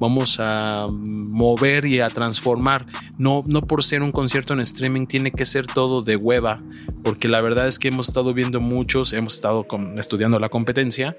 vamos 0.00 0.38
a 0.40 0.88
mover 0.90 1.84
y 1.84 2.00
a 2.00 2.08
transformar. 2.10 2.86
No, 3.18 3.44
no 3.46 3.60
por 3.60 3.84
ser 3.84 4.02
un 4.02 4.10
concierto 4.10 4.54
en 4.54 4.60
streaming 4.60 5.06
tiene 5.06 5.30
que 5.30 5.44
ser 5.44 5.66
todo 5.66 6.02
de 6.02 6.16
hueva, 6.16 6.62
porque 7.04 7.28
la 7.28 7.40
verdad 7.40 7.68
es 7.68 7.78
que 7.78 7.88
hemos 7.88 8.08
estado 8.08 8.34
viendo 8.34 8.60
muchos, 8.60 9.12
hemos 9.12 9.34
estado 9.34 9.66
estudiando 9.96 10.40
la 10.40 10.48
competencia 10.48 11.16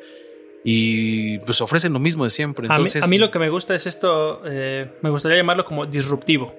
y 0.63 1.39
pues 1.39 1.61
ofrecen 1.61 1.93
lo 1.93 1.99
mismo 1.99 2.23
de 2.23 2.31
siempre. 2.31 2.67
Entonces, 2.67 3.03
a, 3.03 3.07
mí, 3.07 3.17
lo 3.17 3.31
que 3.31 3.39
me 3.39 3.49
gusta 3.49 3.75
es 3.75 3.85
esto, 3.87 4.41
eh, 4.45 4.91
me 5.01 5.09
gustaría 5.09 5.37
llamarlo 5.37 5.63
como 5.63 5.85
disruptivo, 5.85 6.53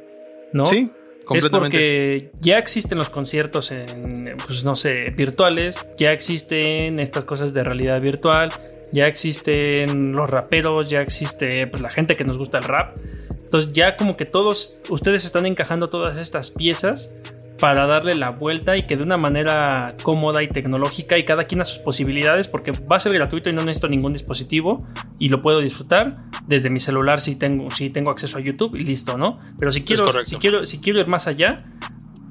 ¿no? 0.52 0.64
Sí. 0.64 0.90
Es 1.34 1.48
porque 1.48 2.30
ya 2.40 2.58
existen 2.58 2.98
los 2.98 3.08
conciertos 3.08 3.70
en, 3.70 4.36
pues 4.44 4.64
no 4.64 4.74
sé, 4.74 5.10
virtuales, 5.16 5.88
ya 5.96 6.12
existen 6.12 6.98
estas 6.98 7.24
cosas 7.24 7.54
de 7.54 7.62
realidad 7.62 8.00
virtual, 8.00 8.50
ya 8.92 9.06
existen 9.06 10.12
los 10.12 10.30
raperos, 10.30 10.90
ya 10.90 11.00
existe 11.00 11.66
pues, 11.66 11.82
la 11.82 11.88
gente 11.88 12.16
que 12.16 12.24
nos 12.24 12.38
gusta 12.38 12.58
el 12.58 12.64
rap. 12.64 12.96
Entonces 13.44 13.72
ya 13.72 13.96
como 13.96 14.14
que 14.14 14.24
todos 14.24 14.78
ustedes 14.88 15.24
están 15.24 15.46
encajando 15.46 15.88
todas 15.88 16.16
estas 16.16 16.50
piezas 16.50 17.22
para 17.58 17.86
darle 17.86 18.16
la 18.16 18.30
vuelta 18.30 18.76
y 18.76 18.86
que 18.86 18.96
de 18.96 19.04
una 19.04 19.16
manera 19.16 19.94
cómoda 20.02 20.42
y 20.42 20.48
tecnológica 20.48 21.16
y 21.16 21.24
cada 21.24 21.44
quien 21.44 21.60
a 21.60 21.64
sus 21.64 21.78
posibilidades 21.78 22.48
porque 22.48 22.72
va 22.72 22.96
a 22.96 22.98
ser 22.98 23.12
gratuito 23.12 23.50
y 23.50 23.52
no 23.52 23.60
necesito 23.60 23.88
ningún 23.88 24.12
dispositivo 24.12 24.84
y 25.20 25.28
lo 25.28 25.42
puedo 25.42 25.60
disfrutar 25.60 26.12
desde 26.48 26.70
mi 26.70 26.80
celular 26.80 27.20
si 27.20 27.36
tengo, 27.36 27.70
si 27.70 27.90
tengo 27.90 28.10
acceso 28.10 28.36
a 28.36 28.40
YouTube 28.40 28.74
y 28.74 28.84
listo, 28.84 29.16
¿no? 29.16 29.38
Pero 29.60 29.70
si 29.70 29.82
quiero, 29.82 30.24
si 30.24 30.36
quiero, 30.36 30.66
si 30.66 30.78
quiero 30.78 30.98
ir 30.98 31.06
más 31.06 31.28
allá, 31.28 31.62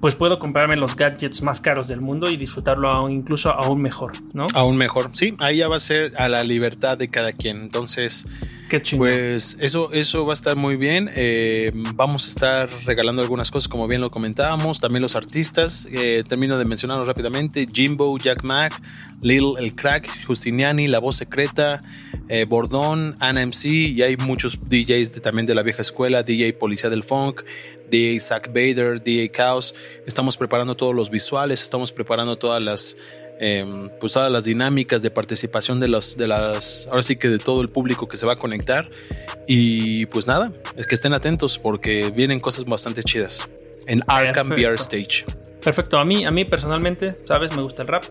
pues 0.02 0.16
puedo 0.16 0.40
comprarme 0.40 0.76
los 0.76 0.96
gadgets 0.96 1.42
más 1.44 1.62
caros 1.62 1.88
del 1.88 2.02
mundo 2.02 2.30
y 2.30 2.36
disfrutarlo 2.36 3.08
incluso 3.10 3.52
aún 3.52 3.82
mejor, 3.82 4.14
¿no? 4.34 4.48
Aún 4.54 4.76
mejor, 4.76 5.12
sí, 5.14 5.32
ahí 5.40 5.58
ya 5.58 5.68
va 5.68 5.78
a 5.78 5.80
ser 5.80 6.12
a 6.18 6.28
la 6.28 6.44
libertad 6.44 6.98
de 6.98 7.08
cada 7.08 7.32
quien. 7.34 7.58
Entonces, 7.58 8.26
pues 8.98 9.58
eso, 9.60 9.92
eso 9.92 10.26
va 10.26 10.32
a 10.32 10.34
estar 10.34 10.56
muy 10.56 10.78
bien. 10.78 11.12
Eh, 11.14 11.72
vamos 11.94 12.26
a 12.26 12.30
estar 12.30 12.70
regalando 12.86 13.22
algunas 13.22 13.52
cosas, 13.52 13.68
como 13.68 13.86
bien 13.88 14.00
lo 14.00 14.10
comentábamos. 14.10 14.80
También 14.80 15.02
los 15.02 15.18
artistas. 15.18 15.88
Eh, 15.92 16.24
termino 16.28 16.58
de 16.58 16.64
mencionarlos 16.64 17.06
rápidamente: 17.06 17.68
Jimbo, 17.72 18.18
Jack 18.18 18.44
Mac, 18.44 18.82
Lil 19.22 19.56
El 19.60 19.74
Crack, 19.74 20.26
Justiniani, 20.26 20.88
La 20.88 21.00
Voz 21.00 21.18
Secreta, 21.18 21.82
eh, 22.30 22.46
Bordón, 22.48 23.16
Anna 23.20 23.46
MC. 23.46 23.68
Y 23.68 24.02
hay 24.04 24.16
muchos 24.16 24.70
DJs 24.70 25.22
también 25.22 25.46
de 25.46 25.56
la 25.56 25.64
vieja 25.64 25.82
escuela: 25.82 26.24
DJ 26.24 26.54
Policía 26.54 26.90
del 26.90 27.04
Funk, 27.04 27.42
DJ 27.92 28.20
Zack 28.20 28.48
Bader, 28.48 29.04
DJ 29.04 29.30
Chaos. 29.30 29.76
Estamos 30.08 30.38
preparando 30.38 30.76
todos 30.76 30.96
los 30.96 31.12
visuales, 31.12 31.62
estamos 31.62 31.92
preparando 31.92 32.38
todas 32.38 32.62
las 32.62 32.96
Em, 33.44 33.90
pues 34.00 34.14
todas 34.14 34.32
las 34.32 34.46
dinámicas 34.46 35.02
de 35.02 35.10
participación 35.10 35.80
de 35.80 35.88
los, 35.88 36.16
de 36.16 36.28
las, 36.28 36.88
ahora 36.92 37.02
sí 37.02 37.16
que 37.16 37.28
de 37.28 37.40
todo 37.40 37.64
el 37.64 37.70
público 37.70 38.06
que 38.06 38.16
se 38.16 38.28
va 38.28 38.34
a 38.34 38.36
conectar. 38.36 38.88
Y 39.48 40.06
pues 40.06 40.28
nada, 40.28 40.52
es 40.78 40.86
que 40.86 40.94
estén 40.94 41.12
atentos 41.14 41.58
porque 41.58 42.12
vienen 42.12 42.40
cosas 42.40 42.66
bastante 42.66 43.02
chidas 43.02 43.50
en 43.88 44.04
Arkham 44.06 44.52
VR 44.52 44.76
Stage. 44.76 45.26
Perfecto, 45.60 45.98
a 45.98 46.06
mí, 46.06 46.24
a 46.24 46.30
mí 46.30 46.46
personalmente, 46.46 47.16
sabes, 47.18 47.56
me 47.56 47.64
gusta 47.64 47.82
el 47.82 47.88
rap. 47.88 48.04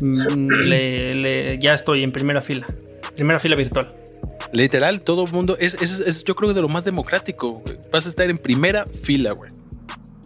Mm, 0.00 1.60
ya 1.60 1.74
estoy 1.74 2.02
en 2.02 2.10
primera 2.10 2.42
fila, 2.42 2.66
primera 3.14 3.38
fila 3.38 3.54
virtual. 3.54 3.86
Literal, 4.52 5.00
todo 5.00 5.24
el 5.24 5.32
mundo 5.32 5.56
es, 5.58 5.74
es, 5.80 6.00
es, 6.00 6.24
yo 6.24 6.34
creo 6.36 6.52
de 6.52 6.60
lo 6.60 6.68
más 6.68 6.84
democrático. 6.84 7.62
Vas 7.90 8.06
a 8.06 8.08
estar 8.08 8.28
en 8.28 8.38
primera 8.38 8.84
fila, 8.86 9.32
güey. 9.32 9.50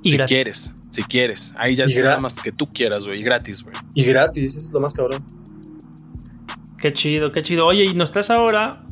si 0.04 0.18
quieres. 0.18 0.72
Si 0.90 1.02
quieres. 1.04 1.54
Ahí 1.56 1.76
ya 1.76 1.84
es 1.84 1.94
nada 1.94 2.18
más 2.18 2.40
que 2.40 2.50
tú 2.52 2.68
quieras, 2.68 3.06
güey. 3.06 3.22
Gratis, 3.22 3.62
güey. 3.62 3.76
Y 3.94 4.04
gratis, 4.04 4.56
eso 4.56 4.66
es 4.66 4.72
lo 4.72 4.80
más 4.80 4.94
cabrón. 4.94 5.24
Qué 6.78 6.92
chido, 6.92 7.32
qué 7.32 7.42
chido. 7.42 7.66
Oye, 7.66 7.84
y 7.84 7.94
nos 7.94 8.10
traes 8.10 8.30
ahora 8.30 8.84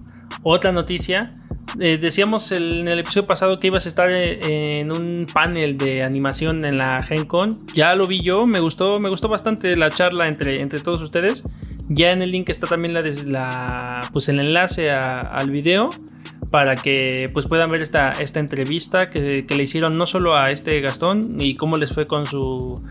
otra 0.42 0.70
noticia. 0.70 1.32
Eh, 1.80 1.98
decíamos 2.00 2.52
en 2.52 2.86
el 2.86 3.00
episodio 3.00 3.26
pasado 3.26 3.58
que 3.58 3.66
ibas 3.66 3.86
a 3.86 3.88
estar 3.88 4.08
eh, 4.08 4.78
en 4.80 4.92
un 4.92 5.26
panel 5.32 5.76
de 5.76 6.04
animación 6.04 6.64
en 6.64 6.78
la 6.78 7.02
Gen 7.02 7.24
Con. 7.24 7.50
Ya 7.74 7.94
lo 7.96 8.06
vi 8.06 8.22
yo, 8.22 8.46
me 8.46 8.60
gustó, 8.60 9.00
me 9.00 9.08
gustó 9.08 9.28
bastante 9.28 9.74
la 9.74 9.90
charla 9.90 10.28
entre, 10.28 10.60
entre 10.60 10.78
todos 10.78 11.02
ustedes. 11.02 11.42
Ya 11.88 12.12
en 12.12 12.22
el 12.22 12.30
link 12.30 12.48
está 12.48 12.66
también 12.66 12.94
la, 12.94 14.00
pues 14.12 14.28
el 14.28 14.40
enlace 14.40 14.90
al 14.90 15.50
video 15.50 15.90
para 16.50 16.76
que 16.76 17.28
pues 17.32 17.46
puedan 17.46 17.70
ver 17.70 17.82
esta, 17.82 18.12
esta 18.12 18.40
entrevista 18.40 19.10
que, 19.10 19.44
que, 19.44 19.54
le 19.56 19.64
hicieron 19.64 19.98
no 19.98 20.06
solo 20.06 20.36
a 20.36 20.50
este 20.50 20.80
Gastón 20.80 21.40
y 21.40 21.56
cómo 21.56 21.76
les 21.76 21.92
fue 21.92 22.06
con 22.06 22.26
su 22.26 22.82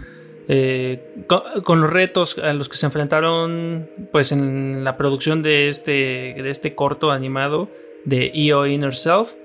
eh, 0.49 1.25
con, 1.63 1.79
los 1.79 1.89
retos 1.89 2.37
a 2.37 2.51
los 2.51 2.67
que 2.67 2.75
se 2.75 2.85
enfrentaron 2.85 3.89
pues 4.11 4.33
en 4.33 4.83
la 4.83 4.97
producción 4.97 5.41
de 5.41 5.69
este, 5.69 5.91
de 5.91 6.49
este 6.49 6.75
corto 6.75 7.11
animado 7.11 7.69
de 8.03 8.29
EO 8.33 8.67
Inner 8.67 8.93
Self 8.93 9.35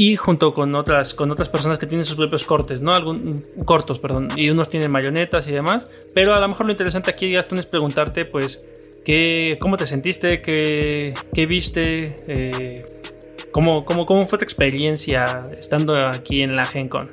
y 0.00 0.16
junto 0.16 0.54
con 0.54 0.74
otras, 0.76 1.12
con 1.12 1.30
otras 1.30 1.50
personas 1.50 1.76
que 1.76 1.84
tienen 1.84 2.06
sus 2.06 2.16
propios 2.16 2.46
cortes, 2.46 2.80
¿no? 2.80 2.94
Algún, 2.94 3.44
cortos, 3.66 3.98
perdón, 3.98 4.30
y 4.34 4.48
unos 4.48 4.70
tienen 4.70 4.90
marionetas 4.90 5.46
y 5.46 5.52
demás, 5.52 5.90
pero 6.14 6.34
a 6.34 6.40
lo 6.40 6.48
mejor 6.48 6.64
lo 6.64 6.72
interesante 6.72 7.10
aquí, 7.10 7.30
Gastón, 7.30 7.58
es 7.58 7.66
preguntarte 7.66 8.24
pues 8.24 8.66
¿qué, 9.04 9.58
cómo 9.60 9.76
te 9.76 9.84
sentiste, 9.84 10.40
qué, 10.40 11.12
qué 11.34 11.44
viste, 11.44 12.16
eh, 12.28 12.82
cómo, 13.50 13.84
cómo, 13.84 14.06
cómo 14.06 14.24
fue 14.24 14.38
tu 14.38 14.44
experiencia 14.44 15.42
estando 15.58 15.94
aquí 16.06 16.40
en 16.40 16.56
la 16.56 16.64
Gen 16.64 16.88
Con. 16.88 17.06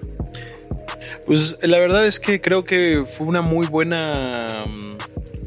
Pues 1.26 1.60
la 1.64 1.80
verdad 1.80 2.08
es 2.08 2.22
que 2.22 2.40
creo 2.40 2.64
que 2.64 3.04
fue 3.06 3.28
una 3.28 3.42
muy 3.42 3.68
buena 3.68 4.64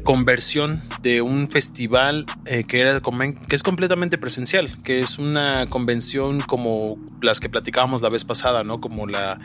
conversión 0.01 0.81
de 1.01 1.21
un 1.21 1.49
festival 1.49 2.25
eh, 2.45 2.63
que, 2.63 2.81
era, 2.81 3.01
que 3.01 3.55
es 3.55 3.63
completamente 3.63 4.17
presencial, 4.17 4.69
que 4.83 4.99
es 4.99 5.19
una 5.19 5.65
convención 5.67 6.41
como 6.41 6.97
las 7.21 7.39
que 7.39 7.49
platicábamos 7.49 8.01
la 8.01 8.09
vez 8.09 8.25
pasada, 8.25 8.63
¿no? 8.63 8.79
Como 8.79 9.07
la, 9.07 9.39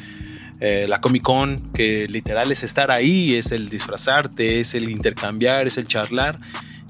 eh, 0.60 0.86
la 0.88 1.00
Comic 1.00 1.22
Con, 1.22 1.72
que 1.72 2.06
literal 2.08 2.50
es 2.50 2.62
estar 2.62 2.90
ahí, 2.90 3.34
es 3.34 3.52
el 3.52 3.68
disfrazarte, 3.68 4.60
es 4.60 4.74
el 4.74 4.88
intercambiar, 4.88 5.66
es 5.66 5.78
el 5.78 5.86
charlar. 5.86 6.38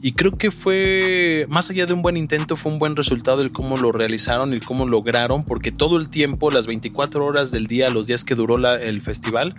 Y 0.03 0.13
creo 0.13 0.33
que 0.33 0.51
fue, 0.51 1.47
más 1.49 1.71
allá 1.71 1.87
de 1.87 1.93
un 1.93 2.03
buen 2.03 2.17
intento, 2.17 2.57
fue 2.57 2.71
un 2.71 2.79
buen 2.79 2.97
resultado 2.97 3.43
el 3.43 3.51
cómo 3.51 3.77
lo 3.77 3.93
realizaron, 3.93 4.53
el 4.53 4.63
cómo 4.63 4.87
lograron, 4.87 5.45
porque 5.45 5.73
todo 5.73 5.97
el 5.97 6.11
tiempo, 6.11 6.51
las 6.51 6.67
24 6.67 7.25
horas 7.25 7.51
del 7.51 7.67
día, 7.67 7.89
los 7.89 8.07
días 8.07 8.23
que 8.23 8.35
duró 8.35 8.57
el 8.77 9.01
festival, 9.01 9.55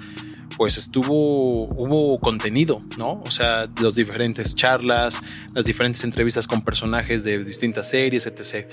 pues 0.56 0.78
estuvo, 0.78 1.66
hubo 1.66 2.20
contenido, 2.20 2.82
¿no? 2.98 3.22
O 3.26 3.32
sea, 3.32 3.68
las 3.82 3.96
diferentes 3.96 4.56
charlas, 4.56 5.22
las 5.54 5.66
diferentes 5.66 6.04
entrevistas 6.04 6.48
con 6.48 6.62
personajes 6.62 7.24
de 7.24 7.44
distintas 7.44 7.90
series, 7.90 8.26
etc. 8.28 8.68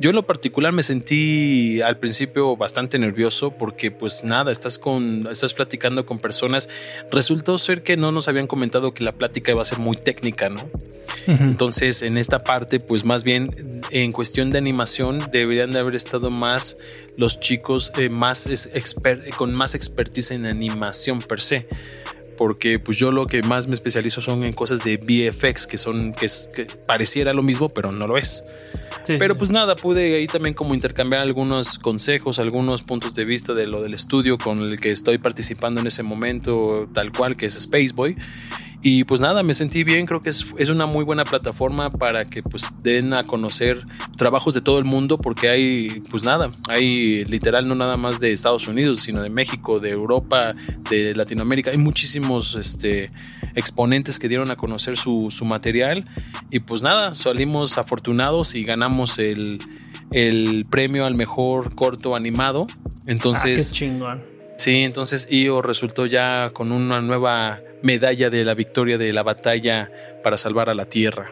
Yo 0.00 0.10
en 0.10 0.16
lo 0.16 0.26
particular 0.26 0.72
me 0.72 0.82
sentí 0.82 1.80
al 1.82 1.98
principio 1.98 2.56
bastante 2.56 2.98
nervioso 2.98 3.50
porque 3.50 3.90
pues 3.90 4.24
nada, 4.24 4.50
estás 4.52 4.78
con, 4.78 5.26
estás 5.30 5.54
platicando 5.54 6.06
con 6.06 6.18
personas. 6.18 6.68
Resultó 7.10 7.58
ser 7.58 7.82
que 7.82 7.96
no 7.96 8.12
nos 8.12 8.28
habían 8.28 8.46
comentado 8.46 8.94
que 8.94 9.04
la 9.04 9.12
plática 9.12 9.52
iba 9.52 9.62
a 9.62 9.66
ser 9.66 9.78
muy 9.78 9.96
técnica, 9.96 10.48
¿no? 10.48 10.68
Entonces, 11.26 12.02
en 12.02 12.16
esta 12.16 12.42
parte, 12.42 12.80
pues 12.80 13.04
más 13.04 13.22
bien 13.22 13.82
en 13.90 14.12
cuestión 14.12 14.50
de 14.50 14.56
animación 14.56 15.28
deberían 15.30 15.72
de 15.72 15.78
haber 15.78 15.94
estado 15.94 16.30
más 16.30 16.78
los 17.18 17.40
chicos 17.40 17.92
eh, 17.98 18.08
más 18.08 18.48
con 19.36 19.52
más 19.52 19.74
expertise 19.74 20.30
en 20.30 20.46
animación 20.46 21.20
per 21.20 21.42
se. 21.42 21.68
Porque 22.38 22.78
pues 22.78 22.96
yo 22.96 23.10
lo 23.10 23.26
que 23.26 23.42
más 23.42 23.66
me 23.66 23.74
especializo 23.74 24.20
son 24.20 24.44
en 24.44 24.52
cosas 24.52 24.84
de 24.84 24.96
VFX 24.96 25.66
que 25.66 25.76
son 25.76 26.14
que, 26.14 26.28
pareciera 26.86 27.32
lo 27.32 27.42
mismo 27.42 27.68
pero 27.68 27.90
no 27.90 28.06
lo 28.06 28.16
es. 28.16 28.44
Pero 29.06 29.36
pues 29.36 29.50
nada 29.50 29.74
pude 29.74 30.16
ahí 30.16 30.26
también 30.26 30.54
como 30.54 30.74
intercambiar 30.74 31.22
algunos 31.22 31.78
consejos 31.78 32.38
algunos 32.38 32.82
puntos 32.82 33.14
de 33.16 33.24
vista 33.24 33.54
de 33.54 33.66
lo 33.66 33.82
del 33.82 33.94
estudio 33.94 34.38
con 34.38 34.60
el 34.60 34.78
que 34.78 34.92
estoy 34.92 35.18
participando 35.18 35.80
en 35.80 35.88
ese 35.88 36.04
momento 36.04 36.88
tal 36.92 37.10
cual 37.10 37.36
que 37.36 37.46
es 37.46 37.54
Spaceboy 37.54 38.14
y 38.80 39.04
pues 39.04 39.20
nada, 39.20 39.42
me 39.42 39.54
sentí 39.54 39.82
bien, 39.82 40.06
creo 40.06 40.20
que 40.20 40.28
es, 40.28 40.54
es, 40.56 40.68
una 40.68 40.86
muy 40.86 41.04
buena 41.04 41.24
plataforma 41.24 41.90
para 41.90 42.24
que 42.24 42.42
pues 42.42 42.74
den 42.82 43.12
a 43.12 43.24
conocer 43.24 43.80
trabajos 44.16 44.54
de 44.54 44.60
todo 44.60 44.78
el 44.78 44.84
mundo, 44.84 45.18
porque 45.18 45.48
hay 45.48 46.02
pues 46.10 46.22
nada, 46.22 46.50
hay 46.68 47.24
literal 47.24 47.66
no 47.66 47.74
nada 47.74 47.96
más 47.96 48.20
de 48.20 48.32
Estados 48.32 48.68
Unidos, 48.68 49.00
sino 49.00 49.20
de 49.20 49.30
México, 49.30 49.80
de 49.80 49.90
Europa, 49.90 50.52
de 50.90 51.14
Latinoamérica, 51.16 51.72
hay 51.72 51.76
muchísimos 51.76 52.54
este, 52.54 53.10
exponentes 53.56 54.20
que 54.20 54.28
dieron 54.28 54.52
a 54.52 54.56
conocer 54.56 54.96
su, 54.96 55.28
su 55.30 55.44
material 55.44 56.04
y 56.50 56.60
pues 56.60 56.84
nada, 56.84 57.16
salimos 57.16 57.78
afortunados 57.78 58.54
y 58.54 58.62
ganamos 58.62 59.18
el, 59.18 59.58
el 60.12 60.66
premio 60.70 61.04
al 61.04 61.16
mejor 61.16 61.74
corto 61.74 62.14
animado. 62.14 62.68
Entonces... 63.06 63.60
Ah, 63.60 63.70
qué 63.72 63.76
chingón. 63.76 64.38
Sí, 64.56 64.82
entonces 64.82 65.28
IO 65.30 65.62
resultó 65.62 66.06
ya 66.06 66.50
con 66.52 66.72
una 66.72 67.00
nueva 67.00 67.60
medalla 67.82 68.30
de 68.30 68.44
la 68.44 68.54
victoria 68.54 68.98
de 68.98 69.12
la 69.12 69.22
batalla 69.22 69.90
para 70.22 70.36
salvar 70.38 70.68
a 70.68 70.74
la 70.74 70.86
Tierra. 70.86 71.30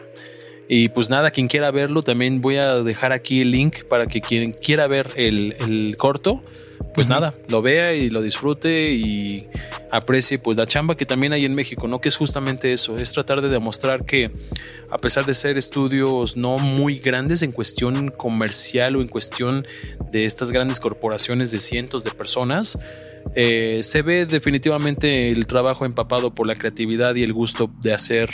Y 0.69 0.89
pues 0.89 1.09
nada, 1.09 1.31
quien 1.31 1.47
quiera 1.47 1.71
verlo, 1.71 2.03
también 2.03 2.41
voy 2.41 2.57
a 2.57 2.75
dejar 2.83 3.13
aquí 3.13 3.41
el 3.41 3.51
link 3.51 3.83
para 3.89 4.07
que 4.07 4.21
quien 4.21 4.51
quiera 4.51 4.87
ver 4.87 5.11
el, 5.15 5.95
corto, 5.97 6.43
pues 6.93 7.07
nada, 7.07 7.33
lo 7.47 7.61
vea 7.61 7.93
y 7.93 8.09
lo 8.09 8.21
disfrute 8.21 8.91
y 8.91 9.45
aprecie 9.91 10.39
pues 10.39 10.57
la 10.57 10.67
chamba 10.67 10.97
que 10.97 11.05
también 11.05 11.31
hay 11.31 11.45
en 11.45 11.55
México, 11.55 11.87
¿no? 11.87 12.01
Que 12.01 12.09
es 12.09 12.17
justamente 12.17 12.73
eso, 12.73 12.97
es 12.97 13.13
tratar 13.13 13.41
de 13.41 13.47
demostrar 13.47 14.05
que 14.05 14.29
a 14.91 14.97
pesar 14.97 15.25
de 15.25 15.33
ser 15.33 15.57
estudios 15.57 16.35
no 16.35 16.57
muy 16.57 16.99
grandes 16.99 17.41
en 17.43 17.51
cuestión 17.53 18.09
comercial 18.09 18.97
o 18.97 19.01
en 19.01 19.07
cuestión 19.07 19.65
de 20.11 20.25
estas 20.25 20.51
grandes 20.51 20.79
corporaciones 20.79 21.51
de 21.51 21.59
cientos 21.59 22.03
de 22.03 22.11
personas, 22.11 22.77
eh, 23.35 23.81
se 23.83 24.01
ve 24.01 24.25
definitivamente 24.25 25.31
el 25.31 25.47
trabajo 25.47 25.85
empapado 25.85 26.33
por 26.33 26.47
la 26.47 26.55
creatividad 26.55 27.15
y 27.15 27.23
el 27.23 27.33
gusto 27.33 27.69
de 27.81 27.93
hacer 27.93 28.29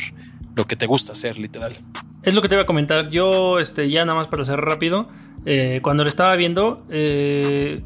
lo 0.56 0.66
que 0.66 0.76
te 0.76 0.86
gusta 0.86 1.14
hacer, 1.14 1.38
literal. 1.38 1.76
Es 2.24 2.34
lo 2.34 2.42
que 2.42 2.50
te 2.50 2.56
iba 2.56 2.64
a 2.64 2.66
comentar. 2.66 3.10
Yo, 3.10 3.60
este, 3.60 3.90
ya 3.90 4.06
nada 4.06 4.18
más 4.18 4.28
para 4.28 4.44
hacer 4.44 4.60
rápido, 4.60 5.10
eh, 5.46 5.80
cuando 5.84 6.04
lo 6.04 6.10
estaba 6.10 6.36
viendo, 6.36 6.86
eh, 6.90 7.82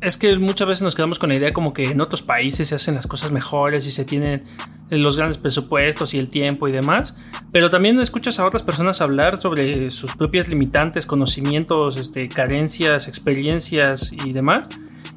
es 0.00 0.16
que 0.16 0.36
muchas 0.38 0.68
veces 0.68 0.82
nos 0.82 0.94
quedamos 0.94 1.18
con 1.18 1.28
la 1.28 1.34
idea 1.34 1.52
como 1.52 1.74
que 1.74 1.84
en 1.84 2.00
otros 2.00 2.22
países 2.22 2.68
se 2.68 2.74
hacen 2.76 2.94
las 2.94 3.06
cosas 3.06 3.32
mejores 3.32 3.86
y 3.86 3.90
se 3.90 4.04
tienen 4.04 4.42
los 4.90 5.16
grandes 5.16 5.38
presupuestos 5.38 6.14
y 6.14 6.18
el 6.18 6.28
tiempo 6.28 6.66
y 6.68 6.72
demás, 6.72 7.16
pero 7.52 7.70
también 7.70 8.00
escuchas 8.00 8.40
a 8.40 8.46
otras 8.46 8.62
personas 8.62 9.00
hablar 9.00 9.38
sobre 9.38 9.90
sus 9.90 10.16
propias 10.16 10.48
limitantes, 10.48 11.06
conocimientos, 11.06 11.96
este, 11.96 12.28
carencias, 12.28 13.08
experiencias 13.08 14.12
y 14.12 14.32
demás. 14.32 14.68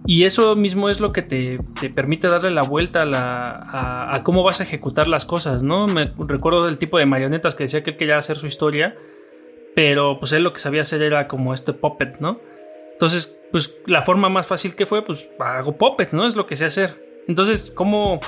Y 0.05 0.25
eso 0.25 0.55
mismo 0.55 0.89
es 0.89 0.99
lo 0.99 1.13
que 1.13 1.21
te, 1.21 1.59
permite 1.89 2.27
darle 2.27 2.51
la 2.51 2.63
vuelta 2.63 3.03
a, 3.05 4.19
cómo 4.23 4.43
vas 4.43 4.59
a 4.59 4.63
ejecutar 4.63 5.07
las 5.07 5.25
cosas, 5.25 5.63
¿no? 5.63 5.87
Me 5.87 6.11
recuerdo 6.27 6.65
del 6.65 6.77
tipo 6.77 6.97
de 6.97 7.05
marionetas 7.05 7.55
que 7.55 7.63
decía 7.63 7.83
que 7.83 7.91
él 7.91 7.97
quería 7.97 8.17
hacer 8.17 8.35
su 8.35 8.45
historia, 8.45 8.97
pero 9.75 10.19
pues 10.19 10.33
él 10.33 10.43
lo 10.43 10.51
que 10.51 10.59
sabía 10.59 10.81
hacer 10.81 11.01
era 11.01 11.27
como 11.27 11.53
este 11.53 11.71
puppet, 11.71 12.19
¿no? 12.19 12.41
Entonces, 12.91 13.37
pues 13.51 13.75
la 13.85 14.01
forma 14.01 14.27
más 14.27 14.45
fácil 14.45 14.75
que 14.75 14.85
fue, 14.85 15.05
pues 15.05 15.29
hago 15.39 15.77
puppets, 15.77 16.13
¿no? 16.13 16.27
Es 16.27 16.35
lo 16.35 16.45
que 16.45 16.57
sé 16.57 16.65
hacer. 16.65 17.23
Entonces, 17.27 17.71
¿cómo 17.73 18.19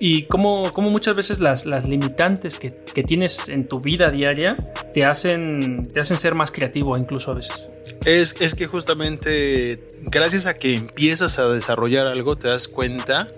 y 0.00 0.24
cómo, 0.24 0.70
muchas 0.76 1.16
veces 1.16 1.40
las, 1.40 1.66
las 1.66 1.88
limitantes 1.88 2.56
que, 2.56 2.70
tienes 3.02 3.48
en 3.48 3.68
tu 3.68 3.80
vida 3.80 4.10
diaria 4.10 4.56
te 4.92 5.04
hacen, 5.04 5.88
te 5.92 6.00
hacen 6.00 6.18
ser 6.18 6.34
más 6.34 6.50
creativo 6.50 6.96
incluso 6.96 7.30
a 7.30 7.34
veces. 7.34 7.68
Es, 8.04 8.36
es 8.40 8.54
que 8.54 8.66
justamente 8.66 9.86
gracias 10.04 10.46
a 10.46 10.54
que 10.54 10.74
empiezas 10.74 11.38
a 11.38 11.48
desarrollar 11.48 12.06
algo 12.08 12.36
te 12.36 12.48
das 12.48 12.66
cuenta 12.66 13.28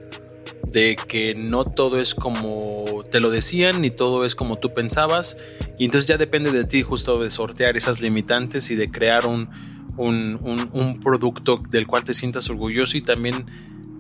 de 0.73 0.97
que 0.97 1.35
no 1.35 1.65
todo 1.65 2.01
es 2.01 2.15
como 2.15 3.03
te 3.11 3.21
lo 3.21 3.31
decían 3.31 3.83
ni 3.83 3.91
todo 3.91 4.25
es 4.25 4.35
como 4.35 4.57
tú 4.57 4.73
pensabas 4.73 5.37
y 5.79 5.85
entonces 5.85 6.07
ya 6.07 6.17
depende 6.17 6.53
de 6.53 6.65
ti 6.65 6.83
justo 6.83 7.21
de 7.21 7.31
sortear 7.31 7.77
esas 7.77 8.01
limitantes 8.01 8.71
y 8.71 8.77
de 8.77 8.91
crear 8.91 9.27
un, 9.27 9.51
un, 9.97 10.39
un 10.73 11.01
producto 11.01 11.59
del 11.71 11.87
cual 11.87 12.05
te 12.05 12.15
sientas 12.15 12.49
orgulloso 12.49 12.97
y 12.97 13.03
también 13.03 13.47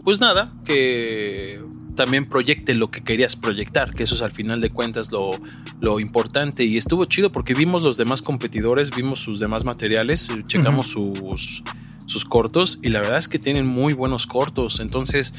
pues 0.04 0.20
nada 0.20 0.50
que 0.64 1.60
también 2.00 2.24
proyecte 2.24 2.74
lo 2.74 2.90
que 2.90 3.02
querías 3.02 3.36
proyectar, 3.36 3.92
que 3.92 4.04
eso 4.04 4.14
es 4.14 4.22
al 4.22 4.30
final 4.30 4.62
de 4.62 4.70
cuentas 4.70 5.12
lo, 5.12 5.32
lo 5.82 6.00
importante. 6.00 6.64
Y 6.64 6.78
estuvo 6.78 7.04
chido 7.04 7.28
porque 7.28 7.52
vimos 7.52 7.82
los 7.82 7.98
demás 7.98 8.22
competidores, 8.22 8.90
vimos 8.90 9.20
sus 9.20 9.38
demás 9.38 9.66
materiales, 9.66 10.30
eh, 10.30 10.42
checamos 10.48 10.86
sus, 10.86 11.62
sus 12.06 12.24
cortos 12.24 12.78
y 12.82 12.88
la 12.88 13.00
verdad 13.00 13.18
es 13.18 13.28
que 13.28 13.38
tienen 13.38 13.66
muy 13.66 13.92
buenos 13.92 14.26
cortos. 14.26 14.80
Entonces 14.80 15.34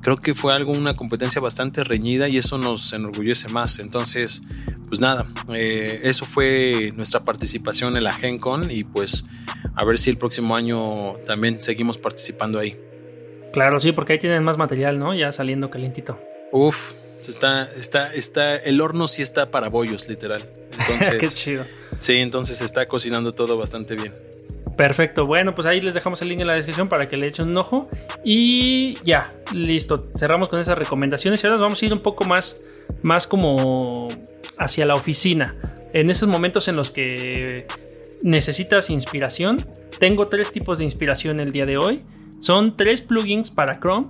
creo 0.00 0.16
que 0.16 0.34
fue 0.34 0.52
algo, 0.52 0.72
una 0.72 0.94
competencia 0.94 1.40
bastante 1.40 1.84
reñida 1.84 2.28
y 2.28 2.38
eso 2.38 2.58
nos 2.58 2.92
enorgullece 2.92 3.48
más. 3.48 3.78
Entonces, 3.78 4.42
pues 4.88 5.00
nada, 5.00 5.28
eh, 5.54 6.00
eso 6.02 6.26
fue 6.26 6.90
nuestra 6.96 7.20
participación 7.20 7.96
en 7.96 8.02
la 8.02 8.10
Gen 8.10 8.40
Con 8.40 8.68
y 8.68 8.82
pues 8.82 9.26
a 9.76 9.84
ver 9.84 9.96
si 9.96 10.10
el 10.10 10.18
próximo 10.18 10.56
año 10.56 11.14
también 11.24 11.60
seguimos 11.60 11.98
participando 11.98 12.58
ahí. 12.58 12.76
Claro, 13.52 13.80
sí, 13.80 13.92
porque 13.92 14.14
ahí 14.14 14.18
tienen 14.18 14.42
más 14.44 14.56
material, 14.56 14.98
¿no? 14.98 15.14
Ya 15.14 15.32
saliendo 15.32 15.70
calientito. 15.70 16.18
Uf, 16.52 16.92
está, 17.28 17.70
está, 17.76 18.12
está, 18.12 18.56
el 18.56 18.80
horno 18.80 19.08
sí 19.08 19.22
está 19.22 19.50
para 19.50 19.68
bollos, 19.68 20.08
literal. 20.08 20.42
Entonces, 20.78 21.16
Qué 21.18 21.28
chido. 21.28 21.64
Sí, 22.00 22.16
entonces 22.16 22.62
está 22.62 22.88
cocinando 22.88 23.32
todo 23.32 23.58
bastante 23.58 23.94
bien. 23.94 24.14
Perfecto, 24.76 25.26
bueno, 25.26 25.52
pues 25.52 25.66
ahí 25.66 25.82
les 25.82 25.92
dejamos 25.92 26.22
el 26.22 26.28
link 26.28 26.40
en 26.40 26.46
la 26.46 26.54
descripción 26.54 26.88
para 26.88 27.04
que 27.04 27.18
le 27.18 27.26
echen 27.26 27.48
un 27.48 27.56
ojo. 27.58 27.90
Y 28.24 28.94
ya, 29.02 29.30
listo, 29.52 29.98
cerramos 30.16 30.48
con 30.48 30.58
esas 30.58 30.78
recomendaciones 30.78 31.42
y 31.42 31.46
ahora 31.46 31.56
nos 31.56 31.62
vamos 31.62 31.82
a 31.82 31.86
ir 31.86 31.92
un 31.92 31.98
poco 31.98 32.24
más, 32.24 32.62
más 33.02 33.26
como 33.26 34.08
hacia 34.58 34.86
la 34.86 34.94
oficina. 34.94 35.54
En 35.92 36.08
esos 36.08 36.28
momentos 36.28 36.68
en 36.68 36.76
los 36.76 36.90
que 36.90 37.66
necesitas 38.22 38.88
inspiración, 38.88 39.66
tengo 39.98 40.26
tres 40.28 40.50
tipos 40.50 40.78
de 40.78 40.84
inspiración 40.84 41.40
el 41.40 41.52
día 41.52 41.66
de 41.66 41.76
hoy. 41.76 42.02
Son 42.40 42.76
tres 42.76 43.02
plugins 43.02 43.50
para 43.50 43.78
Chrome 43.78 44.08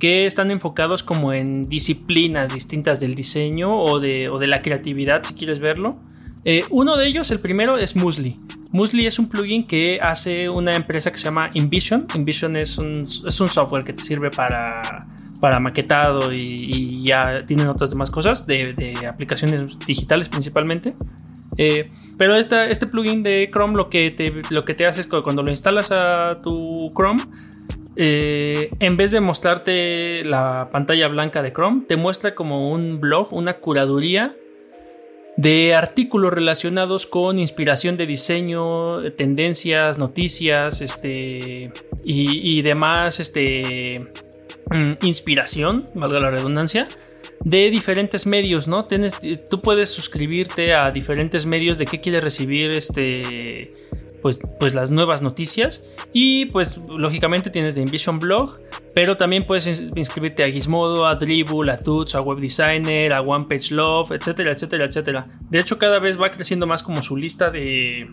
que 0.00 0.26
están 0.26 0.50
enfocados 0.50 1.02
como 1.02 1.32
en 1.32 1.68
disciplinas 1.68 2.52
distintas 2.54 3.00
del 3.00 3.14
diseño 3.14 3.78
o 3.78 4.00
de, 4.00 4.30
o 4.30 4.38
de 4.38 4.46
la 4.46 4.62
creatividad, 4.62 5.22
si 5.22 5.34
quieres 5.34 5.60
verlo. 5.60 6.00
Eh, 6.44 6.64
uno 6.70 6.96
de 6.96 7.06
ellos, 7.06 7.30
el 7.30 7.38
primero, 7.38 7.76
es 7.76 7.96
Musli. 7.96 8.34
Musli 8.72 9.06
es 9.06 9.18
un 9.18 9.28
plugin 9.28 9.66
que 9.66 10.00
hace 10.00 10.48
una 10.48 10.74
empresa 10.74 11.10
que 11.10 11.18
se 11.18 11.24
llama 11.24 11.50
InVision. 11.52 12.06
InVision 12.14 12.56
es 12.56 12.78
un, 12.78 13.04
es 13.04 13.40
un 13.40 13.48
software 13.48 13.84
que 13.84 13.92
te 13.92 14.02
sirve 14.02 14.30
para, 14.30 15.06
para 15.40 15.60
maquetado 15.60 16.32
y, 16.32 17.02
ya 17.02 17.40
tienen 17.46 17.68
otras 17.68 17.90
demás 17.90 18.10
cosas 18.10 18.46
de 18.46 18.94
aplicaciones 19.06 19.78
digitales 19.86 20.30
principalmente. 20.30 20.94
Eh, 21.58 21.84
pero 22.18 22.36
esta, 22.36 22.66
este 22.68 22.86
plugin 22.86 23.22
de 23.22 23.48
Chrome 23.50 23.76
lo 23.76 23.88
que, 23.88 24.10
te, 24.10 24.32
lo 24.50 24.64
que 24.64 24.74
te 24.74 24.86
hace 24.86 25.00
es 25.00 25.06
que 25.06 25.22
cuando 25.22 25.42
lo 25.42 25.50
instalas 25.50 25.90
a 25.90 26.40
tu 26.42 26.92
Chrome, 26.94 27.22
eh, 27.96 28.70
en 28.78 28.96
vez 28.96 29.10
de 29.10 29.20
mostrarte 29.20 30.24
la 30.24 30.68
pantalla 30.70 31.08
blanca 31.08 31.42
de 31.42 31.52
Chrome, 31.52 31.84
te 31.86 31.96
muestra 31.96 32.34
como 32.34 32.72
un 32.72 33.00
blog, 33.00 33.32
una 33.32 33.54
curaduría 33.54 34.36
de 35.36 35.74
artículos 35.74 36.32
relacionados 36.32 37.06
con 37.06 37.38
inspiración 37.38 37.96
de 37.96 38.06
diseño, 38.06 39.10
tendencias, 39.12 39.98
noticias, 39.98 40.82
este 40.82 41.72
y, 42.04 42.58
y 42.58 42.62
demás, 42.62 43.20
este 43.20 43.96
mm, 44.70 45.06
inspiración, 45.06 45.86
valga 45.94 46.20
la 46.20 46.30
redundancia, 46.30 46.86
de 47.44 47.70
diferentes 47.70 48.26
medios, 48.26 48.68
¿no? 48.68 48.84
Tienes, 48.84 49.18
tú 49.50 49.60
puedes 49.60 49.90
suscribirte 49.90 50.74
a 50.74 50.90
diferentes 50.90 51.46
medios 51.46 51.78
de 51.78 51.86
qué 51.86 52.00
quieres 52.00 52.22
recibir, 52.22 52.70
este, 52.72 53.70
pues, 54.20 54.40
pues 54.58 54.74
las 54.74 54.90
nuevas 54.90 55.22
noticias 55.22 55.88
y 56.12 56.46
pues 56.46 56.78
lógicamente 56.88 57.50
tienes 57.50 57.74
de 57.74 57.82
InVision 57.82 58.18
Blog, 58.18 58.58
pero 58.94 59.16
también 59.16 59.46
puedes 59.46 59.66
inscribirte 59.96 60.44
a 60.44 60.50
Gizmodo, 60.50 61.06
a 61.06 61.14
Dribble, 61.14 61.72
a 61.72 61.78
Tuts, 61.78 62.14
a 62.14 62.20
Web 62.20 62.40
Designer, 62.40 63.12
a 63.12 63.22
One 63.22 63.46
Page 63.48 63.74
Love, 63.74 64.12
etcétera, 64.12 64.52
etcétera, 64.52 64.84
etcétera. 64.84 65.26
De 65.48 65.58
hecho, 65.60 65.78
cada 65.78 65.98
vez 65.98 66.20
va 66.20 66.30
creciendo 66.30 66.66
más 66.66 66.82
como 66.82 67.02
su 67.02 67.16
lista 67.16 67.50
de. 67.50 68.10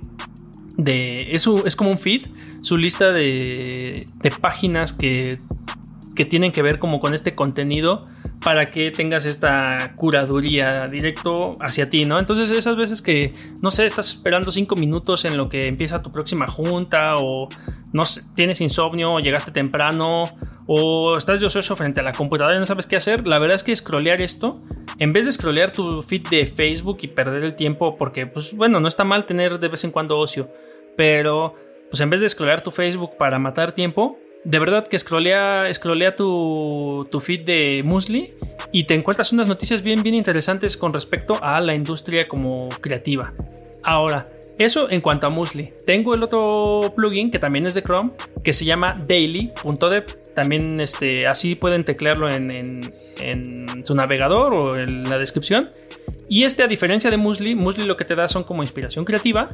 de 0.77 1.35
es, 1.35 1.47
es 1.65 1.75
como 1.75 1.91
un 1.91 1.99
feed, 1.99 2.21
su 2.61 2.77
lista 2.77 3.11
de, 3.11 4.07
de 4.21 4.31
páginas 4.31 4.93
que, 4.93 5.37
que 6.17 6.25
tienen 6.25 6.51
que 6.51 6.61
ver 6.61 6.79
como 6.79 6.99
con 6.99 7.13
este 7.13 7.35
contenido 7.35 8.05
para 8.43 8.71
que 8.71 8.91
tengas 8.91 9.25
esta 9.25 9.93
curaduría 9.95 10.87
directo 10.87 11.49
hacia 11.61 11.89
ti, 11.89 12.05
¿no? 12.05 12.19
Entonces 12.19 12.49
esas 12.49 12.75
veces 12.75 13.01
que, 13.01 13.33
no 13.61 13.71
sé, 13.71 13.85
estás 13.85 14.09
esperando 14.09 14.51
cinco 14.51 14.75
minutos 14.75 15.25
en 15.25 15.37
lo 15.37 15.47
que 15.47 15.67
empieza 15.67 16.01
tu 16.01 16.11
próxima 16.11 16.47
junta 16.47 17.17
o 17.17 17.47
no 17.93 18.03
sé, 18.03 18.23
tienes 18.35 18.59
insomnio 18.61 19.13
o 19.13 19.19
llegaste 19.19 19.51
temprano 19.51 20.23
o 20.65 21.17
estás 21.17 21.41
ocioso 21.41 21.75
frente 21.75 21.99
a 21.99 22.03
la 22.03 22.13
computadora 22.13 22.57
y 22.57 22.59
no 22.59 22.65
sabes 22.65 22.87
qué 22.87 22.95
hacer, 22.95 23.27
la 23.27 23.39
verdad 23.39 23.55
es 23.55 23.63
que 23.63 23.75
scrollear 23.75 24.19
esto, 24.19 24.51
en 24.97 25.13
vez 25.13 25.25
de 25.25 25.31
scrollear 25.31 25.71
tu 25.71 26.01
feed 26.01 26.27
de 26.29 26.45
Facebook 26.47 26.97
y 27.03 27.07
perder 27.07 27.43
el 27.43 27.53
tiempo, 27.53 27.95
porque 27.95 28.25
pues 28.25 28.53
bueno, 28.53 28.79
no 28.79 28.87
está 28.87 29.03
mal 29.03 29.25
tener 29.25 29.59
de 29.59 29.67
vez 29.67 29.83
en 29.83 29.91
cuando 29.91 30.17
ocio, 30.17 30.51
pero 30.97 31.55
pues 31.89 32.01
en 32.01 32.09
vez 32.09 32.21
de 32.21 32.27
scrollear 32.27 32.61
tu 32.61 32.71
Facebook 32.71 33.11
para 33.17 33.39
matar 33.39 33.71
tiempo, 33.71 34.17
de 34.47 34.59
verdad 34.59 34.87
que 34.87 34.97
scrollea, 34.97 35.67
scrollea 35.73 36.15
tu, 36.15 37.05
feed 37.19 37.41
de 37.41 37.81
Musli 37.83 38.29
y 38.71 38.85
te 38.85 38.93
encuentras 38.93 39.33
unas 39.33 39.49
noticias 39.49 39.83
bien, 39.83 40.03
bien 40.03 40.15
interesantes 40.15 40.77
con 40.77 40.93
respecto 40.93 41.37
a 41.43 41.59
la 41.59 41.75
industria 41.75 42.29
como 42.29 42.69
creativa. 42.79 43.33
Ahora, 43.83 44.23
eso 44.57 44.89
en 44.89 45.01
cuanto 45.01 45.27
a 45.27 45.29
Musli. 45.29 45.73
Tengo 45.85 46.15
el 46.15 46.23
otro 46.23 46.93
plugin 46.95 47.29
que 47.29 47.39
también 47.39 47.67
es 47.67 47.73
de 47.73 47.83
Chrome 47.83 48.11
que 48.41 48.53
se 48.53 48.63
llama 48.63 48.95
daily.dev. 49.05 50.05
También 50.33 50.79
este, 50.79 51.27
así 51.27 51.55
pueden 51.55 51.83
teclearlo 51.83 52.29
en, 52.29 52.49
en, 53.19 53.85
su 53.85 53.95
navegador 53.95 54.53
o 54.53 54.79
en 54.79 55.09
la 55.09 55.17
descripción. 55.17 55.69
Y 56.29 56.43
este, 56.43 56.63
a 56.63 56.67
diferencia 56.67 57.09
de 57.09 57.17
Musli, 57.17 57.55
Musli 57.55 57.85
lo 57.85 57.95
que 57.95 58.05
te 58.05 58.15
da 58.15 58.27
son 58.27 58.43
como 58.43 58.63
inspiración 58.63 59.05
creativa. 59.05 59.49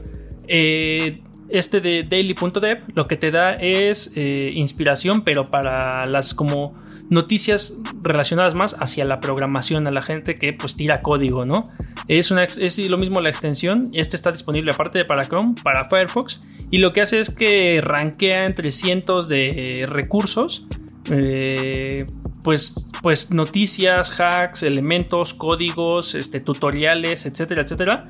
Eh, 0.47 1.15
este 1.49 1.81
de 1.81 2.03
daily.dev 2.03 2.79
lo 2.95 3.05
que 3.05 3.15
te 3.15 3.29
da 3.29 3.53
es 3.53 4.11
eh, 4.15 4.51
inspiración, 4.55 5.23
pero 5.23 5.45
para 5.45 6.05
las 6.05 6.33
como 6.33 6.75
noticias 7.09 7.75
relacionadas 8.01 8.55
más 8.55 8.75
hacia 8.79 9.05
la 9.05 9.19
programación, 9.19 9.85
a 9.85 9.91
la 9.91 10.01
gente 10.01 10.35
que 10.35 10.53
pues 10.53 10.75
tira 10.75 11.01
código, 11.01 11.45
¿no? 11.45 11.61
Es, 12.07 12.31
una, 12.31 12.43
es 12.43 12.79
lo 12.79 12.97
mismo 12.97 13.21
la 13.21 13.29
extensión, 13.29 13.91
este 13.93 14.15
está 14.15 14.31
disponible 14.31 14.71
aparte 14.71 14.99
de 14.99 15.05
para 15.05 15.25
Chrome, 15.27 15.55
para 15.61 15.85
Firefox, 15.85 16.41
y 16.71 16.79
lo 16.79 16.91
que 16.91 17.01
hace 17.01 17.19
es 17.19 17.29
que 17.29 17.79
rankea 17.81 18.45
entre 18.45 18.71
cientos 18.71 19.27
de 19.27 19.85
recursos, 19.87 20.67
eh, 21.11 22.05
pues, 22.43 22.91
pues 23.01 23.31
noticias, 23.31 24.19
hacks, 24.19 24.63
elementos, 24.63 25.33
códigos, 25.33 26.15
este, 26.15 26.39
tutoriales, 26.39 27.25
etcétera, 27.25 27.61
etcétera, 27.61 28.05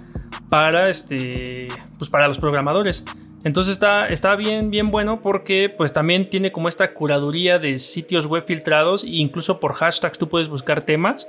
para, 0.49 0.89
este, 0.89 1.67
pues 1.97 2.09
para 2.09 2.27
los 2.27 2.39
programadores. 2.39 3.05
Entonces 3.43 3.73
está, 3.73 4.07
está 4.07 4.35
bien, 4.35 4.69
bien 4.69 4.89
bueno 4.89 5.21
porque 5.21 5.73
pues 5.75 5.91
también 5.91 6.29
tiene 6.29 6.51
como 6.51 6.69
esta 6.69 6.93
curaduría 6.93 7.59
de 7.59 7.77
sitios 7.77 8.25
web 8.25 8.45
filtrados 8.45 9.03
e 9.03 9.09
incluso 9.09 9.59
por 9.59 9.73
hashtags 9.73 10.17
tú 10.17 10.29
puedes 10.29 10.47
buscar 10.47 10.83
temas 10.83 11.27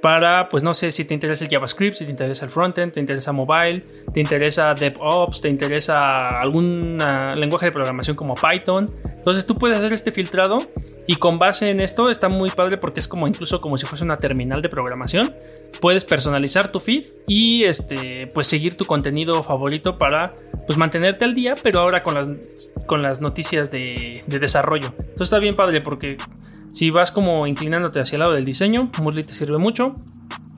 para, 0.00 0.48
pues 0.48 0.62
no 0.62 0.72
sé, 0.74 0.92
si 0.92 1.04
te 1.04 1.14
interesa 1.14 1.44
el 1.44 1.50
JavaScript, 1.50 1.96
si 1.96 2.04
te 2.04 2.10
interesa 2.10 2.44
el 2.44 2.50
frontend, 2.50 2.92
te 2.92 3.00
interesa 3.00 3.32
mobile, 3.32 3.84
te 4.12 4.20
interesa 4.20 4.74
DevOps, 4.74 5.40
te 5.40 5.48
interesa 5.48 6.40
algún 6.40 6.98
lenguaje 7.36 7.66
de 7.66 7.72
programación 7.72 8.16
como 8.16 8.34
Python. 8.34 8.88
Entonces 9.14 9.46
tú 9.46 9.58
puedes 9.58 9.78
hacer 9.78 9.92
este 9.92 10.10
filtrado 10.10 10.58
y 11.06 11.16
con 11.16 11.38
base 11.38 11.70
en 11.70 11.80
esto 11.80 12.08
está 12.08 12.28
muy 12.28 12.50
padre 12.50 12.78
porque 12.78 13.00
es 13.00 13.08
como 13.08 13.28
incluso 13.28 13.60
como 13.60 13.76
si 13.76 13.86
fuese 13.86 14.04
una 14.04 14.16
terminal 14.16 14.62
de 14.62 14.68
programación. 14.68 15.34
Puedes 15.80 16.04
personalizar 16.04 16.70
tu 16.70 16.78
feed 16.78 17.04
y 17.26 17.64
este, 17.64 18.28
pues 18.34 18.46
seguir 18.46 18.76
tu 18.76 18.84
contenido 18.84 19.42
favorito 19.42 19.98
para 19.98 20.34
pues 20.66 20.78
mantenerte 20.78 21.24
al 21.24 21.34
día, 21.34 21.54
pero 21.62 21.80
ahora 21.80 22.02
con 22.02 22.14
las, 22.14 22.72
con 22.86 23.02
las 23.02 23.20
noticias 23.20 23.70
de, 23.70 24.24
de 24.26 24.38
desarrollo. 24.38 24.94
Entonces 24.98 25.22
está 25.22 25.38
bien 25.38 25.56
padre 25.56 25.80
porque 25.80 26.16
si 26.70 26.90
vas 26.90 27.12
como 27.12 27.46
inclinándote 27.46 28.00
hacia 28.00 28.16
el 28.16 28.20
lado 28.20 28.32
del 28.32 28.44
diseño, 28.44 28.90
Musli 29.02 29.24
te 29.24 29.32
sirve 29.32 29.58
mucho. 29.58 29.94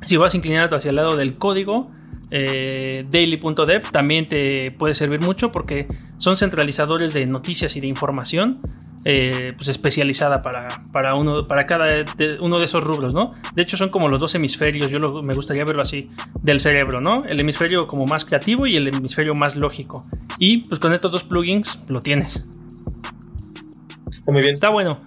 Si 0.02 0.16
vas 0.16 0.34
inclinándote 0.34 0.76
hacia 0.76 0.90
el 0.90 0.96
lado 0.96 1.16
del 1.16 1.36
código, 1.36 1.90
eh, 2.30 3.06
daily.dev 3.10 3.90
también 3.90 4.28
te 4.28 4.70
puede 4.78 4.94
servir 4.94 5.20
mucho 5.20 5.52
porque 5.52 5.86
son 6.18 6.36
centralizadores 6.36 7.12
de 7.12 7.26
noticias 7.26 7.76
y 7.76 7.80
de 7.80 7.86
información 7.86 8.58
eh, 9.04 9.52
pues 9.56 9.68
especializada 9.68 10.42
para, 10.42 10.68
para, 10.92 11.16
uno, 11.16 11.44
para 11.44 11.66
cada 11.66 11.86
de, 11.86 12.38
uno 12.40 12.58
de 12.58 12.66
esos 12.66 12.84
rubros, 12.84 13.12
¿no? 13.12 13.34
De 13.54 13.62
hecho 13.62 13.76
son 13.76 13.88
como 13.88 14.08
los 14.08 14.20
dos 14.20 14.34
hemisferios, 14.34 14.90
yo 14.90 14.98
lo, 14.98 15.22
me 15.22 15.34
gustaría 15.34 15.64
verlo 15.64 15.82
así, 15.82 16.10
del 16.42 16.60
cerebro, 16.60 17.00
¿no? 17.00 17.24
El 17.24 17.40
hemisferio 17.40 17.88
como 17.88 18.06
más 18.06 18.24
creativo 18.24 18.66
y 18.66 18.76
el 18.76 18.86
hemisferio 18.86 19.34
más 19.34 19.56
lógico. 19.56 20.04
Y 20.38 20.58
pues 20.68 20.78
con 20.78 20.92
estos 20.92 21.10
dos 21.10 21.24
plugins 21.24 21.80
lo 21.88 22.00
tienes. 22.00 22.44
Muy 24.26 24.40
bien. 24.40 24.54
Está 24.54 24.68
bueno. 24.68 24.98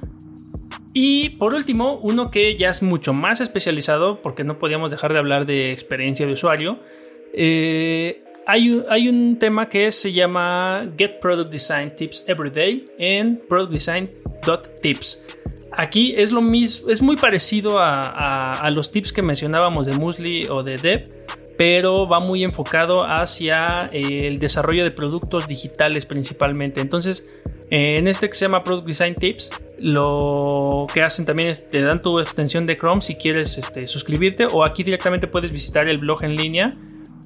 Y 0.97 1.31
por 1.31 1.53
último, 1.53 1.99
uno 2.01 2.31
que 2.31 2.55
ya 2.55 2.69
es 2.69 2.81
mucho 2.81 3.13
más 3.13 3.41
especializado, 3.41 4.21
porque 4.21 4.45
no 4.45 4.57
podíamos 4.57 4.91
dejar 4.91 5.11
de 5.11 5.19
hablar 5.19 5.45
de 5.45 5.73
experiencia 5.73 6.25
de 6.25 6.31
usuario. 6.31 6.79
Eh, 7.33 8.23
hay, 8.47 8.81
hay, 8.87 9.09
un 9.09 9.37
tema 9.37 9.67
que 9.67 9.91
se 9.91 10.13
llama 10.13 10.89
Get 10.97 11.19
Product 11.19 11.51
Design 11.51 11.93
Tips 11.97 12.23
Every 12.27 12.49
Day 12.49 12.85
en 12.97 13.41
productdesign.tips. 13.49 15.25
Aquí 15.73 16.13
es 16.15 16.31
lo 16.31 16.39
mismo, 16.41 16.89
es 16.89 17.01
muy 17.01 17.17
parecido 17.17 17.77
a, 17.77 17.99
a, 17.99 18.53
a, 18.53 18.71
los 18.71 18.89
tips 18.89 19.11
que 19.11 19.21
mencionábamos 19.21 19.87
de 19.87 19.97
Musli 19.97 20.47
o 20.47 20.63
de 20.63 20.77
Dev, 20.77 21.03
pero 21.57 22.07
va 22.07 22.21
muy 22.21 22.45
enfocado 22.45 23.03
hacia 23.03 23.89
el 23.91 24.39
desarrollo 24.39 24.85
de 24.85 24.91
productos 24.91 25.45
digitales 25.45 26.05
principalmente. 26.05 26.79
Entonces, 26.79 27.43
en 27.69 28.07
este 28.07 28.29
que 28.29 28.35
se 28.35 28.45
llama 28.45 28.63
Product 28.63 28.87
Design 28.87 29.15
Tips, 29.15 29.51
lo 29.79 30.87
que 30.93 31.01
hacen 31.01 31.25
también 31.25 31.49
es 31.49 31.69
te 31.69 31.81
dan 31.81 32.01
tu 32.01 32.19
extensión 32.19 32.65
de 32.65 32.77
Chrome 32.77 33.01
si 33.01 33.15
quieres 33.15 33.57
este, 33.57 33.87
suscribirte 33.87 34.45
o 34.45 34.63
aquí 34.63 34.83
directamente 34.83 35.27
puedes 35.27 35.51
visitar 35.51 35.87
el 35.87 35.97
blog 35.97 36.23
en 36.23 36.35
línea 36.35 36.69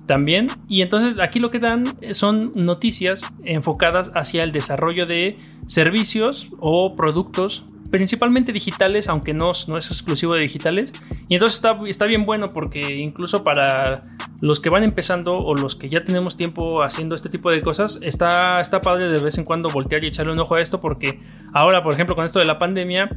también. 0.05 0.47
Y 0.67 0.81
entonces 0.81 1.19
aquí 1.19 1.39
lo 1.39 1.49
que 1.49 1.59
dan 1.59 1.85
son 2.11 2.51
noticias 2.55 3.25
enfocadas 3.45 4.11
hacia 4.15 4.43
el 4.43 4.51
desarrollo 4.51 5.05
de 5.05 5.37
servicios 5.67 6.47
o 6.59 6.95
productos 6.95 7.65
principalmente 7.89 8.51
digitales, 8.51 9.09
aunque 9.09 9.33
no, 9.33 9.51
no 9.67 9.77
es 9.77 9.87
exclusivo 9.87 10.33
de 10.33 10.41
digitales. 10.41 10.93
Y 11.27 11.35
entonces 11.35 11.55
está, 11.55 11.77
está 11.87 12.05
bien 12.05 12.25
bueno 12.25 12.47
porque 12.53 12.95
incluso 12.95 13.43
para 13.43 14.01
los 14.41 14.59
que 14.59 14.69
van 14.69 14.83
empezando 14.83 15.37
o 15.37 15.55
los 15.55 15.75
que 15.75 15.89
ya 15.89 16.03
tenemos 16.03 16.37
tiempo 16.37 16.83
haciendo 16.83 17.15
este 17.15 17.29
tipo 17.29 17.49
de 17.51 17.61
cosas, 17.61 17.99
está, 18.01 18.61
está 18.61 18.81
padre 18.81 19.09
de 19.09 19.19
vez 19.19 19.37
en 19.37 19.43
cuando 19.43 19.69
voltear 19.69 20.03
y 20.03 20.07
echarle 20.07 20.31
un 20.31 20.39
ojo 20.39 20.55
a 20.55 20.61
esto 20.61 20.79
porque 20.79 21.19
ahora, 21.53 21.83
por 21.83 21.93
ejemplo, 21.93 22.15
con 22.15 22.25
esto 22.25 22.39
de 22.39 22.45
la 22.45 22.57
pandemia, 22.57 23.09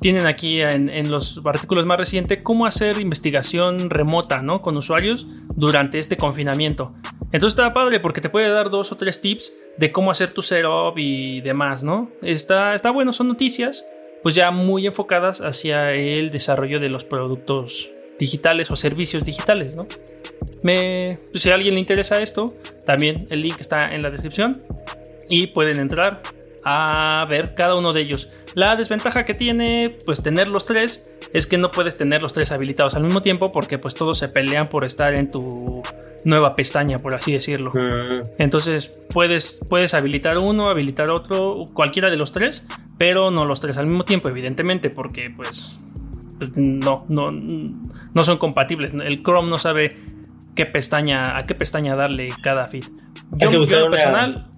tienen 0.00 0.26
aquí 0.26 0.60
en, 0.60 1.10
los 1.10 1.44
artículos 1.44 1.84
más 1.84 1.98
recientes 1.98 2.38
cómo 2.42 2.66
hacer 2.66 3.00
investigación 3.00 3.90
remota, 3.90 4.42
¿no? 4.42 4.62
Con 4.62 4.76
usuarios 4.76 5.26
durante 5.56 5.98
este 5.98 6.16
confinamiento. 6.16 6.94
Entonces 7.32 7.58
está 7.58 7.74
padre 7.74 7.98
porque 7.98 8.20
te 8.20 8.30
puede 8.30 8.48
dar 8.48 8.70
dos 8.70 8.92
o 8.92 8.96
tres 8.96 9.20
tips 9.20 9.52
de 9.76 9.90
cómo 9.90 10.12
hacer 10.12 10.30
tu 10.30 10.42
setup 10.42 10.96
y 10.98 11.40
demás, 11.40 11.82
¿no? 11.82 12.10
Está, 12.22 12.74
está 12.74 12.90
bueno, 12.90 13.12
son 13.12 13.26
noticias 13.26 13.84
pues 14.22 14.34
ya 14.34 14.50
muy 14.50 14.86
enfocadas 14.86 15.40
hacia 15.40 15.92
el 15.92 16.30
desarrollo 16.30 16.80
de 16.80 16.88
los 16.88 17.04
productos 17.04 17.90
digitales 18.18 18.70
o 18.70 18.76
servicios 18.76 19.24
digitales, 19.24 19.76
¿no? 19.76 19.86
Me, 20.62 21.18
pues, 21.30 21.42
si 21.42 21.50
a 21.50 21.54
alguien 21.54 21.74
le 21.74 21.80
interesa 21.80 22.20
esto, 22.20 22.52
también 22.84 23.26
el 23.30 23.42
link 23.42 23.60
está 23.60 23.94
en 23.94 24.02
la 24.02 24.10
descripción 24.10 24.56
y 25.28 25.48
pueden 25.48 25.78
entrar 25.78 26.22
a 26.64 27.24
ver 27.28 27.54
cada 27.54 27.76
uno 27.76 27.92
de 27.92 28.00
ellos. 28.00 28.30
La 28.54 28.74
desventaja 28.76 29.24
que 29.24 29.34
tiene, 29.34 29.96
pues 30.04 30.22
tener 30.22 30.48
los 30.48 30.66
tres, 30.66 31.14
es 31.32 31.46
que 31.46 31.58
no 31.58 31.70
puedes 31.70 31.96
tener 31.96 32.22
los 32.22 32.32
tres 32.32 32.52
habilitados 32.52 32.94
al 32.94 33.02
mismo 33.02 33.22
tiempo 33.22 33.52
porque 33.52 33.78
pues 33.78 33.94
todos 33.94 34.18
se 34.18 34.28
pelean 34.28 34.68
por 34.68 34.84
estar 34.84 35.14
en 35.14 35.30
tu 35.30 35.82
nueva 36.24 36.54
pestaña, 36.54 36.98
por 36.98 37.14
así 37.14 37.32
decirlo. 37.32 37.72
Mm. 37.74 38.22
Entonces 38.38 38.88
puedes, 39.12 39.60
puedes 39.68 39.94
habilitar 39.94 40.38
uno, 40.38 40.70
habilitar 40.70 41.10
otro, 41.10 41.66
cualquiera 41.72 42.10
de 42.10 42.16
los 42.16 42.32
tres, 42.32 42.64
pero 42.96 43.30
no 43.30 43.44
los 43.44 43.60
tres 43.60 43.78
al 43.78 43.86
mismo 43.86 44.04
tiempo, 44.04 44.28
evidentemente, 44.28 44.90
porque 44.90 45.30
pues, 45.34 45.76
pues 46.38 46.56
no, 46.56 47.04
no, 47.08 47.30
no 47.30 48.24
son 48.24 48.38
compatibles. 48.38 48.92
El 48.94 49.20
Chrome 49.20 49.48
no 49.48 49.58
sabe 49.58 49.96
qué 50.54 50.66
pestaña, 50.66 51.36
a 51.36 51.44
qué 51.44 51.54
pestaña 51.54 51.94
darle 51.94 52.30
cada 52.42 52.64
feed. 52.64 52.84
Hay 53.40 53.48
que 53.48 53.58
buscar 53.58 53.88
personal, 53.90 54.48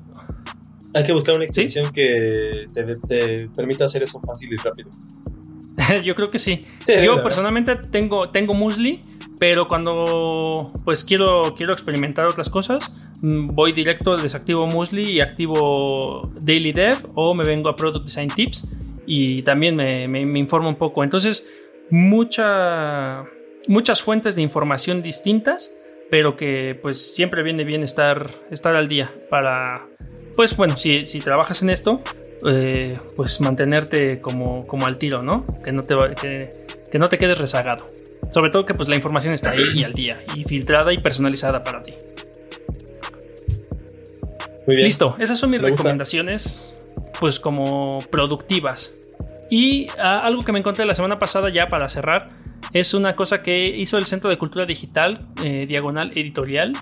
hay 0.94 1.04
que 1.04 1.12
buscar 1.12 1.34
una 1.34 1.44
extensión 1.44 1.92
que 1.92 2.66
te, 2.72 3.48
permita 3.54 3.84
hacer 3.84 4.02
eso 4.02 4.20
fácil 4.20 4.52
y 4.52 4.56
rápido. 4.56 4.90
Yo 6.04 6.14
creo 6.14 6.28
que 6.28 6.38
sí. 6.38 6.64
Yo 7.02 7.22
personalmente 7.22 7.76
tengo, 7.76 8.30
tengo 8.30 8.54
Musli, 8.54 9.00
pero 9.38 9.68
cuando 9.68 10.72
pues 10.84 11.02
quiero, 11.02 11.54
quiero 11.56 11.72
experimentar 11.72 12.26
otras 12.26 12.50
cosas, 12.50 12.92
mm, 13.22 13.54
voy 13.54 13.72
directo, 13.72 14.16
desactivo 14.16 14.66
Musli 14.66 15.12
y 15.12 15.20
activo 15.20 16.30
Daily 16.40 16.72
Dev 16.72 16.98
o 17.14 17.34
me 17.34 17.44
vengo 17.44 17.68
a 17.68 17.76
Product 17.76 18.04
Design 18.04 18.28
Tips 18.28 18.68
y 19.06 19.42
también 19.42 19.74
me, 19.76 20.06
me, 20.06 20.38
informo 20.38 20.68
un 20.68 20.76
poco. 20.76 21.02
Entonces, 21.02 21.46
mucha, 21.90 23.24
muchas 23.66 24.02
fuentes 24.02 24.36
de 24.36 24.42
información 24.42 25.02
distintas, 25.02 25.72
pero 26.10 26.36
que 26.36 26.78
pues 26.80 27.14
siempre 27.14 27.42
viene 27.42 27.64
bien 27.64 27.82
estar, 27.82 28.30
estar 28.50 28.74
al 28.74 28.88
día 28.88 29.14
para 29.30 29.86
pues 30.40 30.56
bueno, 30.56 30.76
si, 30.76 31.20
trabajas 31.20 31.62
en 31.62 31.70
esto, 31.70 32.02
eh, 32.46 32.98
pues 33.16 33.40
mantenerte 33.40 34.20
como, 34.20 34.66
como 34.66 34.86
al 34.86 34.96
tiro, 34.96 35.22
¿no? 35.22 35.44
Que 35.62 35.72
no, 35.72 35.82
te, 35.82 35.94
que, 36.90 36.98
no 36.98 37.08
te 37.08 37.18
quedes 37.18 37.38
rezagado. 37.38 37.86
Sobre 38.30 38.50
todo 38.50 38.64
que 38.64 38.74
pues 38.74 38.88
la 38.88 38.96
información 38.96 39.34
está 39.34 39.50
ahí 39.50 39.64
y 39.74 39.84
al 39.84 39.92
día, 39.92 40.22
y 40.34 40.44
filtrada 40.44 40.92
y 40.92 40.98
personalizada 40.98 41.64
para 41.64 41.82
ti. 41.82 41.94
Muy 44.66 44.76
bien. 44.76 44.86
Listo, 44.86 45.16
esas 45.18 45.38
son 45.38 45.50
mis 45.50 45.60
recomendaciones, 45.60 46.74
pues 47.18 47.40
como 47.40 47.98
productivas. 48.10 48.96
Y 49.50 49.88
ah, 49.98 50.20
algo 50.20 50.44
que 50.44 50.52
me 50.52 50.60
encontré 50.60 50.86
la 50.86 50.94
semana 50.94 51.18
pasada 51.18 51.50
ya 51.50 51.66
para 51.68 51.88
cerrar, 51.88 52.28
es 52.72 52.94
una 52.94 53.14
cosa 53.14 53.42
que 53.42 53.66
hizo 53.66 53.98
el 53.98 54.06
Centro 54.06 54.30
de 54.30 54.38
Cultura 54.38 54.66
Digital, 54.66 55.18
eh, 55.42 55.66
Diagonal 55.66 56.12
Editorial, 56.14 56.72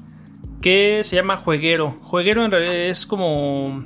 que 0.60 1.02
se 1.04 1.16
llama 1.16 1.36
Jueguero. 1.36 1.96
Jueguero 2.02 2.44
en 2.44 2.50
realidad 2.50 2.76
es 2.76 3.06
como... 3.06 3.84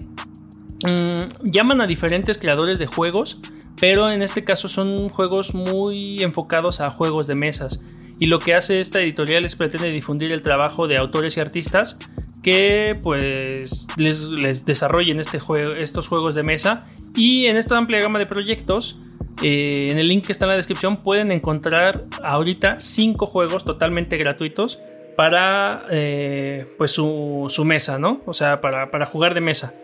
Mm, 0.84 1.22
llaman 1.44 1.80
a 1.80 1.86
diferentes 1.86 2.38
creadores 2.38 2.80
de 2.80 2.86
juegos, 2.86 3.40
pero 3.80 4.10
en 4.10 4.22
este 4.22 4.42
caso 4.42 4.68
son 4.68 5.08
juegos 5.10 5.54
muy 5.54 6.22
enfocados 6.22 6.80
a 6.80 6.90
juegos 6.90 7.28
de 7.28 7.36
mesas. 7.36 7.80
Y 8.18 8.26
lo 8.26 8.38
que 8.38 8.54
hace 8.54 8.80
esta 8.80 9.00
editorial 9.00 9.44
es 9.44 9.56
pretende 9.56 9.90
difundir 9.90 10.32
el 10.32 10.42
trabajo 10.42 10.88
de 10.88 10.96
autores 10.96 11.36
y 11.36 11.40
artistas 11.40 11.98
que 12.42 12.96
pues 13.02 13.86
les, 13.96 14.66
desarrollen 14.66 15.20
este 15.20 15.38
juego, 15.38 15.72
estos 15.74 16.08
juegos 16.08 16.34
de 16.34 16.42
mesa. 16.42 16.80
Y 17.14 17.46
en 17.46 17.56
esta 17.56 17.76
amplia 17.76 18.00
gama 18.00 18.18
de 18.18 18.26
proyectos, 18.26 18.98
eh, 19.42 19.88
en 19.90 19.98
el 19.98 20.08
link 20.08 20.26
que 20.26 20.32
está 20.32 20.44
en 20.46 20.50
la 20.50 20.56
descripción 20.56 20.98
pueden 20.98 21.32
encontrar 21.32 22.02
ahorita 22.22 22.80
5 22.80 23.26
juegos 23.26 23.64
totalmente 23.64 24.16
gratuitos 24.16 24.80
para 25.16 25.84
eh, 25.90 26.66
pues 26.78 26.90
su, 26.90 27.62
mesa, 27.64 27.98
¿no? 27.98 28.20
O 28.26 28.34
sea, 28.34 28.60
para, 28.60 29.06
jugar 29.06 29.34
de 29.34 29.40
mesa. 29.40 29.74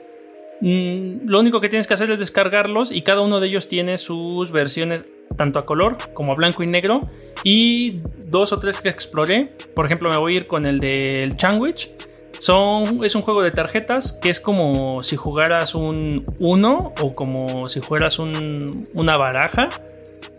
Mm, 0.61 1.29
lo 1.29 1.41
único 1.41 1.61
que 1.61 1.69
tienes 1.69 1.87
que 1.87 1.95
hacer 1.95 2.11
es 2.11 2.19
descargarlos 2.19 2.91
y 2.91 3.03
cada 3.03 3.21
uno 3.21 3.41
de 3.41 3.47
ellos 3.47 3.69
tiene 3.69 3.99
sus 3.99 4.51
versiones 4.51 5.05
tanto 5.37 5.59
a 5.59 5.65
color 5.65 5.99
como 6.15 6.33
a 6.33 6.35
blanco 6.35 6.65
y 6.65 6.67
negro 6.67 7.01
y 7.45 8.01
dos 8.27 8.53
o 8.53 8.59
tres 8.59 8.81
que 8.81 8.89
exploré. 8.89 9.53
Por 9.75 9.87
ejemplo, 9.87 10.09
me 10.09 10.17
voy 10.17 10.35
a 10.35 10.37
ir 10.39 10.47
con 10.47 10.67
el 10.67 10.81
del 10.81 11.37
Changwich. 11.37 11.91
Son, 12.39 13.05
es 13.05 13.15
un 13.15 13.23
juego 13.23 13.43
de 13.43 13.51
tarjetas 13.51 14.13
que 14.13 14.31
es 14.31 14.41
como 14.41 15.03
si 15.03 15.17
jugaras 15.17 15.75
un 15.75 16.25
1 16.39 16.95
o 17.01 17.13
como 17.13 17.69
si 17.69 17.81
jugaras 17.81 18.19
una 18.19 19.17
baraja 19.17 19.69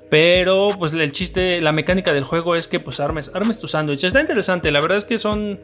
pero 0.10 0.70
pues 0.78 0.94
el 0.94 1.12
chiste, 1.12 1.62
la 1.62 1.72
mecánica 1.72 2.14
del 2.14 2.24
juego 2.24 2.56
es 2.56 2.68
que 2.68 2.80
pues 2.80 3.00
armes, 3.00 3.32
armes 3.34 3.60
tu 3.60 3.68
sándwich. 3.68 4.04
Está 4.04 4.20
interesante, 4.20 4.72
la 4.72 4.82
verdad 4.82 4.98
es 4.98 5.06
que 5.06 5.20
son, 5.20 5.60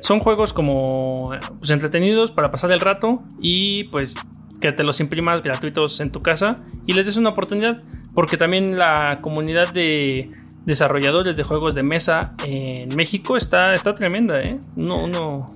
son 0.00 0.20
juegos 0.20 0.52
como 0.52 1.30
pues, 1.58 1.70
entretenidos 1.70 2.30
para 2.30 2.50
pasar 2.50 2.70
el 2.72 2.80
rato 2.80 3.22
y 3.40 3.84
pues 3.84 4.16
que 4.60 4.72
te 4.72 4.84
los 4.84 5.00
imprimas 5.00 5.42
gratuitos 5.42 6.00
en 6.00 6.12
tu 6.12 6.20
casa 6.20 6.54
y 6.86 6.92
les 6.92 7.06
des 7.06 7.16
una 7.16 7.30
oportunidad 7.30 7.82
porque 8.14 8.36
también 8.36 8.78
la 8.78 9.18
comunidad 9.22 9.72
de 9.72 10.30
desarrolladores 10.64 11.36
de 11.36 11.42
juegos 11.42 11.74
de 11.74 11.82
mesa 11.82 12.34
en 12.44 12.94
México 12.96 13.36
está, 13.36 13.72
está 13.72 13.94
tremenda, 13.94 14.42
¿eh? 14.42 14.58
No, 14.74 15.06
no, 15.06 15.46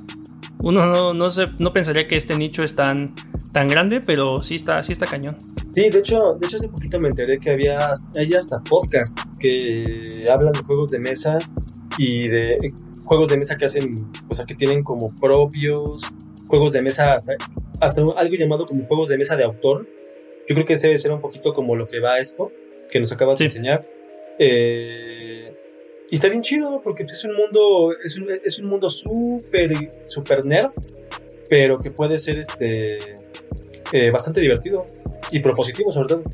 uno 0.63 0.87
no, 0.87 1.13
no, 1.13 1.29
no 1.59 1.71
pensaría 1.71 2.07
que 2.07 2.17
este 2.17 2.37
nicho 2.37 2.63
es 2.63 2.75
tan, 2.75 3.15
tan 3.53 3.67
grande, 3.67 4.01
pero 4.01 4.43
sí 4.43 4.55
está, 4.55 4.83
sí 4.83 4.93
está 4.93 5.07
cañón. 5.07 5.37
Sí, 5.73 5.89
de 5.89 5.99
hecho, 5.99 6.35
de 6.35 6.47
hecho 6.47 6.57
hace 6.57 6.69
poquito 6.69 6.99
me 7.01 7.09
enteré 7.09 7.39
que 7.39 7.51
había 7.51 7.93
hay 8.17 8.35
hasta 8.35 8.61
podcast 8.61 9.19
que 9.39 10.27
hablan 10.31 10.53
de 10.53 10.61
juegos 10.61 10.91
de 10.91 10.99
mesa 10.99 11.39
y 11.99 12.29
de 12.29 12.59
juegos 13.05 13.31
de 13.31 13.37
mesa 13.37 13.57
que 13.57 13.65
hacen, 13.65 14.07
o 14.29 14.35
sea, 14.35 14.45
que 14.45 14.55
tienen 14.55 14.83
como 14.83 15.11
propios 15.21 16.11
juegos 16.49 16.73
de 16.73 16.83
mesa, 16.83 17.15
hasta, 17.81 18.03
algo 18.17 18.35
llamado 18.35 18.67
como 18.67 18.85
juegos 18.87 19.09
de 19.09 19.19
mesa 19.19 19.37
de 19.37 19.45
autor. 19.45 19.87
Yo 20.49 20.55
creo 20.55 20.67
que 20.67 20.77
debe 20.77 20.99
ser 20.99 21.13
un 21.13 21.21
poquito 21.21 21.55
como 21.55 21.77
lo 21.77 21.87
que 21.87 22.01
va 22.01 22.19
esto 22.19 22.51
que 22.91 22.99
nos 22.99 23.13
acabas 23.13 23.39
de 23.39 23.47
enseñar. 23.47 23.87
Eh, 24.39 25.10
y 26.11 26.17
está 26.17 26.29
bien 26.29 26.43
chido 26.43 26.81
porque 26.83 27.05
es 27.05 27.25
un 27.25 27.37
mundo, 27.37 27.93
es 28.03 28.19
un, 28.19 28.29
es 28.45 28.59
un 28.59 28.67
mundo 28.67 28.91
súper, 28.91 29.73
súper 30.07 30.45
nerd, 30.45 30.71
pero 31.49 31.79
que 31.79 31.91
puede 31.91 32.19
ser 32.19 32.39
este 32.39 32.99
eh, 33.93 34.11
bastante 34.11 34.41
divertido 34.41 34.87
y 35.31 35.41
propositivo 35.41 35.93
sobre 35.93 36.09
todo. 36.09 36.25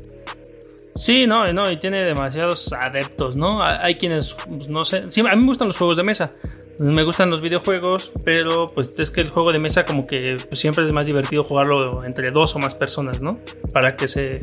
Sí, 0.95 1.27
no, 1.27 1.53
no, 1.53 1.71
y 1.71 1.77
tiene 1.77 2.03
demasiados 2.03 2.73
adeptos, 2.73 3.35
¿no? 3.35 3.61
Hay 3.61 3.95
quienes, 3.95 4.33
pues, 4.33 4.67
no 4.67 4.83
sé, 4.83 4.97
a 4.97 5.35
mí 5.35 5.41
me 5.41 5.45
gustan 5.45 5.67
los 5.67 5.77
juegos 5.77 5.95
de 5.95 6.01
mesa, 6.01 6.33
me 6.79 7.03
gustan 7.03 7.29
los 7.29 7.41
videojuegos, 7.41 8.11
pero 8.25 8.65
pues 8.65 8.97
es 8.97 9.11
que 9.11 9.21
el 9.21 9.29
juego 9.29 9.51
de 9.51 9.59
mesa 9.59 9.85
como 9.85 10.07
que 10.07 10.37
pues, 10.47 10.59
siempre 10.59 10.85
es 10.85 10.91
más 10.91 11.05
divertido 11.05 11.43
jugarlo 11.43 12.03
entre 12.03 12.31
dos 12.31 12.55
o 12.55 12.59
más 12.59 12.73
personas, 12.73 13.21
¿no? 13.21 13.39
Para 13.73 13.95
que 13.95 14.07
se 14.07 14.41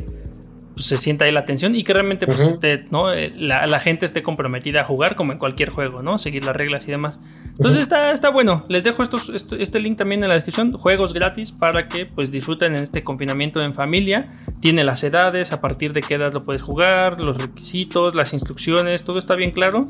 pues, 0.75 0.87
se 0.87 0.97
sienta 0.97 1.23
ahí 1.23 1.31
la 1.31 1.39
atención 1.39 1.73
y 1.73 1.83
que 1.85 1.93
realmente 1.93 2.27
pues, 2.27 2.57
¿no? 2.91 3.13
Eh, 3.13 3.31
la, 3.37 3.79
gente 3.79 4.05
esté 4.05 4.21
comprometida 4.21 4.81
a 4.81 4.83
jugar 4.83 5.15
como 5.15 5.31
en 5.31 5.37
cualquier 5.37 5.69
juego, 5.69 6.03
¿no? 6.03 6.17
Seguir 6.17 6.43
las 6.43 6.53
reglas 6.53 6.85
y 6.89 6.91
demás. 6.91 7.17
Entonces 7.51 7.81
está, 7.81 8.11
está 8.11 8.29
bueno. 8.29 8.61
Les 8.67 8.83
dejo 8.83 9.01
estos, 9.01 9.29
este, 9.29 9.79
link 9.79 9.97
también 9.97 10.21
en 10.21 10.27
la 10.27 10.35
descripción. 10.35 10.71
Juegos 10.71 11.13
gratis 11.13 11.53
para 11.53 11.87
que 11.87 12.05
pues 12.05 12.29
disfruten 12.29 12.75
en 12.75 12.83
este 12.83 13.05
confinamiento 13.05 13.61
en 13.61 13.73
familia. 13.73 14.27
Tiene 14.59 14.83
las 14.83 15.01
edades, 15.05 15.53
a 15.53 15.61
partir 15.61 15.93
de 15.93 16.01
qué 16.01 16.15
edad 16.15 16.33
lo 16.33 16.43
puedes 16.43 16.61
jugar, 16.61 17.21
los 17.21 17.37
requisitos, 17.37 18.13
las 18.13 18.33
instrucciones, 18.33 19.05
todo 19.05 19.17
está 19.17 19.35
bien 19.35 19.51
claro. 19.51 19.87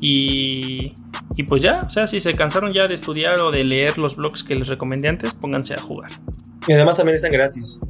Y, 0.00 0.92
y 1.36 1.42
pues 1.42 1.62
ya, 1.62 1.82
o 1.84 1.90
sea, 1.90 2.06
si 2.06 2.20
se 2.20 2.36
cansaron 2.36 2.72
ya 2.72 2.86
de 2.86 2.94
estudiar 2.94 3.40
o 3.40 3.50
de 3.50 3.64
leer 3.64 3.98
los 3.98 4.14
blogs 4.14 4.44
que 4.44 4.54
les 4.54 4.68
recomendé 4.68 5.08
antes, 5.08 5.34
pónganse 5.34 5.74
a 5.74 5.80
jugar. 5.80 6.12
Y 6.68 6.74
además 6.74 6.96
también 6.96 7.16
están 7.16 7.32
gratis. 7.32 7.80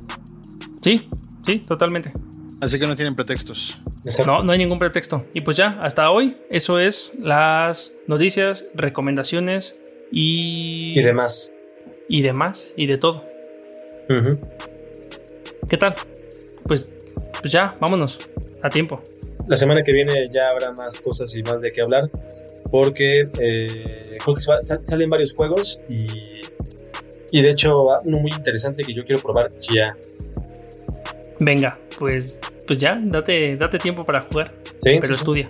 Sí, 0.80 1.11
sí, 1.44 1.59
totalmente. 1.59 2.11
Así 2.61 2.78
que 2.78 2.86
no 2.86 2.96
tienen 2.96 3.14
pretextos. 3.14 3.78
No, 4.26 4.42
no 4.42 4.52
hay 4.52 4.59
ningún 4.59 4.78
pretexto. 4.78 5.24
Y 5.34 5.42
pues 5.42 5.56
ya, 5.56 5.78
hasta 5.82 6.11
hoy, 6.11 6.36
eso 6.50 6.78
es 6.78 7.12
las 7.18 7.94
noticias, 8.06 8.64
recomendaciones 8.74 9.76
y. 10.11 10.98
Y 10.98 11.02
demás. 11.02 11.52
Y 12.09 12.22
demás, 12.22 12.74
y 12.76 12.86
de 12.86 12.98
todo. 12.98 13.24
¿Qué 15.68 15.76
tal? 15.76 15.94
Pues 16.66 16.90
pues 17.40 17.52
ya, 17.52 17.74
vámonos, 17.80 18.18
a 18.62 18.70
tiempo. 18.70 19.00
La 19.46 19.56
semana 19.56 19.82
que 19.82 19.92
viene 19.92 20.28
ya 20.32 20.50
habrá 20.50 20.72
más 20.72 21.00
cosas 21.00 21.34
y 21.36 21.42
más 21.42 21.62
de 21.62 21.72
qué 21.72 21.82
hablar, 21.82 22.11
porque 22.70 23.26
eh, 23.40 24.18
creo 24.22 24.34
que 24.34 24.40
salen 24.40 25.09
varios 25.09 25.34
juegos 25.34 25.80
y, 25.88 26.40
y 27.30 27.42
de 27.42 27.50
hecho 27.50 27.86
uno 28.04 28.18
muy 28.18 28.32
interesante 28.32 28.84
que 28.84 28.92
yo 28.92 29.04
quiero 29.04 29.22
probar 29.22 29.50
ya. 29.61 29.96
Venga, 31.41 31.78
pues, 31.99 32.41
pues 32.66 32.78
ya, 32.78 32.99
date, 33.01 33.57
date 33.57 33.78
tiempo 33.78 34.05
para 34.05 34.20
jugar. 34.20 34.51
Sí, 34.80 34.99
pero 35.01 35.12
estudia. 35.12 35.49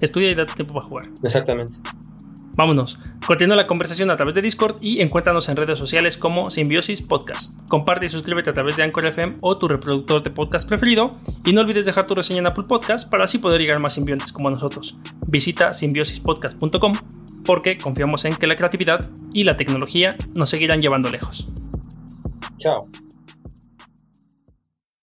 Estudia 0.00 0.30
y 0.30 0.34
date 0.34 0.54
tiempo 0.54 0.74
para 0.74 0.86
jugar. 0.86 1.08
Exactamente. 1.22 1.74
Vámonos. 2.56 2.98
Continúa 3.26 3.56
la 3.56 3.66
conversación 3.66 4.10
a 4.10 4.16
través 4.16 4.34
de 4.34 4.42
Discord 4.42 4.76
y 4.80 5.00
encuéntranos 5.00 5.48
en 5.48 5.56
redes 5.56 5.78
sociales 5.78 6.18
como 6.18 6.50
Simbiosis 6.50 7.00
Podcast. 7.00 7.58
Comparte 7.68 8.06
y 8.06 8.08
suscríbete 8.08 8.50
a 8.50 8.52
través 8.52 8.76
de 8.76 8.82
Anchor 8.82 9.06
FM 9.06 9.36
o 9.40 9.56
tu 9.56 9.68
reproductor 9.68 10.22
de 10.22 10.30
podcast 10.30 10.68
preferido. 10.68 11.08
Y 11.44 11.52
no 11.52 11.62
olvides 11.62 11.86
dejar 11.86 12.06
tu 12.06 12.14
reseña 12.14 12.40
en 12.40 12.46
Apple 12.46 12.64
Podcast 12.68 13.08
para 13.08 13.24
así 13.24 13.38
poder 13.38 13.60
llegar 13.60 13.76
a 13.76 13.80
más 13.80 13.94
simbiontes 13.94 14.32
como 14.32 14.50
nosotros. 14.50 14.98
Visita 15.28 15.72
simbiosispodcast.com 15.72 16.92
porque 17.46 17.78
confiamos 17.78 18.24
en 18.24 18.36
que 18.36 18.46
la 18.46 18.56
creatividad 18.56 19.08
y 19.32 19.44
la 19.44 19.56
tecnología 19.56 20.16
nos 20.34 20.50
seguirán 20.50 20.82
llevando 20.82 21.10
lejos. 21.10 21.48
Chao. 22.58 22.86